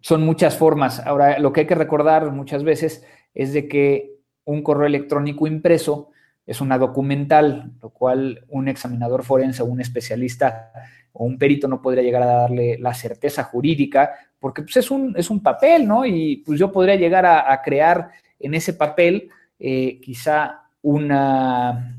son 0.00 0.24
muchas 0.24 0.58
formas. 0.58 1.00
Ahora, 1.00 1.38
lo 1.38 1.54
que 1.54 1.60
hay 1.60 1.66
que 1.66 1.74
recordar 1.74 2.30
muchas 2.32 2.64
veces 2.64 3.02
es 3.32 3.54
de 3.54 3.66
que 3.66 4.18
un 4.44 4.62
correo 4.62 4.86
electrónico 4.86 5.46
impreso 5.46 6.10
es 6.48 6.62
una 6.62 6.78
documental, 6.78 7.72
lo 7.82 7.90
cual 7.90 8.42
un 8.48 8.68
examinador 8.68 9.22
forense 9.22 9.62
o 9.62 9.66
un 9.66 9.82
especialista 9.82 10.72
o 11.12 11.26
un 11.26 11.36
perito 11.36 11.68
no 11.68 11.82
podría 11.82 12.02
llegar 12.02 12.22
a 12.22 12.38
darle 12.40 12.78
la 12.78 12.94
certeza 12.94 13.44
jurídica, 13.44 14.14
porque 14.40 14.62
pues, 14.62 14.78
es, 14.78 14.90
un, 14.90 15.14
es 15.14 15.28
un 15.28 15.42
papel, 15.42 15.86
¿no? 15.86 16.06
Y 16.06 16.38
pues 16.46 16.58
yo 16.58 16.72
podría 16.72 16.96
llegar 16.96 17.26
a, 17.26 17.60
crear 17.60 18.12
en 18.40 18.54
ese 18.54 18.72
papel 18.72 19.28
eh, 19.58 20.00
quizá 20.00 20.62
una, 20.80 21.98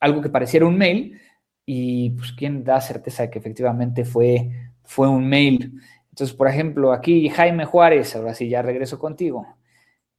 algo 0.00 0.22
que 0.22 0.30
pareciera 0.30 0.64
un 0.64 0.78
mail, 0.78 1.20
y 1.66 2.10
pues 2.10 2.32
quién 2.32 2.64
da 2.64 2.80
certeza 2.80 3.24
de 3.24 3.30
que 3.30 3.38
efectivamente 3.38 4.06
fue, 4.06 4.50
fue 4.82 5.08
un 5.08 5.28
mail. 5.28 5.78
Entonces, 6.08 6.34
por 6.34 6.48
ejemplo, 6.48 6.94
aquí 6.94 7.28
Jaime 7.28 7.66
Juárez, 7.66 8.16
ahora 8.16 8.32
sí 8.32 8.48
ya 8.48 8.62
regreso 8.62 8.98
contigo. 8.98 9.46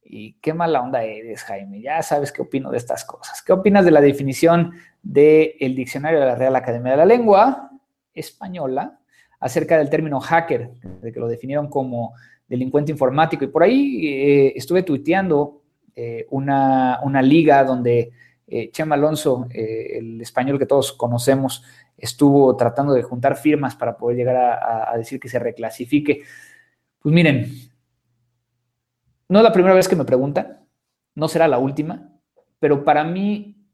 Y 0.04 0.34
qué 0.34 0.52
mala 0.52 0.80
onda 0.80 1.02
eres, 1.02 1.42
Jaime. 1.44 1.80
Ya 1.80 2.02
sabes 2.02 2.32
qué 2.32 2.42
opino 2.42 2.70
de 2.70 2.78
estas 2.78 3.04
cosas. 3.04 3.42
¿Qué 3.42 3.52
opinas 3.52 3.84
de 3.84 3.90
la 3.90 4.00
definición 4.00 4.72
del 5.02 5.74
diccionario 5.74 6.20
de 6.20 6.26
la 6.26 6.34
Real 6.34 6.56
Academia 6.56 6.92
de 6.92 6.98
la 6.98 7.06
Lengua 7.06 7.70
Española 8.12 8.98
acerca 9.40 9.78
del 9.78 9.90
término 9.90 10.20
hacker, 10.20 10.70
de 11.00 11.12
que 11.12 11.20
lo 11.20 11.28
definieron 11.28 11.68
como 11.68 12.14
delincuente 12.48 12.92
informático? 12.92 13.44
Y 13.44 13.48
por 13.48 13.62
ahí 13.62 14.06
eh, 14.06 14.52
estuve 14.56 14.82
tuiteando 14.82 15.62
eh, 15.94 16.26
una, 16.30 17.22
liga 17.22 17.64
donde 17.64 18.10
eh, 18.46 18.70
Chema 18.70 18.96
Alonso, 18.96 19.46
el 19.50 20.20
español 20.20 20.58
que 20.58 20.66
todos 20.66 20.92
conocemos, 20.92 21.64
estuvo 21.96 22.56
tratando 22.56 22.92
de 22.92 23.02
juntar 23.02 23.36
firmas 23.36 23.76
para 23.76 23.96
poder 23.96 24.16
llegar 24.16 24.36
a 24.36 24.96
decir 24.98 25.20
que 25.20 25.28
se 25.28 25.38
reclasifique. 25.38 26.22
Pues 27.00 27.14
miren, 27.14 27.71
no 29.32 29.38
es 29.38 29.44
la 29.44 29.52
primera 29.52 29.74
vez 29.74 29.88
que 29.88 29.96
me 29.96 30.04
preguntan, 30.04 30.66
no 31.14 31.26
será 31.26 31.48
la 31.48 31.56
última, 31.56 32.12
pero 32.58 32.84
para 32.84 33.02
mí, 33.02 33.66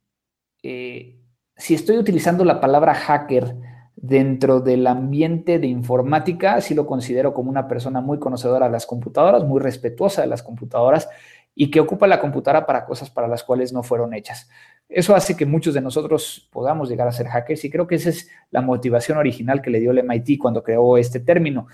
eh, 0.62 1.20
si 1.56 1.74
estoy 1.74 1.98
utilizando 1.98 2.44
la 2.44 2.60
palabra 2.60 2.94
hacker 2.94 3.56
dentro 3.96 4.60
del 4.60 4.86
ambiente 4.86 5.58
de 5.58 5.66
informática, 5.66 6.60
sí 6.60 6.76
lo 6.76 6.86
considero 6.86 7.34
como 7.34 7.50
una 7.50 7.66
persona 7.66 8.00
muy 8.00 8.20
conocedora 8.20 8.66
de 8.66 8.72
las 8.72 8.86
computadoras, 8.86 9.42
muy 9.42 9.60
respetuosa 9.60 10.22
de 10.22 10.28
las 10.28 10.44
computadoras 10.44 11.08
y 11.56 11.72
que 11.72 11.80
ocupa 11.80 12.06
la 12.06 12.20
computadora 12.20 12.64
para 12.64 12.84
cosas 12.84 13.10
para 13.10 13.26
las 13.26 13.42
cuales 13.42 13.72
no 13.72 13.82
fueron 13.82 14.14
hechas. 14.14 14.48
Eso 14.88 15.16
hace 15.16 15.36
que 15.36 15.44
muchos 15.44 15.74
de 15.74 15.80
nosotros 15.80 16.48
podamos 16.52 16.88
llegar 16.88 17.08
a 17.08 17.12
ser 17.12 17.26
hackers 17.26 17.64
y 17.64 17.70
creo 17.70 17.88
que 17.88 17.96
esa 17.96 18.10
es 18.10 18.30
la 18.52 18.60
motivación 18.60 19.18
original 19.18 19.60
que 19.60 19.70
le 19.70 19.80
dio 19.80 19.90
el 19.90 20.04
MIT 20.04 20.38
cuando 20.40 20.62
creó 20.62 20.96
este 20.98 21.18
término. 21.18 21.66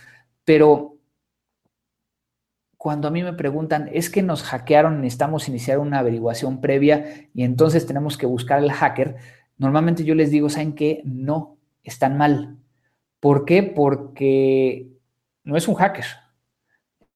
Pero 0.43 0.94
cuando 2.85 3.09
a 3.09 3.11
mí 3.11 3.23
me 3.23 3.33
preguntan, 3.33 3.89
es 3.95 4.11
que 4.11 4.23
nos 4.23 4.43
hackearon, 4.43 5.01
necesitamos 5.01 5.49
iniciar 5.49 5.79
una 5.79 6.01
averiguación 6.01 6.61
previa 6.61 7.31
y 7.33 7.43
entonces 7.43 7.87
tenemos 7.87 8.19
que 8.19 8.27
buscar 8.27 8.59
al 8.59 8.71
hacker, 8.71 9.17
normalmente 9.57 10.05
yo 10.05 10.15
les 10.15 10.31
digo, 10.31 10.51
¿saben 10.51 10.75
qué? 10.75 11.01
No, 11.07 11.57
están 11.83 12.19
mal. 12.19 12.59
¿Por 13.21 13.47
qué? 13.47 13.63
Porque 13.63 14.93
no 15.45 15.57
es 15.57 15.67
un 15.67 15.77
hacker. 15.77 16.05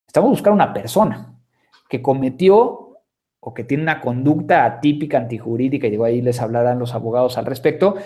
Estamos 0.07 0.31
buscando 0.31 0.55
una 0.55 0.73
persona 0.73 1.39
que 1.91 2.01
cometió 2.01 3.03
o 3.39 3.53
que 3.53 3.65
tiene 3.65 3.83
una 3.83 4.01
conducta 4.01 4.65
atípica, 4.65 5.19
antijurídica, 5.19 5.87
y 5.87 5.91
digo, 5.91 6.07
ahí 6.07 6.23
les 6.23 6.41
hablarán 6.41 6.79
los 6.79 6.95
abogados 6.95 7.37
al 7.37 7.45
respecto, 7.45 7.97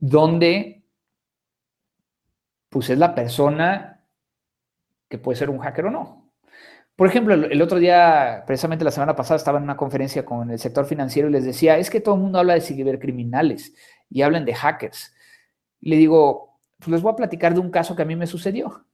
donde 0.00 0.82
pues 2.68 2.90
es 2.90 2.98
la 2.98 3.14
persona 3.14 4.04
que 5.08 5.18
puede 5.18 5.38
ser 5.38 5.48
un 5.48 5.58
hacker 5.58 5.86
o 5.86 5.90
no. 5.92 6.27
Por 6.98 7.06
ejemplo, 7.06 7.32
el, 7.32 7.62
otro 7.62 7.78
día, 7.78 8.42
precisamente 8.44 8.84
la 8.84 8.90
semana 8.90 9.14
pasada, 9.14 9.36
estaba 9.36 9.58
en 9.58 9.62
una 9.62 9.76
conferencia 9.76 10.24
con 10.24 10.50
el 10.50 10.58
sector 10.58 10.84
financiero 10.84 11.28
y 11.28 11.30
les 11.30 11.44
decía, 11.44 11.78
es 11.78 11.90
que 11.90 12.00
todo 12.00 12.16
el 12.16 12.22
mundo 12.22 12.40
habla 12.40 12.54
de 12.54 12.60
cibercriminales 12.60 13.72
y 14.10 14.22
hablan 14.22 14.44
de 14.44 14.52
hackers. 14.52 15.14
Le 15.80 15.94
digo, 15.94 16.58
pues 16.76 16.88
les 16.88 17.00
voy 17.00 17.12
a 17.12 17.14
platicar 17.14 17.54
de 17.54 17.60
un 17.60 17.70
caso 17.70 17.94
que 17.94 18.02
a 18.02 18.04
mí 18.04 18.16
me 18.16 18.26
sucedió. 18.26 18.84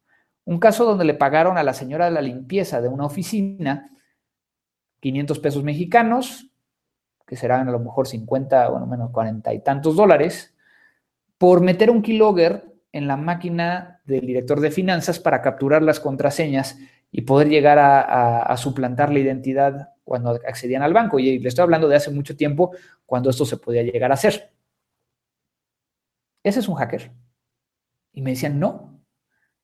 Un 0.45 0.59
caso 0.59 0.85
donde 0.85 1.07
le 1.07 1.15
pagaron 1.15 1.57
a 1.57 1.63
la 1.63 1.73
señora 1.73 2.05
de 2.05 2.11
la 2.11 2.21
limpieza 2.21 2.83
de 2.83 2.89
una 2.89 3.07
oficina 3.07 3.91
500 5.01 5.39
pesos 5.39 5.65
mexicanos, 5.65 6.51
que 7.27 7.37
serán 7.37 7.69
a 7.69 7.73
lo 7.73 7.79
mejor 7.79 8.07
50, 8.07 8.69
bueno, 8.69 8.87
menos 8.87 9.13
40 9.13 9.55
y 9.55 9.61
tantos 9.61 9.97
dólares, 9.97 10.55
por 11.39 11.63
meter 11.63 11.91
un 11.91 12.03
keylogger 12.03 12.71
en 12.93 13.09
la 13.09 13.17
máquina 13.17 14.03
del 14.05 14.27
director 14.27 14.61
de 14.61 14.71
finanzas 14.71 15.19
para 15.19 15.41
capturar 15.41 15.83
las 15.83 16.01
contraseñas 16.01 16.77
y 17.17 17.23
poder 17.23 17.49
llegar 17.49 17.79
a, 17.79 18.57
suplantar 18.57 19.13
la 19.13 19.21
identidad 19.21 19.91
cuando 20.03 20.31
accedían 20.31 20.83
al 20.83 20.93
banco. 20.93 21.21
Y 21.21 21.39
le 21.39 21.49
estoy 21.49 21.63
hablando 21.63 21.87
de 21.87 21.95
hace 21.95 22.11
mucho 22.11 22.37
tiempo 22.37 22.73
cuando 23.07 23.31
esto 23.31 23.47
se 23.47 23.57
podía 23.57 23.85
llegar 23.85 24.11
a 24.11 24.15
hacer. 24.15 24.51
Ese 26.43 26.59
es 26.59 26.67
un 26.67 26.75
hacker. 26.75 27.13
Y 28.15 28.21
me 28.21 28.31
decían, 28.31 28.59
no. 28.59 29.01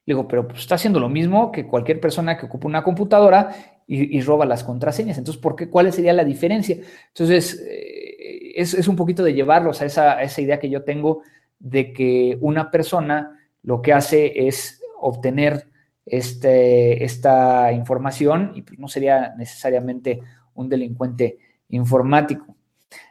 Le 0.07 0.14
digo, 0.14 0.28
pero 0.28 0.46
pues, 0.46 0.61
está 0.61 0.76
haciendo 0.76 1.01
lo 1.01 1.09
mismo 1.09 1.51
que 1.51 1.66
cualquier 1.66 2.01
persona 2.01 2.38
que 2.38 2.46
ocupa 2.46 2.68
una 2.68 2.84
computadora 2.84 3.51
y, 3.84 4.20
roba 4.20 4.46
las 4.46 4.62
contraseñas. 4.62 5.18
Entonces, 5.18 5.42
¿por 5.42 5.57
qué? 5.57 5.68
¿Cuál 5.68 5.92
sería 5.92 6.12
la 6.12 6.24
diferencia? 6.24 6.76
Entonces, 7.09 7.61
eh, 7.68 8.53
es, 8.55 8.86
un 8.86 8.94
poquito 8.94 9.24
de 9.24 9.34
llevarlos 9.34 9.82
a 9.82 9.86
esa 9.86 10.40
idea 10.40 10.61
que 10.61 10.70
yo 10.70 10.84
tengo 10.84 11.22
de 11.59 11.92
que 11.92 12.38
una 12.42 12.70
persona 12.70 13.40
lo 13.64 13.82
que 13.82 13.92
hace 13.92 14.46
es 14.46 14.80
obtener 15.01 15.70
este, 16.11 17.05
esta 17.05 17.73
información 17.73 18.51
y 18.57 18.63
pues, 18.63 18.79
no 18.81 18.89
sería 18.89 19.33
necesariamente 19.39 20.21
un 20.55 20.69
delincuente 20.69 21.39
informático. 21.69 22.57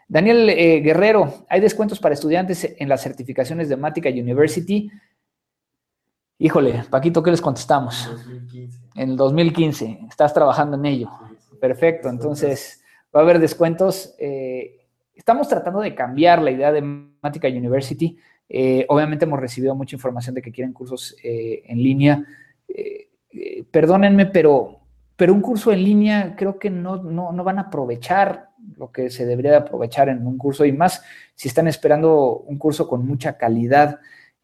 Daniel 0.08 0.50
eh, 0.50 0.82
Guerrero, 0.82 1.46
¿hay 1.48 1.62
descuentos 1.62 2.00
para 2.00 2.14
estudiantes 2.14 2.76
en 2.78 2.90
las 2.90 3.02
certificaciones 3.02 3.70
de 3.70 3.78
Matica 3.78 4.10
University? 4.10 4.92
Híjole, 6.40 6.84
Paquito, 6.90 7.24
¿qué 7.24 7.32
les 7.32 7.42
contestamos? 7.42 8.10
2015. 8.12 8.80
En 8.96 9.12
el 9.12 9.16
2015, 9.16 10.00
estás 10.10 10.34
trabajando 10.34 10.76
en 10.76 10.86
ello. 10.86 11.10
Perfecto, 11.62 12.10
entonces 12.10 12.84
va 13.16 13.22
a 13.22 13.24
haber 13.24 13.40
descuentos. 13.40 14.14
Eh, 14.20 14.88
estamos 15.14 15.48
tratando 15.48 15.80
de 15.80 15.96
cambiar 15.96 16.42
la 16.42 16.52
idea 16.52 16.74
de 16.74 16.82
Matica 16.82 17.48
University. 17.48 18.18
Eh, 18.50 18.86
obviamente 18.90 19.24
hemos 19.24 19.40
recibido 19.40 19.74
mucha 19.74 19.96
información 19.96 20.36
de 20.36 20.42
que 20.42 20.52
quieren 20.52 20.74
cursos 20.74 21.16
en 21.24 21.78
línea. 21.78 22.26
Perdónenme, 23.72 24.26
pero, 24.28 24.80
pero 25.16 25.34
un 25.34 25.42
curso 25.42 25.72
en 25.72 25.84
línea 25.84 26.36
creo 26.38 26.58
que 26.58 26.70
no, 26.70 26.98
no, 26.98 27.32
no 27.32 27.44
van 27.44 27.60
a 27.60 27.64
aprovechar 27.64 28.50
lo 28.78 28.92
que 28.92 29.10
se 29.10 29.26
debería 29.26 29.52
de 29.52 29.58
aprovechar 29.58 30.10
en 30.10 30.26
un 30.26 30.38
curso 30.38 30.66
y 30.66 30.72
más 30.72 31.04
si 31.36 31.48
están 31.48 31.68
esperando 31.68 32.38
un 32.40 32.58
curso 32.58 32.88
con 32.88 33.06
mucha 33.06 33.38
calidad. 33.38 34.00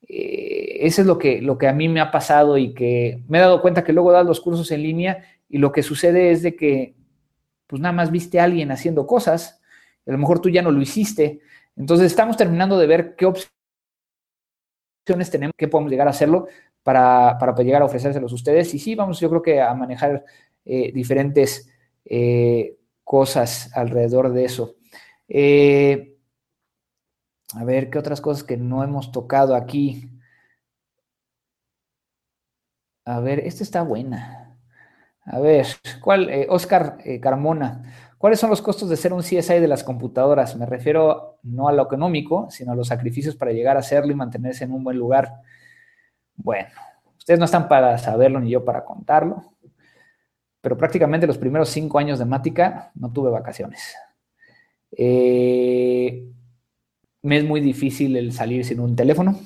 Eh, 0.07 0.77
eso 0.81 1.01
es 1.01 1.07
lo 1.07 1.17
que, 1.17 1.41
lo 1.41 1.57
que 1.57 1.67
a 1.67 1.73
mí 1.73 1.89
me 1.89 1.99
ha 1.99 2.11
pasado 2.11 2.57
y 2.57 2.73
que 2.73 3.23
me 3.27 3.37
he 3.37 3.41
dado 3.41 3.61
cuenta 3.61 3.83
que 3.83 3.93
luego 3.93 4.11
das 4.11 4.25
los 4.25 4.39
cursos 4.39 4.71
en 4.71 4.83
línea 4.83 5.23
y 5.49 5.57
lo 5.57 5.71
que 5.71 5.83
sucede 5.83 6.31
es 6.31 6.43
de 6.43 6.55
que 6.55 6.95
pues 7.67 7.81
nada 7.81 7.93
más 7.93 8.11
viste 8.11 8.39
a 8.39 8.43
alguien 8.43 8.71
haciendo 8.71 9.07
cosas, 9.07 9.61
a 10.05 10.11
lo 10.11 10.17
mejor 10.17 10.39
tú 10.39 10.49
ya 10.49 10.61
no 10.61 10.71
lo 10.71 10.81
hiciste. 10.81 11.39
Entonces 11.75 12.07
estamos 12.07 12.37
terminando 12.37 12.77
de 12.77 12.87
ver 12.87 13.15
qué 13.15 13.25
opciones 13.25 13.55
tenemos, 15.31 15.53
qué 15.57 15.67
podemos 15.67 15.91
llegar 15.91 16.07
a 16.07 16.11
hacerlo 16.11 16.47
para, 16.85 17.35
para 17.39 17.55
llegar 17.63 17.81
a 17.81 17.85
ofrecérselos 17.85 18.31
a 18.31 18.35
ustedes. 18.35 18.71
Y 18.75 18.79
sí, 18.79 18.93
vamos 18.93 19.19
yo 19.19 19.29
creo 19.29 19.41
que 19.41 19.59
a 19.59 19.73
manejar 19.73 20.23
eh, 20.63 20.91
diferentes 20.93 21.67
eh, 22.05 22.77
cosas 23.03 23.71
alrededor 23.75 24.31
de 24.31 24.45
eso. 24.45 24.75
Eh, 25.27 26.15
a 27.55 27.63
ver, 27.63 27.89
¿qué 27.89 27.97
otras 27.97 28.21
cosas 28.21 28.43
que 28.43 28.55
no 28.57 28.83
hemos 28.83 29.11
tocado 29.11 29.55
aquí? 29.55 30.11
A 33.05 33.19
ver, 33.19 33.39
esta 33.39 33.63
está 33.63 33.81
buena. 33.81 34.55
A 35.25 35.39
ver, 35.39 35.65
¿cuál? 36.01 36.29
Eh, 36.29 36.45
Oscar 36.49 36.97
eh, 37.03 37.19
Carmona. 37.19 37.83
¿Cuáles 38.19 38.39
son 38.39 38.51
los 38.51 38.61
costos 38.61 38.89
de 38.89 38.97
ser 38.97 39.11
un 39.11 39.21
CSI 39.21 39.59
de 39.59 39.67
las 39.67 39.83
computadoras? 39.83 40.55
Me 40.55 40.67
refiero 40.67 41.39
no 41.43 41.67
a 41.67 41.73
lo 41.73 41.83
económico, 41.83 42.47
sino 42.51 42.73
a 42.73 42.75
los 42.75 42.87
sacrificios 42.87 43.35
para 43.35 43.51
llegar 43.51 43.75
a 43.75 43.79
hacerlo 43.79 44.11
y 44.11 44.15
mantenerse 44.15 44.65
en 44.65 44.71
un 44.71 44.83
buen 44.83 44.97
lugar. 44.97 45.41
Bueno, 46.35 46.69
ustedes 47.17 47.39
no 47.39 47.45
están 47.45 47.67
para 47.67 47.97
saberlo 47.97 48.39
ni 48.39 48.51
yo 48.51 48.63
para 48.63 48.85
contarlo 48.85 49.55
pero 50.65 50.79
prácticamente 50.79 51.27
los 51.27 51.37
primeros 51.37 51.69
cinco 51.69 51.99
años 51.99 52.17
de 52.17 52.25
Mática 52.25 52.89
no 52.95 53.13
tuve 53.13 53.29
vacaciones. 53.29 53.95
Eh, 54.97 56.27
me 57.21 57.37
es 57.37 57.43
muy 57.45 57.61
difícil 57.61 58.17
el 58.17 58.33
salir 58.33 58.65
sin 58.65 58.79
un 58.79 58.95
teléfono. 58.95 59.39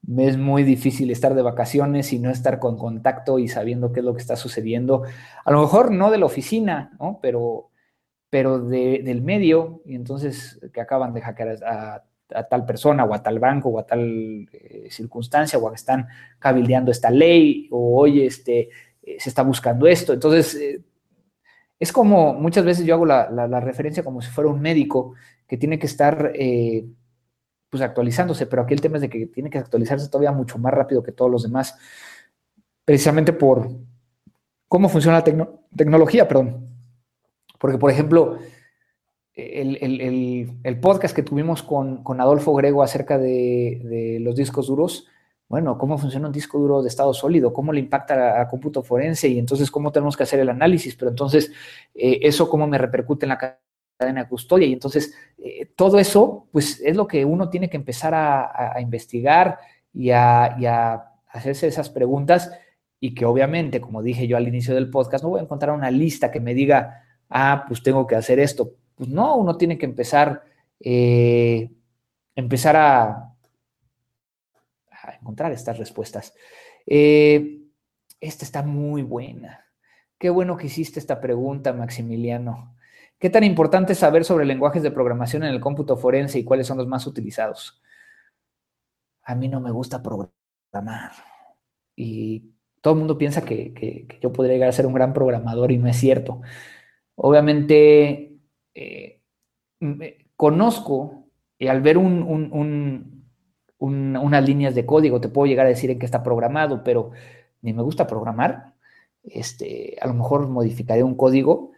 Me 0.00 0.28
es 0.28 0.38
muy 0.38 0.62
difícil 0.62 1.10
estar 1.10 1.34
de 1.34 1.42
vacaciones 1.42 2.14
y 2.14 2.18
no 2.18 2.30
estar 2.30 2.60
con 2.60 2.78
contacto 2.78 3.38
y 3.38 3.46
sabiendo 3.46 3.92
qué 3.92 4.00
es 4.00 4.06
lo 4.06 4.14
que 4.14 4.22
está 4.22 4.36
sucediendo. 4.36 5.02
A 5.44 5.50
lo 5.50 5.60
mejor 5.60 5.90
no 5.90 6.10
de 6.10 6.16
la 6.16 6.24
oficina, 6.24 6.96
¿no? 6.98 7.18
pero, 7.20 7.68
pero 8.30 8.58
del 8.58 9.20
medio, 9.20 9.82
y 9.84 9.96
entonces 9.96 10.58
que 10.72 10.80
acaban 10.80 11.12
de 11.12 11.20
hackear 11.20 11.62
a, 11.62 12.04
tal 12.26 12.64
persona 12.64 13.04
o 13.04 13.14
a 13.14 13.22
tal 13.22 13.38
banco 13.38 13.68
o 13.68 13.78
a 13.78 13.86
tal 13.86 14.48
eh, 14.52 14.88
circunstancia 14.90 15.58
o 15.58 15.68
que 15.68 15.76
están 15.76 16.08
cabildeando 16.38 16.90
esta 16.90 17.10
ley 17.10 17.68
o 17.70 18.00
oye, 18.00 18.26
este, 18.26 18.70
eh, 19.02 19.16
se 19.18 19.28
está 19.28 19.42
buscando 19.42 19.86
esto. 19.86 20.12
Entonces, 20.12 20.54
eh, 20.54 20.82
es 21.78 21.92
como 21.92 22.34
muchas 22.34 22.64
veces 22.64 22.86
yo 22.86 22.94
hago 22.94 23.06
la, 23.06 23.60
referencia 23.60 24.04
como 24.04 24.22
si 24.22 24.30
fuera 24.30 24.50
un 24.50 24.60
médico 24.60 25.14
que 25.46 25.56
tiene 25.56 25.78
que 25.78 25.86
estar 25.86 26.32
pues 27.68 27.82
actualizándose, 27.82 28.46
pero 28.46 28.62
aquí 28.62 28.74
el 28.74 28.80
tema 28.80 28.96
es 28.96 29.02
de 29.02 29.10
que 29.10 29.26
tiene 29.26 29.50
que 29.50 29.58
actualizarse 29.58 30.08
todavía 30.08 30.30
mucho 30.30 30.58
más 30.58 30.72
rápido 30.72 31.02
que 31.02 31.12
todos 31.12 31.30
los 31.30 31.42
demás, 31.42 31.76
precisamente 32.84 33.32
por 33.32 33.68
cómo 34.68 34.88
funciona 34.88 35.18
la 35.18 35.58
tecnología, 35.76 36.28
perdón. 36.28 36.68
Porque, 37.58 37.78
por 37.78 37.90
ejemplo, 37.90 38.38
el, 39.34 40.78
podcast 40.80 41.14
que 41.14 41.22
tuvimos 41.22 41.62
con, 41.62 42.02
Adolfo 42.20 42.54
Grego 42.54 42.82
acerca 42.82 43.18
de 43.18 44.18
los 44.20 44.36
discos 44.36 44.66
duros, 44.66 45.06
bueno, 45.52 45.76
cómo 45.76 45.98
funciona 45.98 46.28
un 46.28 46.32
disco 46.32 46.58
duro 46.58 46.80
de 46.80 46.88
estado 46.88 47.12
sólido, 47.12 47.52
cómo 47.52 47.74
le 47.74 47.80
impacta 47.80 48.40
a, 48.40 48.48
cómputo 48.48 48.82
forense 48.82 49.28
y 49.28 49.38
entonces 49.38 49.70
cómo 49.70 49.92
tenemos 49.92 50.16
que 50.16 50.22
hacer 50.22 50.40
el 50.40 50.48
análisis, 50.48 50.96
pero 50.96 51.10
entonces 51.10 51.52
eh, 51.94 52.20
eso 52.22 52.48
cómo 52.48 52.66
me 52.66 52.78
repercute 52.78 53.26
en 53.26 53.28
la 53.28 53.58
cadena 53.98 54.22
de 54.22 54.28
custodia 54.30 54.66
y 54.66 54.72
entonces 54.72 55.14
eh, 55.36 55.66
todo 55.76 55.98
eso 55.98 56.48
pues 56.52 56.80
es 56.80 56.96
lo 56.96 57.06
que 57.06 57.26
uno 57.26 57.50
tiene 57.50 57.68
que 57.68 57.76
empezar 57.76 58.14
a, 58.14 58.80
investigar 58.80 59.58
y 59.92 60.08
a, 60.08 61.04
hacerse 61.28 61.66
esas 61.66 61.90
preguntas 61.90 62.50
y 62.98 63.14
que 63.14 63.26
obviamente, 63.26 63.78
como 63.82 64.02
dije 64.02 64.26
yo 64.26 64.38
al 64.38 64.48
inicio 64.48 64.74
del 64.74 64.88
podcast, 64.88 65.22
no 65.22 65.28
voy 65.28 65.40
a 65.40 65.42
encontrar 65.42 65.76
una 65.76 65.90
lista 65.90 66.30
que 66.30 66.40
me 66.40 66.54
diga, 66.54 67.04
ah, 67.28 67.66
pues 67.68 67.82
tengo 67.82 68.06
que 68.06 68.16
hacer 68.16 68.38
esto. 68.38 68.72
Pues 69.02 69.10
no, 69.10 69.34
uno 69.34 69.56
tiene 69.56 69.78
que 69.78 69.86
empezar, 69.86 70.44
eh, 70.78 71.72
empezar 72.36 72.76
a, 72.76 73.34
encontrar 75.20 75.50
estas 75.50 75.76
respuestas. 75.76 76.32
Eh, 76.86 77.62
esta 78.20 78.44
está 78.44 78.62
muy 78.62 79.02
buena. 79.02 79.66
Qué 80.18 80.30
bueno 80.30 80.56
que 80.56 80.68
hiciste 80.68 81.00
esta 81.00 81.20
pregunta, 81.20 81.72
Maximiliano. 81.72 82.76
¿Qué 83.18 83.28
tan 83.28 83.42
importante 83.42 83.96
saber 83.96 84.24
sobre 84.24 84.44
lenguajes 84.46 84.84
de 84.84 84.92
programación 84.92 85.42
en 85.42 85.50
el 85.50 85.58
cómputo 85.58 85.96
forense 85.96 86.38
y 86.38 86.44
cuáles 86.44 86.68
son 86.68 86.78
los 86.78 86.86
más 86.86 87.04
utilizados? 87.04 87.82
A 89.24 89.34
mí 89.34 89.48
no 89.48 89.58
me 89.58 89.72
gusta 89.72 90.00
programar. 90.00 91.10
Y 91.96 92.52
todo 92.80 92.94
el 92.94 93.00
mundo 93.00 93.18
piensa 93.18 93.44
que, 93.44 94.06
yo 94.20 94.32
podría 94.32 94.54
llegar 94.54 94.68
a 94.68 94.72
ser 94.72 94.86
un 94.86 94.94
gran 94.94 95.12
programador 95.12 95.72
y 95.72 95.78
no 95.78 95.88
es 95.88 95.96
cierto. 95.96 96.40
Obviamente, 97.16 98.31
eh, 98.74 99.20
conozco 100.36 101.26
y 101.58 101.68
al 101.68 101.80
ver 101.80 101.98
un, 101.98 103.26
unas 103.78 104.48
líneas 104.48 104.74
de 104.74 104.86
código, 104.86 105.20
te 105.20 105.28
puedo 105.28 105.46
llegar 105.46 105.66
a 105.66 105.70
decir 105.70 105.90
en 105.90 105.98
qué 105.98 106.06
está 106.06 106.22
programado, 106.22 106.82
pero 106.82 107.10
ni 107.60 107.72
me 107.72 107.82
gusta 107.82 108.06
programar. 108.06 108.74
Este, 109.22 109.96
a 110.00 110.08
lo 110.08 110.14
mejor 110.14 110.48
modificaré 110.48 111.02
un 111.02 111.14
código, 111.14 111.70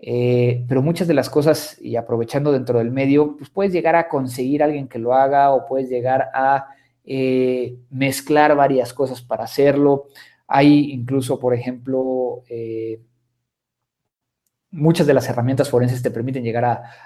eh, 0.00 0.64
pero 0.68 0.82
muchas 0.82 1.08
de 1.08 1.14
las 1.14 1.30
cosas, 1.30 1.76
y 1.80 1.96
aprovechando 1.96 2.52
dentro 2.52 2.78
del 2.78 2.90
medio, 2.90 3.36
pues 3.36 3.50
puedes 3.50 3.72
llegar 3.72 3.96
a 3.96 4.08
conseguir 4.08 4.62
a 4.62 4.66
alguien 4.66 4.88
que 4.88 4.98
lo 4.98 5.14
haga 5.14 5.52
o 5.52 5.66
puedes 5.66 5.88
llegar 5.88 6.30
a 6.34 6.68
eh, 7.04 7.76
mezclar 7.90 8.54
varias 8.56 8.92
cosas 8.92 9.22
para 9.22 9.44
hacerlo. 9.44 10.06
Hay 10.46 10.92
incluso, 10.92 11.38
por 11.38 11.54
ejemplo, 11.54 12.42
eh, 12.48 13.00
muchas 14.70 15.06
de 15.06 15.14
las 15.14 15.28
herramientas 15.28 15.70
forenses 15.70 16.02
te 16.02 16.10
permiten 16.10 16.44
llegar 16.44 16.64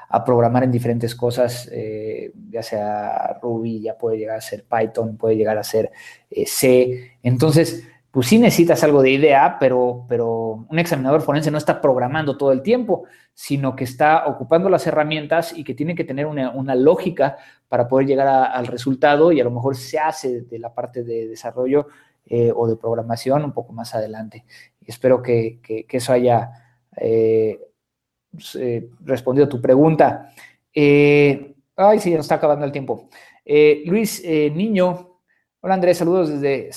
a, 0.09 0.25
programar 0.25 0.65
en 0.65 0.73
diferentes 0.73 1.15
cosas, 1.15 1.69
eh, 1.73 2.33
ya 2.51 2.63
sea 2.63 3.39
Ruby, 3.41 3.81
ya 3.81 3.97
puede 3.97 4.19
llegar 4.19 4.37
a 4.37 4.41
ser 4.41 4.65
Python, 4.65 5.17
puede 5.17 5.37
llegar 5.37 5.59
a 5.59 5.63
ser 5.63 5.91
eh, 6.31 6.45
C. 6.47 7.19
Entonces, 7.23 7.87
pues 8.11 8.27
sí 8.27 8.39
necesitas 8.39 8.83
algo 8.85 9.01
de 9.01 9.11
idea, 9.11 9.57
pero, 9.59 10.05
pero 10.09 10.67
un 10.69 10.79
examinador 10.79 11.23
forense 11.23 11.51
no 11.51 11.59
está 11.59 11.81
programando 11.81 12.37
todo 12.37 12.53
el 12.53 12.63
tiempo, 12.63 13.05
sino 13.33 13.75
que 13.75 13.85
está 13.85 14.27
ocupando 14.27 14.69
las 14.69 14.87
herramientas 14.87 15.57
y 15.57 15.65
que 15.65 15.75
tiene 15.75 15.95
que 15.95 16.05
tener 16.05 16.27
una, 16.27 16.75
lógica 16.75 17.39
para 17.69 17.89
poder 17.89 18.07
llegar 18.07 18.29
al 18.29 18.67
resultado 18.67 19.33
y 19.33 19.41
a 19.41 19.45
lo 19.45 19.51
mejor 19.51 19.77
se 19.77 19.99
hace 19.99 20.43
de 20.43 20.59
la 20.59 20.75
parte 20.75 21.05
de 21.05 21.29
desarrollo 21.29 21.87
eh, 22.27 22.53
o 22.55 22.69
de 22.69 22.77
programación 22.77 23.45
un 23.45 23.53
poco 23.53 23.73
más 23.73 23.95
adelante. 23.95 24.45
espero 24.85 25.23
que, 25.23 25.61
que 25.63 25.97
eso 25.97 26.13
haya 26.13 26.51
eh, 26.97 27.61
eh, 28.55 28.91
respondido 29.05 29.49
tu 29.49 29.61
pregunta. 29.61 30.33
Eh, 30.75 31.55
ay, 31.77 31.99
sí, 31.99 32.11
nos 32.13 32.21
está 32.23 32.37
acabando 32.37 32.65
el 32.65 32.73
tiempo. 32.73 33.09
Luis 33.87 34.23
Niño, 34.25 35.19
hola 35.61 35.75
Andrés, 35.75 35.99
saludos 35.99 36.41
desde 36.41 36.71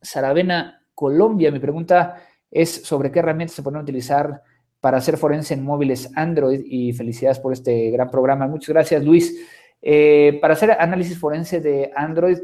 Saravena, 0.00 0.82
Colombia. 0.94 1.50
Mi 1.50 1.58
pregunta 1.58 2.22
es 2.50 2.70
sobre 2.70 3.10
qué 3.10 3.18
herramientas 3.18 3.56
se 3.56 3.62
pueden 3.62 3.80
utilizar 3.80 4.42
para 4.80 4.98
hacer 4.98 5.16
forense 5.16 5.54
en 5.54 5.64
móviles 5.64 6.10
Android 6.14 6.62
y 6.64 6.92
felicidades 6.92 7.40
por 7.40 7.52
este 7.52 7.90
gran 7.90 8.08
programa. 8.08 8.46
Muchas 8.46 8.68
gracias, 8.68 9.04
Luis. 9.04 9.36
para 10.40 10.54
hacer 10.54 10.70
análisis 10.72 11.18
forense 11.18 11.60
de 11.60 11.90
Android, 11.94 12.38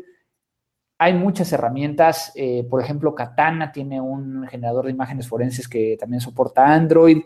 hay 0.99 1.13
muchas 1.13 1.53
herramientas, 1.53 2.33
eh, 2.35 2.67
por 2.69 2.83
ejemplo, 2.83 3.15
Katana 3.15 3.71
tiene 3.71 4.01
un 4.01 4.47
generador 4.49 4.87
de 4.87 4.93
imágenes 4.93 5.29
forenses 5.29 5.69
que 5.69 5.97
también 6.01 6.21
soporta 6.21 6.73
Android, 6.73 7.19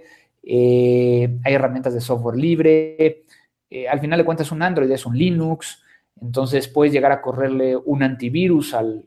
eh, 0.42 1.38
hay 1.44 1.54
herramientas 1.54 1.94
de 1.94 2.00
software 2.00 2.36
libre, 2.36 3.24
eh, 3.70 3.88
al 3.88 4.00
final 4.00 4.18
de 4.18 4.24
cuentas 4.24 4.50
un 4.50 4.62
Android 4.62 4.90
es 4.90 5.06
un 5.06 5.16
Linux, 5.16 5.82
entonces 6.20 6.66
puedes 6.66 6.92
llegar 6.92 7.12
a 7.12 7.22
correrle 7.22 7.76
un 7.76 8.02
antivirus 8.02 8.74
al, 8.74 9.06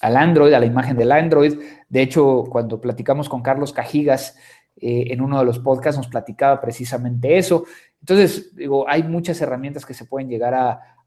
Android, 0.00 0.52
a 0.52 0.60
la 0.60 0.66
imagen 0.66 0.96
del 0.96 1.10
Android. 1.10 1.58
De 1.88 2.02
hecho, 2.02 2.44
cuando 2.50 2.80
platicamos 2.80 3.28
con 3.28 3.42
Carlos 3.42 3.72
Cajigas 3.72 4.36
en 4.76 5.20
uno 5.20 5.38
de 5.40 5.44
los 5.44 5.58
podcasts, 5.58 5.96
nos 5.96 6.08
platicaba 6.08 6.60
precisamente 6.60 7.36
eso. 7.36 7.64
Entonces, 7.98 8.54
digo, 8.54 8.88
hay 8.88 9.02
muchas 9.02 9.40
herramientas 9.40 9.84
que 9.84 9.94
se 9.94 10.04
pueden 10.04 10.28
llegar 10.28 10.54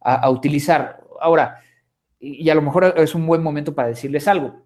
a 0.02 0.30
utilizar. 0.30 1.00
Ahora, 1.22 1.62
y 2.28 2.50
a 2.50 2.56
lo 2.56 2.62
mejor 2.62 2.94
es 2.98 3.16
un 3.16 3.26
buen 3.26 3.42
momento 3.42 3.74
para 3.74 3.88
decirles 3.88 4.28
algo. 4.28 4.66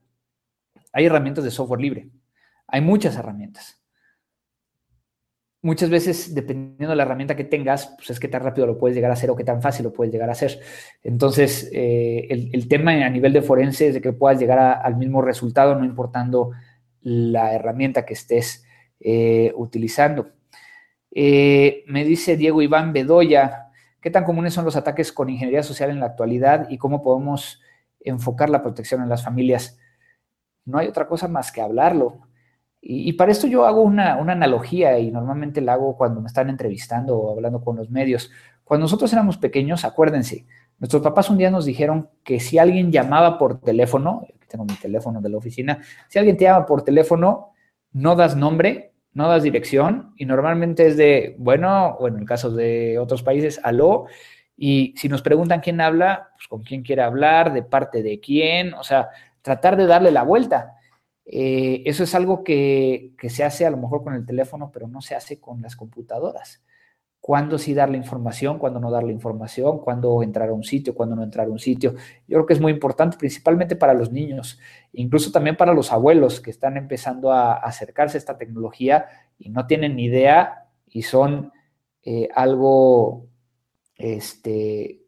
Hay 0.93 1.05
herramientas 1.05 1.43
de 1.43 1.51
software 1.51 1.81
libre. 1.81 2.09
Hay 2.67 2.81
muchas 2.81 3.15
herramientas. 3.15 3.81
Muchas 5.63 5.91
veces, 5.91 6.33
dependiendo 6.33 6.89
de 6.89 6.95
la 6.95 7.03
herramienta 7.03 7.35
que 7.35 7.43
tengas, 7.43 7.93
pues 7.95 8.09
es 8.09 8.19
que 8.19 8.27
tan 8.27 8.41
rápido 8.41 8.65
lo 8.65 8.79
puedes 8.79 8.95
llegar 8.95 9.11
a 9.11 9.13
hacer 9.13 9.29
o 9.29 9.35
qué 9.35 9.43
tan 9.43 9.61
fácil 9.61 9.83
lo 9.83 9.93
puedes 9.93 10.11
llegar 10.11 10.27
a 10.29 10.31
hacer. 10.31 10.59
Entonces, 11.03 11.69
eh, 11.71 12.27
el, 12.29 12.67
tema 12.67 12.93
a 12.93 13.09
nivel 13.11 13.31
de 13.31 13.43
forense 13.43 13.89
es 13.89 13.93
de 13.93 14.01
que 14.01 14.11
puedas 14.11 14.39
llegar 14.39 14.81
al 14.83 14.97
mismo 14.97 15.21
resultado, 15.21 15.75
no 15.75 15.85
importando 15.85 16.51
la 17.01 17.53
herramienta 17.53 18.05
que 18.05 18.15
estés 18.15 18.65
eh, 18.99 19.53
utilizando. 19.55 20.31
Eh, 21.11 21.83
me 21.85 22.05
dice 22.05 22.37
Diego 22.37 22.63
Iván 22.63 22.91
Bedoya, 22.91 23.70
¿Qué 24.01 24.09
tan 24.09 24.23
comunes 24.23 24.55
son 24.55 24.65
los 24.65 24.75
ataques 24.75 25.11
con 25.11 25.29
ingeniería 25.29 25.61
social 25.61 25.91
en 25.91 25.99
la 25.99 26.07
actualidad 26.07 26.67
y 26.69 26.79
cómo 26.79 27.03
podemos 27.03 27.61
enfocar 27.99 28.49
la 28.49 28.63
protección 28.63 29.03
en 29.03 29.09
las 29.09 29.23
familias? 29.23 29.77
No 30.65 30.79
hay 30.79 30.87
otra 30.87 31.07
cosa 31.07 31.27
más 31.27 31.51
que 31.51 31.61
hablarlo. 31.61 32.27
Y, 32.83 33.13
para 33.13 33.31
esto 33.31 33.45
yo 33.45 33.67
hago 33.67 33.83
una, 33.83 34.13
analogía 34.13 34.97
y 34.97 35.11
normalmente 35.11 35.61
la 35.61 35.73
hago 35.73 35.95
cuando 35.95 36.19
me 36.19 36.25
están 36.25 36.49
entrevistando 36.49 37.15
o 37.15 37.31
hablando 37.35 37.61
con 37.61 37.75
los 37.75 37.91
medios. 37.91 38.31
Cuando 38.63 38.85
nosotros 38.85 39.13
éramos 39.13 39.37
pequeños, 39.37 39.85
acuérdense, 39.85 40.47
nuestros 40.79 41.03
papás 41.03 41.29
un 41.29 41.37
día 41.37 41.51
nos 41.51 41.65
dijeron 41.65 42.09
que 42.23 42.39
si 42.39 42.57
alguien 42.57 42.91
llamaba 42.91 43.37
por 43.37 43.61
teléfono, 43.61 44.23
aquí 44.23 44.47
tengo 44.47 44.65
mi 44.65 44.73
teléfono 44.73 45.21
de 45.21 45.29
la 45.29 45.37
oficina, 45.37 45.79
si 46.07 46.17
alguien 46.17 46.37
te 46.37 46.45
llama 46.45 46.65
por 46.65 46.83
teléfono, 46.83 47.51
no 47.93 48.15
das 48.15 48.35
nombre, 48.35 48.90
no 49.13 49.27
das 49.27 49.43
dirección 49.43 50.13
y 50.15 50.25
normalmente 50.25 50.87
es 50.87 50.97
de, 50.97 51.35
bueno, 51.37 51.95
o 51.99 52.07
en 52.07 52.17
el 52.17 52.25
caso 52.25 52.51
de 52.51 52.97
otros 52.99 53.23
países, 53.23 53.59
aló, 53.63 54.05
y 54.55 54.93
si 54.97 55.09
nos 55.09 55.21
preguntan 55.21 55.59
quién 55.59 55.81
habla, 55.81 56.29
pues 56.35 56.47
con 56.47 56.63
quién 56.63 56.83
quiere 56.83 57.01
hablar, 57.01 57.53
de 57.53 57.63
parte 57.63 58.03
de 58.03 58.19
quién, 58.19 58.73
o 58.75 58.83
sea, 58.83 59.09
tratar 59.41 59.75
de 59.75 59.87
darle 59.87 60.11
la 60.11 60.23
vuelta. 60.23 60.75
Eh, 61.25 61.83
eso 61.85 62.03
es 62.03 62.13
algo 62.15 62.43
que, 62.43 63.13
que, 63.17 63.29
se 63.29 63.43
hace 63.43 63.65
a 63.65 63.71
lo 63.71 63.77
mejor 63.77 64.03
con 64.03 64.13
el 64.13 64.25
teléfono, 64.25 64.71
pero 64.71 64.87
no 64.87 65.01
se 65.01 65.15
hace 65.15 65.39
con 65.39 65.61
las 65.61 65.75
computadoras 65.75 66.61
cuándo 67.21 67.59
sí 67.59 67.75
dar 67.75 67.89
la 67.89 67.97
información, 67.97 68.57
cuándo 68.57 68.79
no 68.79 68.89
dar 68.89 69.03
la 69.03 69.11
información, 69.11 69.79
cuándo 69.79 70.23
entrar 70.23 70.49
a 70.49 70.53
un 70.53 70.63
sitio, 70.63 70.95
cuándo 70.95 71.15
no 71.15 71.23
entrar 71.23 71.47
a 71.47 71.51
un 71.51 71.59
sitio. 71.59 71.93
Yo 72.27 72.37
creo 72.37 72.45
que 72.47 72.53
es 72.53 72.59
muy 72.59 72.71
importante, 72.71 73.15
principalmente 73.15 73.75
para 73.75 73.93
los 73.93 74.11
niños, 74.11 74.59
incluso 74.91 75.31
también 75.31 75.55
para 75.55 75.73
los 75.73 75.91
abuelos 75.91 76.41
que 76.41 76.49
están 76.49 76.77
empezando 76.77 77.31
a 77.31 77.53
acercarse 77.53 78.17
a 78.17 78.19
esta 78.19 78.37
tecnología 78.37 79.05
y 79.37 79.49
no 79.49 79.67
tienen 79.67 79.95
ni 79.95 80.05
idea 80.05 80.65
y 80.87 81.03
son 81.03 81.51
eh, 82.03 82.27
algo 82.33 83.27
este, 83.95 85.03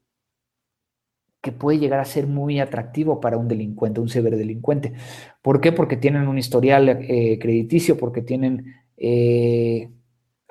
que 1.41 1.51
puede 1.51 1.80
llegar 1.80 1.99
a 1.99 2.05
ser 2.05 2.28
muy 2.28 2.59
atractivo 2.59 3.20
para 3.20 3.38
un 3.38 3.47
delincuente, 3.47 3.99
un 3.99 4.09
ciberdelincuente. 4.09 4.93
¿Por 5.41 5.59
qué? 5.59 5.72
Porque 5.72 5.97
tienen 5.97 6.28
un 6.28 6.38
historial 6.38 6.89
eh, 6.89 7.39
crediticio, 7.39 7.97
porque 7.97 8.22
tienen... 8.22 8.76
Eh, 8.97 9.89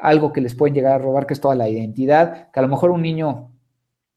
algo 0.02 0.32
que 0.32 0.40
les 0.40 0.54
pueden 0.54 0.74
llegar 0.74 0.92
a 0.94 0.98
robar, 0.98 1.26
que 1.26 1.34
es 1.34 1.40
toda 1.40 1.54
la 1.54 1.68
identidad, 1.68 2.50
que 2.50 2.58
a 2.58 2.62
lo 2.62 2.68
mejor 2.68 2.90
un 2.90 3.02
niño 3.02 3.52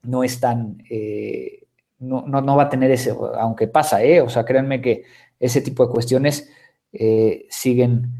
no 0.02 0.24
es 0.24 0.40
tan, 0.40 0.84
eh, 0.90 1.68
no, 2.00 2.56
va 2.58 2.64
a 2.64 2.70
tener 2.70 2.90
ese, 2.90 3.14
aunque 3.38 3.68
pasa, 3.68 4.04
¿eh? 4.04 4.20
O 4.20 4.30
sea, 4.30 4.44
créanme 4.44 4.82
que 4.82 5.04
ese 5.40 5.62
tipo 5.62 5.86
de 5.86 5.94
cuestiones 5.94 6.50
eh, 6.92 7.46
siguen 7.50 8.12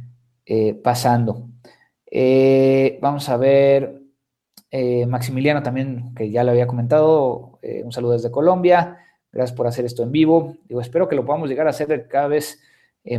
eh, 0.46 0.76
pasando. 0.76 1.50
vamos 3.02 3.30
a 3.30 3.38
ver, 3.38 4.02
Maximiliano 5.08 5.64
también, 5.64 6.14
que 6.14 6.30
ya 6.30 6.44
lo 6.44 6.52
había 6.52 6.68
comentado, 6.68 7.60
un 7.84 7.92
saludo 7.92 8.14
desde 8.14 8.30
Colombia, 8.30 9.00
gracias 9.32 9.58
por 9.58 9.66
hacer 9.66 9.86
esto 9.86 10.04
en 10.04 10.12
vivo. 10.12 10.56
Digo, 10.68 10.82
espero 10.82 11.08
que 11.08 11.16
lo 11.16 11.26
podamos 11.26 11.50
llegar 11.50 11.66
a 11.66 11.72
hacer 11.72 12.08
cada 12.08 12.28
vez 12.28 12.62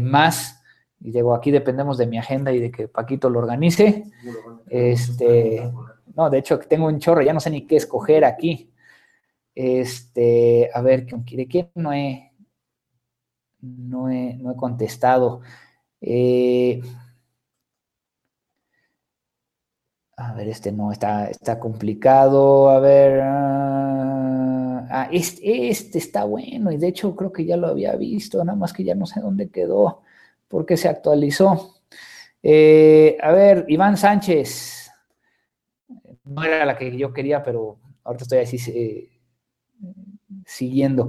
más 0.01 0.56
y 1.01 1.13
digo, 1.13 1.35
aquí 1.35 1.51
dependemos 1.51 1.99
de 1.99 2.07
mi 2.07 2.19
agenda 2.19 2.53
y 2.53 2.61
de 2.61 2.71
que 2.71 2.89
Paquito 2.89 3.31
lo 3.31 3.39
organice. 3.39 4.05
Este, 4.69 5.71
no, 6.17 6.31
de 6.31 6.39
hecho, 6.39 6.59
tengo 6.59 6.87
un 6.87 6.99
chorro, 6.99 7.23
ya 7.23 7.33
no 7.33 7.41
sé 7.41 7.51
ni 7.51 7.67
qué 7.67 7.77
escoger 7.77 8.25
aquí. 8.25 8.73
Este, 9.55 10.71
a 10.73 10.81
ver, 10.83 11.07
¿de 11.07 11.47
quién 11.47 11.71
no 11.75 11.93
he, 11.93 12.33
no 13.61 14.11
he, 14.11 14.35
no 14.35 14.53
he 14.53 14.57
contestado? 14.57 15.43
Eh, 16.01 16.81
a 20.17 20.33
ver, 20.35 20.49
este 20.49 20.73
no, 20.73 20.93
está, 20.93 21.29
está 21.31 21.59
complicado. 21.61 22.71
A 22.71 22.81
ver. 22.81 23.21
Ah, 23.23 24.87
ah 24.91 25.09
este, 25.13 25.69
este, 25.69 25.99
está 25.99 26.25
bueno 26.25 26.73
y 26.73 26.79
de 26.79 26.89
hecho 26.89 27.15
creo 27.17 27.33
que 27.33 27.45
ya 27.45 27.57
lo 27.57 27.69
había 27.69 27.95
visto, 27.97 28.45
nada 28.45 28.57
más 28.59 28.73
que 28.73 28.85
ya 28.85 28.95
no 28.95 29.07
sé 29.07 29.21
dónde 29.21 29.51
quedó 29.51 30.03
porque 30.49 30.77
se 30.77 30.89
actualizó. 30.89 31.83
Eh, 32.43 33.17
a 33.23 33.33
ver, 33.33 33.65
Iván 33.69 33.97
Sánchez. 33.97 34.91
No 36.25 36.43
era 36.43 36.65
la 36.65 36.77
que 36.77 36.97
yo 36.97 37.13
quería, 37.13 37.43
pero 37.43 37.79
ahorita 38.05 38.25
estoy 38.25 38.39
así 38.39 38.59
eh, 38.71 39.11
siguiendo. 40.45 41.09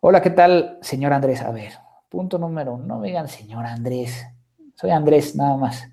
Hola, 0.00 0.20
¿qué 0.20 0.30
tal, 0.30 0.78
señor 0.82 1.12
Andrés? 1.12 1.42
A 1.42 1.50
ver, 1.50 1.72
punto 2.08 2.38
número 2.38 2.74
uno. 2.74 2.84
No 2.84 2.98
me 2.98 3.08
digan 3.08 3.28
señor 3.28 3.66
Andrés. 3.66 4.26
Soy 4.74 4.90
Andrés, 4.90 5.36
nada 5.36 5.56
más. 5.56 5.88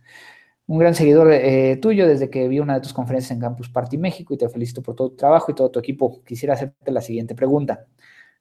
Un 0.65 0.77
gran 0.77 0.93
seguidor 0.93 1.31
eh, 1.31 1.77
tuyo 1.77 2.07
desde 2.07 2.29
que 2.29 2.47
vi 2.47 2.59
una 2.59 2.75
de 2.75 2.81
tus 2.81 2.93
conferencias 2.93 3.31
en 3.31 3.39
Campus 3.39 3.69
Party 3.69 3.97
México 3.97 4.33
y 4.33 4.37
te 4.37 4.47
felicito 4.49 4.83
por 4.83 4.95
todo 4.95 5.09
tu 5.09 5.15
trabajo 5.15 5.51
y 5.51 5.55
todo 5.55 5.71
tu 5.71 5.79
equipo. 5.79 6.23
Quisiera 6.23 6.53
hacerte 6.53 6.91
la 6.91 7.01
siguiente 7.01 7.33
pregunta. 7.33 7.85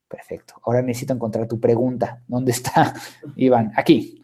Perfecto. 0.06 0.54
Ahora 0.64 0.82
necesito 0.82 1.12
encontrar 1.12 1.46
tu 1.46 1.60
pregunta. 1.60 2.22
¿Dónde 2.26 2.52
está, 2.52 2.94
Iván? 3.36 3.72
Aquí. 3.76 4.17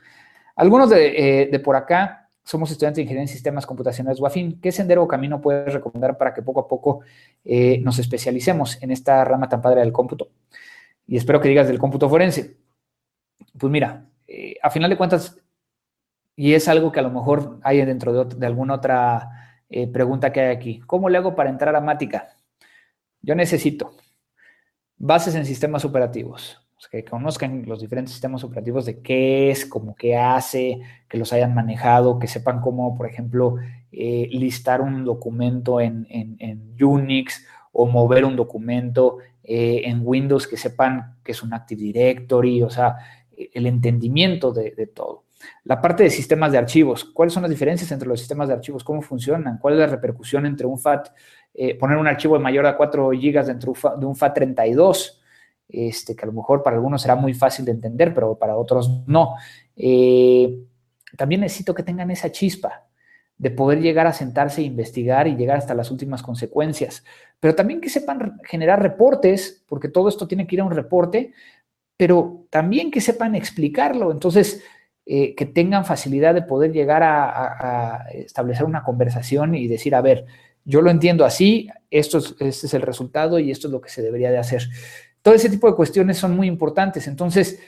Algunos 0.56 0.90
de, 0.90 1.42
eh, 1.42 1.58
por 1.60 1.76
acá 1.76 2.30
somos 2.44 2.70
estudiantes 2.70 2.96
de 2.96 3.02
Ingeniería 3.02 3.22
en 3.22 3.28
Sistemas 3.28 3.66
Computacionales 3.66 4.20
WAFIN. 4.20 4.60
¿Qué 4.60 4.70
sendero 4.70 5.02
o 5.02 5.08
camino 5.08 5.40
puedes 5.40 5.72
recomendar 5.72 6.16
para 6.18 6.34
que 6.34 6.42
poco 6.42 6.60
a 6.60 6.68
poco 6.68 7.00
eh, 7.44 7.78
nos 7.80 7.98
especialicemos 7.98 8.82
en 8.82 8.90
esta 8.90 9.24
rama 9.24 9.48
tan 9.48 9.62
padre 9.62 9.80
del 9.80 9.92
cómputo? 9.92 10.28
Y 11.06 11.16
espero 11.16 11.40
que 11.40 11.48
digas 11.48 11.66
del 11.66 11.78
cómputo 11.78 12.08
forense. 12.08 12.56
Pues 13.58 13.70
mira, 13.70 14.06
eh, 14.26 14.56
a 14.62 14.70
final 14.70 14.90
de 14.90 14.96
cuentas, 14.96 15.38
y 16.36 16.54
es 16.54 16.68
algo 16.68 16.92
que 16.92 17.00
a 17.00 17.02
lo 17.02 17.10
mejor 17.10 17.58
hay 17.62 17.84
dentro 17.84 18.24
de, 18.24 18.36
de 18.36 18.46
alguna 18.46 18.74
otra 18.74 19.30
pregunta 19.92 20.32
que 20.32 20.40
hay 20.40 20.54
aquí. 20.54 20.80
¿Cómo 20.86 21.08
le 21.08 21.18
hago 21.18 21.34
para 21.34 21.50
entrar 21.50 21.74
a 21.74 21.80
Mática? 21.80 22.28
Yo 23.22 23.34
necesito 23.34 23.96
Bases 24.96 25.34
en 25.34 25.44
sistemas 25.44 25.84
operativos. 25.84 26.63
Que 26.90 27.04
conozcan 27.04 27.64
los 27.66 27.80
diferentes 27.80 28.12
sistemas 28.12 28.44
operativos 28.44 28.86
de 28.86 29.00
qué 29.00 29.50
es, 29.50 29.66
cómo 29.66 29.94
qué 29.94 30.16
hace, 30.16 30.80
que 31.08 31.18
los 31.18 31.32
hayan 31.32 31.54
manejado, 31.54 32.18
que 32.18 32.26
sepan 32.26 32.60
cómo, 32.60 32.96
por 32.96 33.06
ejemplo, 33.06 33.56
eh, 33.92 34.28
listar 34.30 34.80
un 34.80 35.04
documento 35.04 35.80
en, 35.80 36.06
Unix 36.80 37.46
o 37.72 37.86
mover 37.86 38.24
un 38.24 38.36
documento 38.36 39.18
eh, 39.42 39.82
en 39.84 40.00
Windows, 40.04 40.46
que 40.46 40.56
sepan 40.56 41.16
que 41.24 41.32
es 41.32 41.42
un 41.42 41.52
Active 41.52 41.82
Directory, 41.82 42.62
o 42.62 42.70
sea, 42.70 42.96
el 43.36 43.66
entendimiento 43.66 44.52
de, 44.52 44.70
de, 44.72 44.86
todo. 44.86 45.24
La 45.64 45.80
parte 45.80 46.04
de 46.04 46.10
sistemas 46.10 46.52
de 46.52 46.58
archivos, 46.58 47.04
¿cuáles 47.04 47.32
son 47.32 47.42
las 47.42 47.50
diferencias 47.50 47.90
entre 47.92 48.08
los 48.08 48.20
sistemas 48.20 48.48
de 48.48 48.54
archivos? 48.54 48.84
¿Cómo 48.84 49.02
funcionan? 49.02 49.58
¿Cuál 49.58 49.74
es 49.74 49.80
la 49.80 49.86
repercusión 49.86 50.46
entre 50.46 50.66
un 50.66 50.78
FAT 50.78 51.08
eh, 51.56 51.76
poner 51.76 51.96
un 51.96 52.08
archivo 52.08 52.36
de 52.36 52.42
mayor 52.42 52.66
a 52.66 52.76
4 52.76 53.10
GB 53.10 53.44
dentro 53.46 53.72
de 53.96 54.06
un 54.06 54.16
FAT32, 54.16 55.20
este, 55.68 56.14
que 56.14 56.24
a 56.24 56.26
lo 56.26 56.32
mejor 56.32 56.62
para 56.62 56.76
algunos 56.76 57.02
será 57.02 57.16
muy 57.16 57.34
fácil 57.34 57.64
de 57.64 57.72
entender, 57.72 58.14
pero 58.14 58.36
para 58.36 58.56
otros 58.56 59.02
no. 59.06 59.34
Eh, 59.76 60.58
también 61.16 61.40
necesito 61.40 61.74
que 61.74 61.82
tengan 61.82 62.10
esa 62.10 62.30
chispa 62.30 62.86
de 63.36 63.50
poder 63.50 63.80
llegar 63.80 64.06
a 64.06 64.12
sentarse 64.12 64.60
e 64.60 64.64
investigar 64.64 65.26
y 65.26 65.36
llegar 65.36 65.58
hasta 65.58 65.74
las 65.74 65.90
últimas 65.90 66.22
consecuencias, 66.22 67.04
pero 67.40 67.54
también 67.54 67.80
que 67.80 67.90
sepan 67.90 68.40
generar 68.44 68.80
reportes, 68.80 69.64
porque 69.68 69.88
todo 69.88 70.08
esto 70.08 70.28
tiene 70.28 70.46
que 70.46 70.56
ir 70.56 70.60
a 70.60 70.64
un 70.64 70.70
reporte, 70.70 71.32
pero 71.96 72.46
también 72.50 72.90
que 72.90 73.00
sepan 73.00 73.34
explicarlo. 73.34 74.12
Entonces, 74.12 74.62
eh, 75.06 75.34
que 75.34 75.44
tengan 75.44 75.84
facilidad 75.84 76.34
de 76.34 76.42
poder 76.42 76.72
llegar 76.72 77.02
a, 77.02 78.06
establecer 78.14 78.64
una 78.64 78.84
conversación 78.84 79.54
y 79.54 79.68
decir, 79.68 79.94
a 79.94 80.00
ver, 80.00 80.24
yo 80.64 80.80
lo 80.80 80.90
entiendo 80.90 81.26
así, 81.26 81.68
esto 81.90 82.18
es, 82.18 82.34
este 82.40 82.66
es 82.66 82.74
el 82.74 82.82
resultado 82.82 83.38
y 83.38 83.50
esto 83.50 83.66
es 83.68 83.72
lo 83.72 83.82
que 83.82 83.90
se 83.90 84.00
debería 84.00 84.30
de 84.30 84.38
hacer. 84.38 84.62
Todo 85.24 85.32
ese 85.32 85.48
tipo 85.48 85.70
de 85.70 85.74
cuestiones 85.74 86.18
son 86.18 86.36
muy 86.36 86.46
importantes. 86.46 87.08
Entonces, 87.08 87.58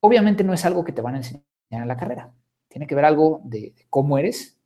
obviamente 0.00 0.42
no 0.42 0.54
es 0.54 0.64
algo 0.64 0.84
que 0.84 0.92
te 0.92 1.02
van 1.02 1.12
a 1.12 1.18
enseñar 1.18 1.42
en 1.68 1.86
la 1.86 1.98
carrera. 1.98 2.32
Tiene 2.66 2.86
que 2.86 2.94
ver 2.94 3.04
algo 3.04 3.42
de, 3.44 3.74
cómo 3.90 4.16
eres 4.16 4.58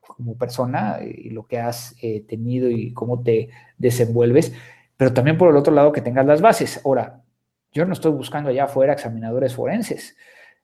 como 0.00 0.38
persona 0.38 1.00
y 1.02 1.28
lo 1.28 1.46
que 1.46 1.58
has 1.58 1.96
eh, 2.00 2.24
tenido 2.26 2.70
y 2.70 2.94
cómo 2.94 3.22
te 3.22 3.50
desenvuelves, 3.76 4.54
pero 4.96 5.12
también 5.12 5.36
por 5.36 5.50
el 5.50 5.56
otro 5.56 5.74
lado 5.74 5.92
que 5.92 6.00
tengas 6.00 6.24
las 6.24 6.40
bases. 6.40 6.80
Ahora, 6.82 7.22
yo 7.72 7.84
no 7.84 7.92
estoy 7.92 8.12
buscando 8.12 8.48
allá 8.48 8.64
afuera 8.64 8.94
examinadores 8.94 9.54
forenses. 9.54 10.16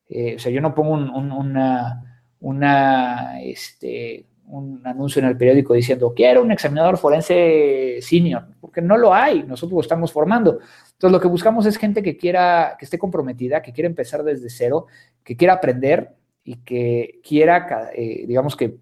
Eh, 0.08 0.36
o 0.36 0.38
sea, 0.38 0.50
yo 0.50 0.62
no 0.62 0.74
pongo 0.74 0.92
una, 0.94 2.24
una, 2.40 3.42
este, 3.42 4.29
un 4.50 4.80
anuncio 4.84 5.20
en 5.20 5.28
el 5.28 5.36
periódico 5.36 5.74
diciendo, 5.74 6.12
quiero 6.14 6.42
un 6.42 6.52
examinador 6.52 6.98
forense 6.98 7.98
senior, 8.00 8.46
porque 8.60 8.80
no 8.82 8.96
lo 8.96 9.14
hay, 9.14 9.42
nosotros 9.44 9.74
lo 9.74 9.80
estamos 9.80 10.12
formando. 10.12 10.58
Entonces, 10.92 11.12
lo 11.12 11.20
que 11.20 11.28
buscamos 11.28 11.66
es 11.66 11.78
gente 11.78 12.02
que 12.02 12.16
quiera, 12.16 12.76
que 12.78 12.84
esté 12.84 12.98
comprometida, 12.98 13.62
que 13.62 13.72
quiera 13.72 13.88
empezar 13.88 14.22
desde 14.22 14.50
cero, 14.50 14.86
que 15.24 15.36
quiera 15.36 15.54
aprender 15.54 16.14
y 16.44 16.56
que 16.56 17.20
quiera, 17.26 17.90
eh, 17.94 18.24
digamos, 18.26 18.56
que, 18.56 18.80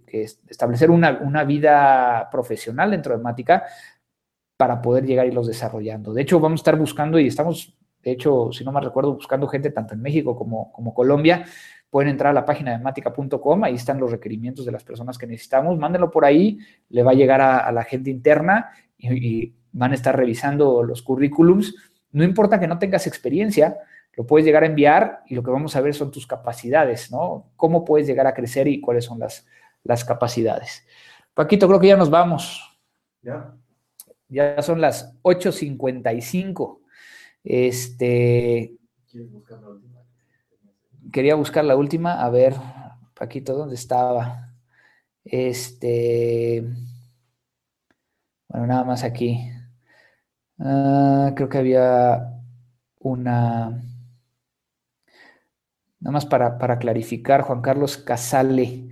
establecer 0.48 0.90
una, 0.90 1.18
una, 1.22 1.44
vida 1.44 2.28
profesional 2.30 2.90
dentro 2.90 3.16
de 3.16 3.22
Mática 3.22 3.64
para 4.56 4.80
poder 4.80 5.04
llegar 5.04 5.26
y 5.26 5.32
los 5.32 5.46
desarrollando. 5.46 6.12
De 6.12 6.22
hecho, 6.22 6.40
vamos 6.40 6.60
a 6.60 6.62
estar 6.62 6.76
buscando 6.76 7.18
y 7.18 7.26
estamos, 7.26 7.76
de 8.02 8.12
hecho, 8.12 8.50
si 8.52 8.64
no 8.64 8.72
me 8.72 8.80
recuerdo, 8.80 9.14
buscando 9.14 9.46
gente 9.46 9.70
tanto 9.70 9.94
en 9.94 10.02
México 10.02 10.36
como, 10.36 10.72
como 10.72 10.94
Colombia 10.94 11.44
pueden 11.90 12.10
entrar 12.10 12.30
a 12.30 12.34
la 12.34 12.44
página 12.44 12.72
de 12.72 12.78
matica.com, 12.78 13.64
ahí 13.64 13.74
están 13.74 13.98
los 13.98 14.10
requerimientos 14.10 14.64
de 14.66 14.72
las 14.72 14.84
personas 14.84 15.16
que 15.16 15.26
necesitamos, 15.26 15.78
mándenlo 15.78 16.10
por 16.10 16.24
ahí, 16.24 16.58
le 16.90 17.02
va 17.02 17.12
a 17.12 17.14
llegar 17.14 17.40
a, 17.40 17.70
la 17.72 17.84
gente 17.84 18.10
interna 18.10 18.70
y, 18.96 19.54
van 19.70 19.92
a 19.92 19.94
estar 19.94 20.16
revisando 20.16 20.82
los 20.82 21.02
currículums. 21.02 21.74
No 22.10 22.24
importa 22.24 22.58
que 22.58 22.66
no 22.66 22.78
tengas 22.78 23.06
experiencia, 23.06 23.76
lo 24.14 24.26
puedes 24.26 24.44
llegar 24.46 24.64
a 24.64 24.66
enviar 24.66 25.22
y 25.26 25.34
lo 25.34 25.42
que 25.42 25.50
vamos 25.50 25.76
a 25.76 25.80
ver 25.80 25.94
son 25.94 26.10
tus 26.10 26.26
capacidades, 26.26 27.12
¿no? 27.12 27.50
Cómo 27.54 27.84
puedes 27.84 28.06
llegar 28.06 28.26
a 28.26 28.34
crecer 28.34 28.66
y 28.66 28.80
cuáles 28.80 29.04
son 29.04 29.18
las, 29.18 29.46
las 29.84 30.04
capacidades. 30.04 30.84
Paquito, 31.34 31.68
creo 31.68 31.78
que 31.78 31.88
ya 31.88 31.96
nos 31.96 32.10
vamos. 32.10 32.80
Ya. 33.22 33.54
Ya 34.28 34.60
son 34.62 34.80
las 34.80 35.16
8.55. 35.22 36.80
Este. 37.44 38.74
¿Quieres 39.08 39.30
buscar 39.30 39.60
la 39.60 39.68
última? 39.68 39.97
Quería 41.12 41.34
buscar 41.34 41.64
la 41.64 41.76
última, 41.76 42.22
a 42.22 42.30
ver, 42.30 42.54
Paquito, 43.14 43.54
¿dónde 43.54 43.74
estaba? 43.74 44.54
Este, 45.24 46.64
bueno, 48.48 48.66
nada 48.66 48.84
más 48.84 49.04
aquí. 49.04 49.50
Ah, 50.58 51.32
creo 51.36 51.48
que 51.48 51.58
había 51.58 52.42
una, 53.00 53.82
nada 56.00 56.12
más 56.12 56.26
para, 56.26 56.58
para, 56.58 56.78
clarificar, 56.78 57.42
Juan 57.42 57.62
Carlos 57.62 57.96
Casale. 57.98 58.88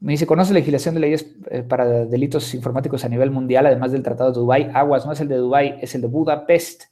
Me 0.00 0.12
dice, 0.12 0.26
¿conoce 0.26 0.54
legislación 0.54 0.94
de 0.94 1.00
leyes 1.00 1.26
eh, 1.50 1.62
para 1.62 2.04
delitos 2.06 2.54
informáticos 2.54 3.04
a 3.04 3.08
nivel 3.08 3.30
mundial, 3.30 3.66
además 3.66 3.92
del 3.92 4.02
Tratado 4.02 4.32
de 4.32 4.38
Dubái? 4.40 4.70
Aguas, 4.74 5.06
no 5.06 5.12
es 5.12 5.20
el 5.20 5.28
de 5.28 5.36
Dubái, 5.36 5.78
es 5.80 5.94
el 5.94 6.02
de 6.02 6.08
Budapest. 6.08 6.84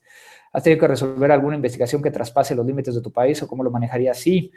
¿Has 0.57 0.63
tenido 0.63 0.81
que 0.81 0.89
resolver 0.89 1.31
alguna 1.31 1.55
investigación 1.55 2.01
que 2.01 2.11
traspase 2.11 2.55
los 2.55 2.65
límites 2.65 2.95
de 2.95 3.03
tu 3.03 3.13
país 3.13 3.43
o 3.43 3.47
cómo 3.47 3.63
lo 3.63 3.71
manejaría 3.71 4.13
así? 4.13 4.51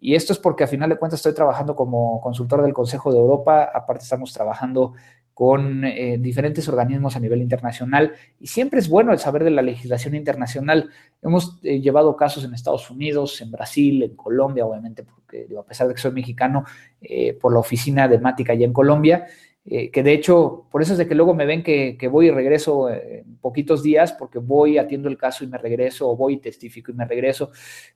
Y 0.00 0.16
esto 0.16 0.32
es 0.32 0.40
porque 0.40 0.64
a 0.64 0.66
final 0.66 0.90
de 0.90 0.96
cuentas 0.96 1.20
estoy 1.20 1.32
trabajando 1.32 1.76
como 1.76 2.20
consultor 2.20 2.60
del 2.60 2.72
Consejo 2.72 3.12
de 3.12 3.20
Europa, 3.20 3.70
aparte 3.72 4.02
estamos 4.02 4.32
trabajando 4.32 4.94
con 5.32 5.84
eh, 5.84 6.18
diferentes 6.18 6.68
organismos 6.68 7.14
a 7.14 7.20
nivel 7.20 7.40
internacional 7.40 8.14
y 8.40 8.48
siempre 8.48 8.80
es 8.80 8.88
bueno 8.88 9.12
el 9.12 9.20
saber 9.20 9.44
de 9.44 9.52
la 9.52 9.62
legislación 9.62 10.16
internacional. 10.16 10.90
Hemos 11.22 11.60
eh, 11.62 11.80
llevado 11.80 12.16
casos 12.16 12.42
en 12.42 12.52
Estados 12.52 12.90
Unidos, 12.90 13.40
en 13.40 13.52
Brasil, 13.52 14.02
en 14.02 14.16
Colombia, 14.16 14.66
obviamente, 14.66 15.04
porque 15.04 15.46
a 15.56 15.62
pesar 15.62 15.86
de 15.86 15.94
que 15.94 16.00
soy 16.00 16.10
mexicano, 16.10 16.64
eh, 17.00 17.32
por 17.32 17.52
la 17.52 17.60
oficina 17.60 18.08
de 18.08 18.18
Mática 18.18 18.54
allá 18.54 18.66
en 18.66 18.72
Colombia, 18.72 19.26
eh, 19.66 19.90
que 19.90 20.02
de 20.02 20.12
hecho, 20.12 20.66
por 20.70 20.82
eso 20.82 20.92
es 20.92 20.98
de 20.98 21.08
que 21.08 21.14
luego 21.14 21.34
me 21.34 21.46
ven 21.46 21.62
que, 21.62 21.96
voy 22.10 22.26
y 22.26 22.30
regreso 22.30 22.90
en 22.90 23.38
poquitos 23.38 23.82
días, 23.82 24.12
porque 24.12 24.38
voy, 24.38 24.76
atiendo 24.76 25.08
el 25.08 25.16
caso 25.16 25.42
y 25.42 25.46
me 25.46 25.56
regreso, 25.56 26.10
o 26.10 26.16
voy 26.16 26.34
y 26.34 26.40
testifico 26.40 26.92
y 26.92 26.94
me 26.94 27.06
regreso, 27.06 27.50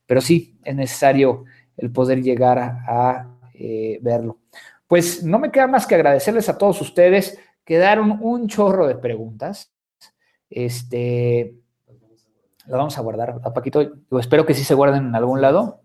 pero 0.06 0.20
sí, 0.20 0.58
es 0.64 0.74
necesario 0.74 1.44
el 1.76 1.92
poder 1.92 2.22
llegar 2.22 2.58
a, 2.58 3.34
eh, 3.54 3.98
verlo. 4.00 4.38
Pues 4.86 5.22
no 5.22 5.38
me 5.38 5.50
queda 5.50 5.66
más 5.66 5.86
que 5.86 5.94
agradecerles 5.94 6.48
a 6.48 6.56
todos 6.56 6.80
ustedes, 6.80 7.38
quedaron 7.64 8.18
un 8.22 8.48
chorro 8.48 8.86
de 8.86 8.94
preguntas, 8.94 9.70
este, 10.48 11.54
vamos 12.66 12.96
a 12.96 13.02
guardar, 13.02 13.40
a 13.44 13.52
Paquito, 13.52 13.92
espero 14.18 14.46
que 14.46 14.54
sí 14.54 14.64
se 14.64 14.74
guarden 14.74 15.08
en 15.08 15.14
algún 15.14 15.42
lado, 15.42 15.82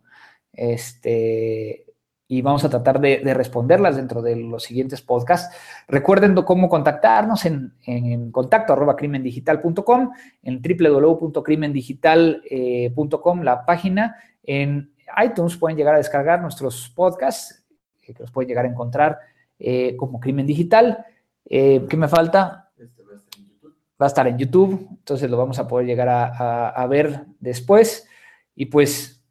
este, 0.54 1.93
y 2.34 2.42
vamos 2.42 2.66
a 2.66 2.70
tratar 2.70 3.00
de, 3.00 3.32
responderlas 3.36 3.96
dentro 3.96 4.24
de 4.24 4.36
los 4.36 4.64
siguientes 4.64 5.04
podcasts. 5.04 5.56
Recuerden 5.88 6.34
cómo 6.34 6.68
contactarnos 6.68 7.46
en, 7.46 8.32
contacto 8.32 8.74
arroba 8.74 8.96
crimendigital.com, 8.96 10.10
en 10.42 10.60
www.crimendigital.com, 10.60 13.42
la 13.44 13.68
página. 13.68 14.16
En 14.42 14.96
iTunes 15.24 15.58
pueden 15.58 15.78
llegar 15.78 15.94
a 15.94 16.00
descargar 16.00 16.42
nuestros 16.42 16.90
podcasts, 16.90 17.64
eh, 18.02 18.16
que 18.16 18.24
los 18.24 18.32
pueden 18.32 18.48
llegar 18.48 18.66
a 18.66 18.70
encontrar 18.70 19.20
eh, 19.60 19.96
como 19.96 20.20
Crimen 20.20 20.48
Digital. 20.48 21.06
Eh, 21.46 21.86
¿Qué 21.88 21.98
me 21.98 22.08
falta? 22.08 22.72
Este 22.76 23.04
va 23.04 24.00
a 24.00 24.08
estar 24.08 24.28
en 24.28 24.40
YouTube, 24.40 24.88
entonces 24.90 25.30
lo 25.30 25.38
vamos 25.38 25.60
a 25.60 25.68
poder 25.68 25.86
llegar 25.86 26.10
a, 26.10 26.70
a 26.70 26.88
ver 26.88 27.26
después. 27.40 28.08
Y 28.56 28.66
pues, 28.66 29.24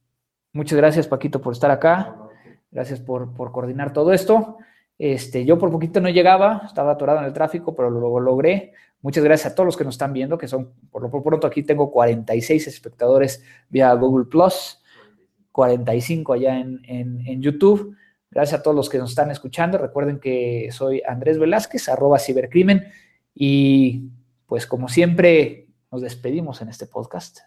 muchas 0.52 0.78
gracias 0.78 1.08
Paquito 1.08 1.40
por 1.40 1.52
estar 1.52 1.72
acá. 1.72 2.22
Gracias 2.72 3.00
por, 3.00 3.34
coordinar 3.34 3.92
todo 3.92 4.12
esto. 4.12 4.56
Este, 4.98 5.44
yo 5.44 5.58
por 5.58 5.70
poquito 5.70 6.00
no 6.00 6.08
llegaba, 6.08 6.62
estaba 6.66 6.92
atorado 6.92 7.20
en 7.20 7.26
el 7.26 7.32
tráfico, 7.32 7.76
pero 7.76 7.90
lo 7.90 8.18
logré. 8.18 8.72
Muchas 9.02 9.24
gracias 9.24 9.52
a 9.52 9.54
todos 9.54 9.66
los 9.66 9.76
que 9.76 9.84
nos 9.84 9.94
están 9.94 10.12
viendo, 10.12 10.38
que 10.38 10.46
son, 10.46 10.72
por 10.90 11.02
lo 11.02 11.22
pronto 11.22 11.46
aquí 11.46 11.64
tengo 11.64 11.90
46 11.90 12.68
espectadores 12.68 13.44
vía 13.68 13.92
Google 13.94 14.26
Plus, 14.26 14.80
45 15.50 16.32
allá 16.32 16.58
en, 16.58 16.80
en, 16.86 17.42
YouTube. 17.42 17.96
Gracias 18.30 18.60
a 18.60 18.62
todos 18.62 18.76
los 18.76 18.88
que 18.88 18.98
nos 18.98 19.10
están 19.10 19.30
escuchando. 19.32 19.76
Recuerden 19.76 20.20
que 20.20 20.68
soy 20.70 21.02
Andrés 21.06 21.38
Velázquez, 21.38 21.88
arroba 21.88 22.20
cibercrimen. 22.20 22.84
Y 23.34 24.08
pues 24.46 24.66
como 24.66 24.88
siempre, 24.88 25.66
nos 25.90 26.00
despedimos 26.00 26.62
en 26.62 26.68
este 26.68 26.86
podcast. 26.86 27.40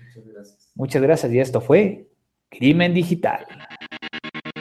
Muchas 0.00 0.26
gracias. 0.32 0.72
Muchas 0.74 1.02
gracias. 1.02 1.32
Y 1.32 1.38
esto 1.38 1.60
fue 1.60 2.08
Crimen 2.48 2.94
Digital. 2.94 3.46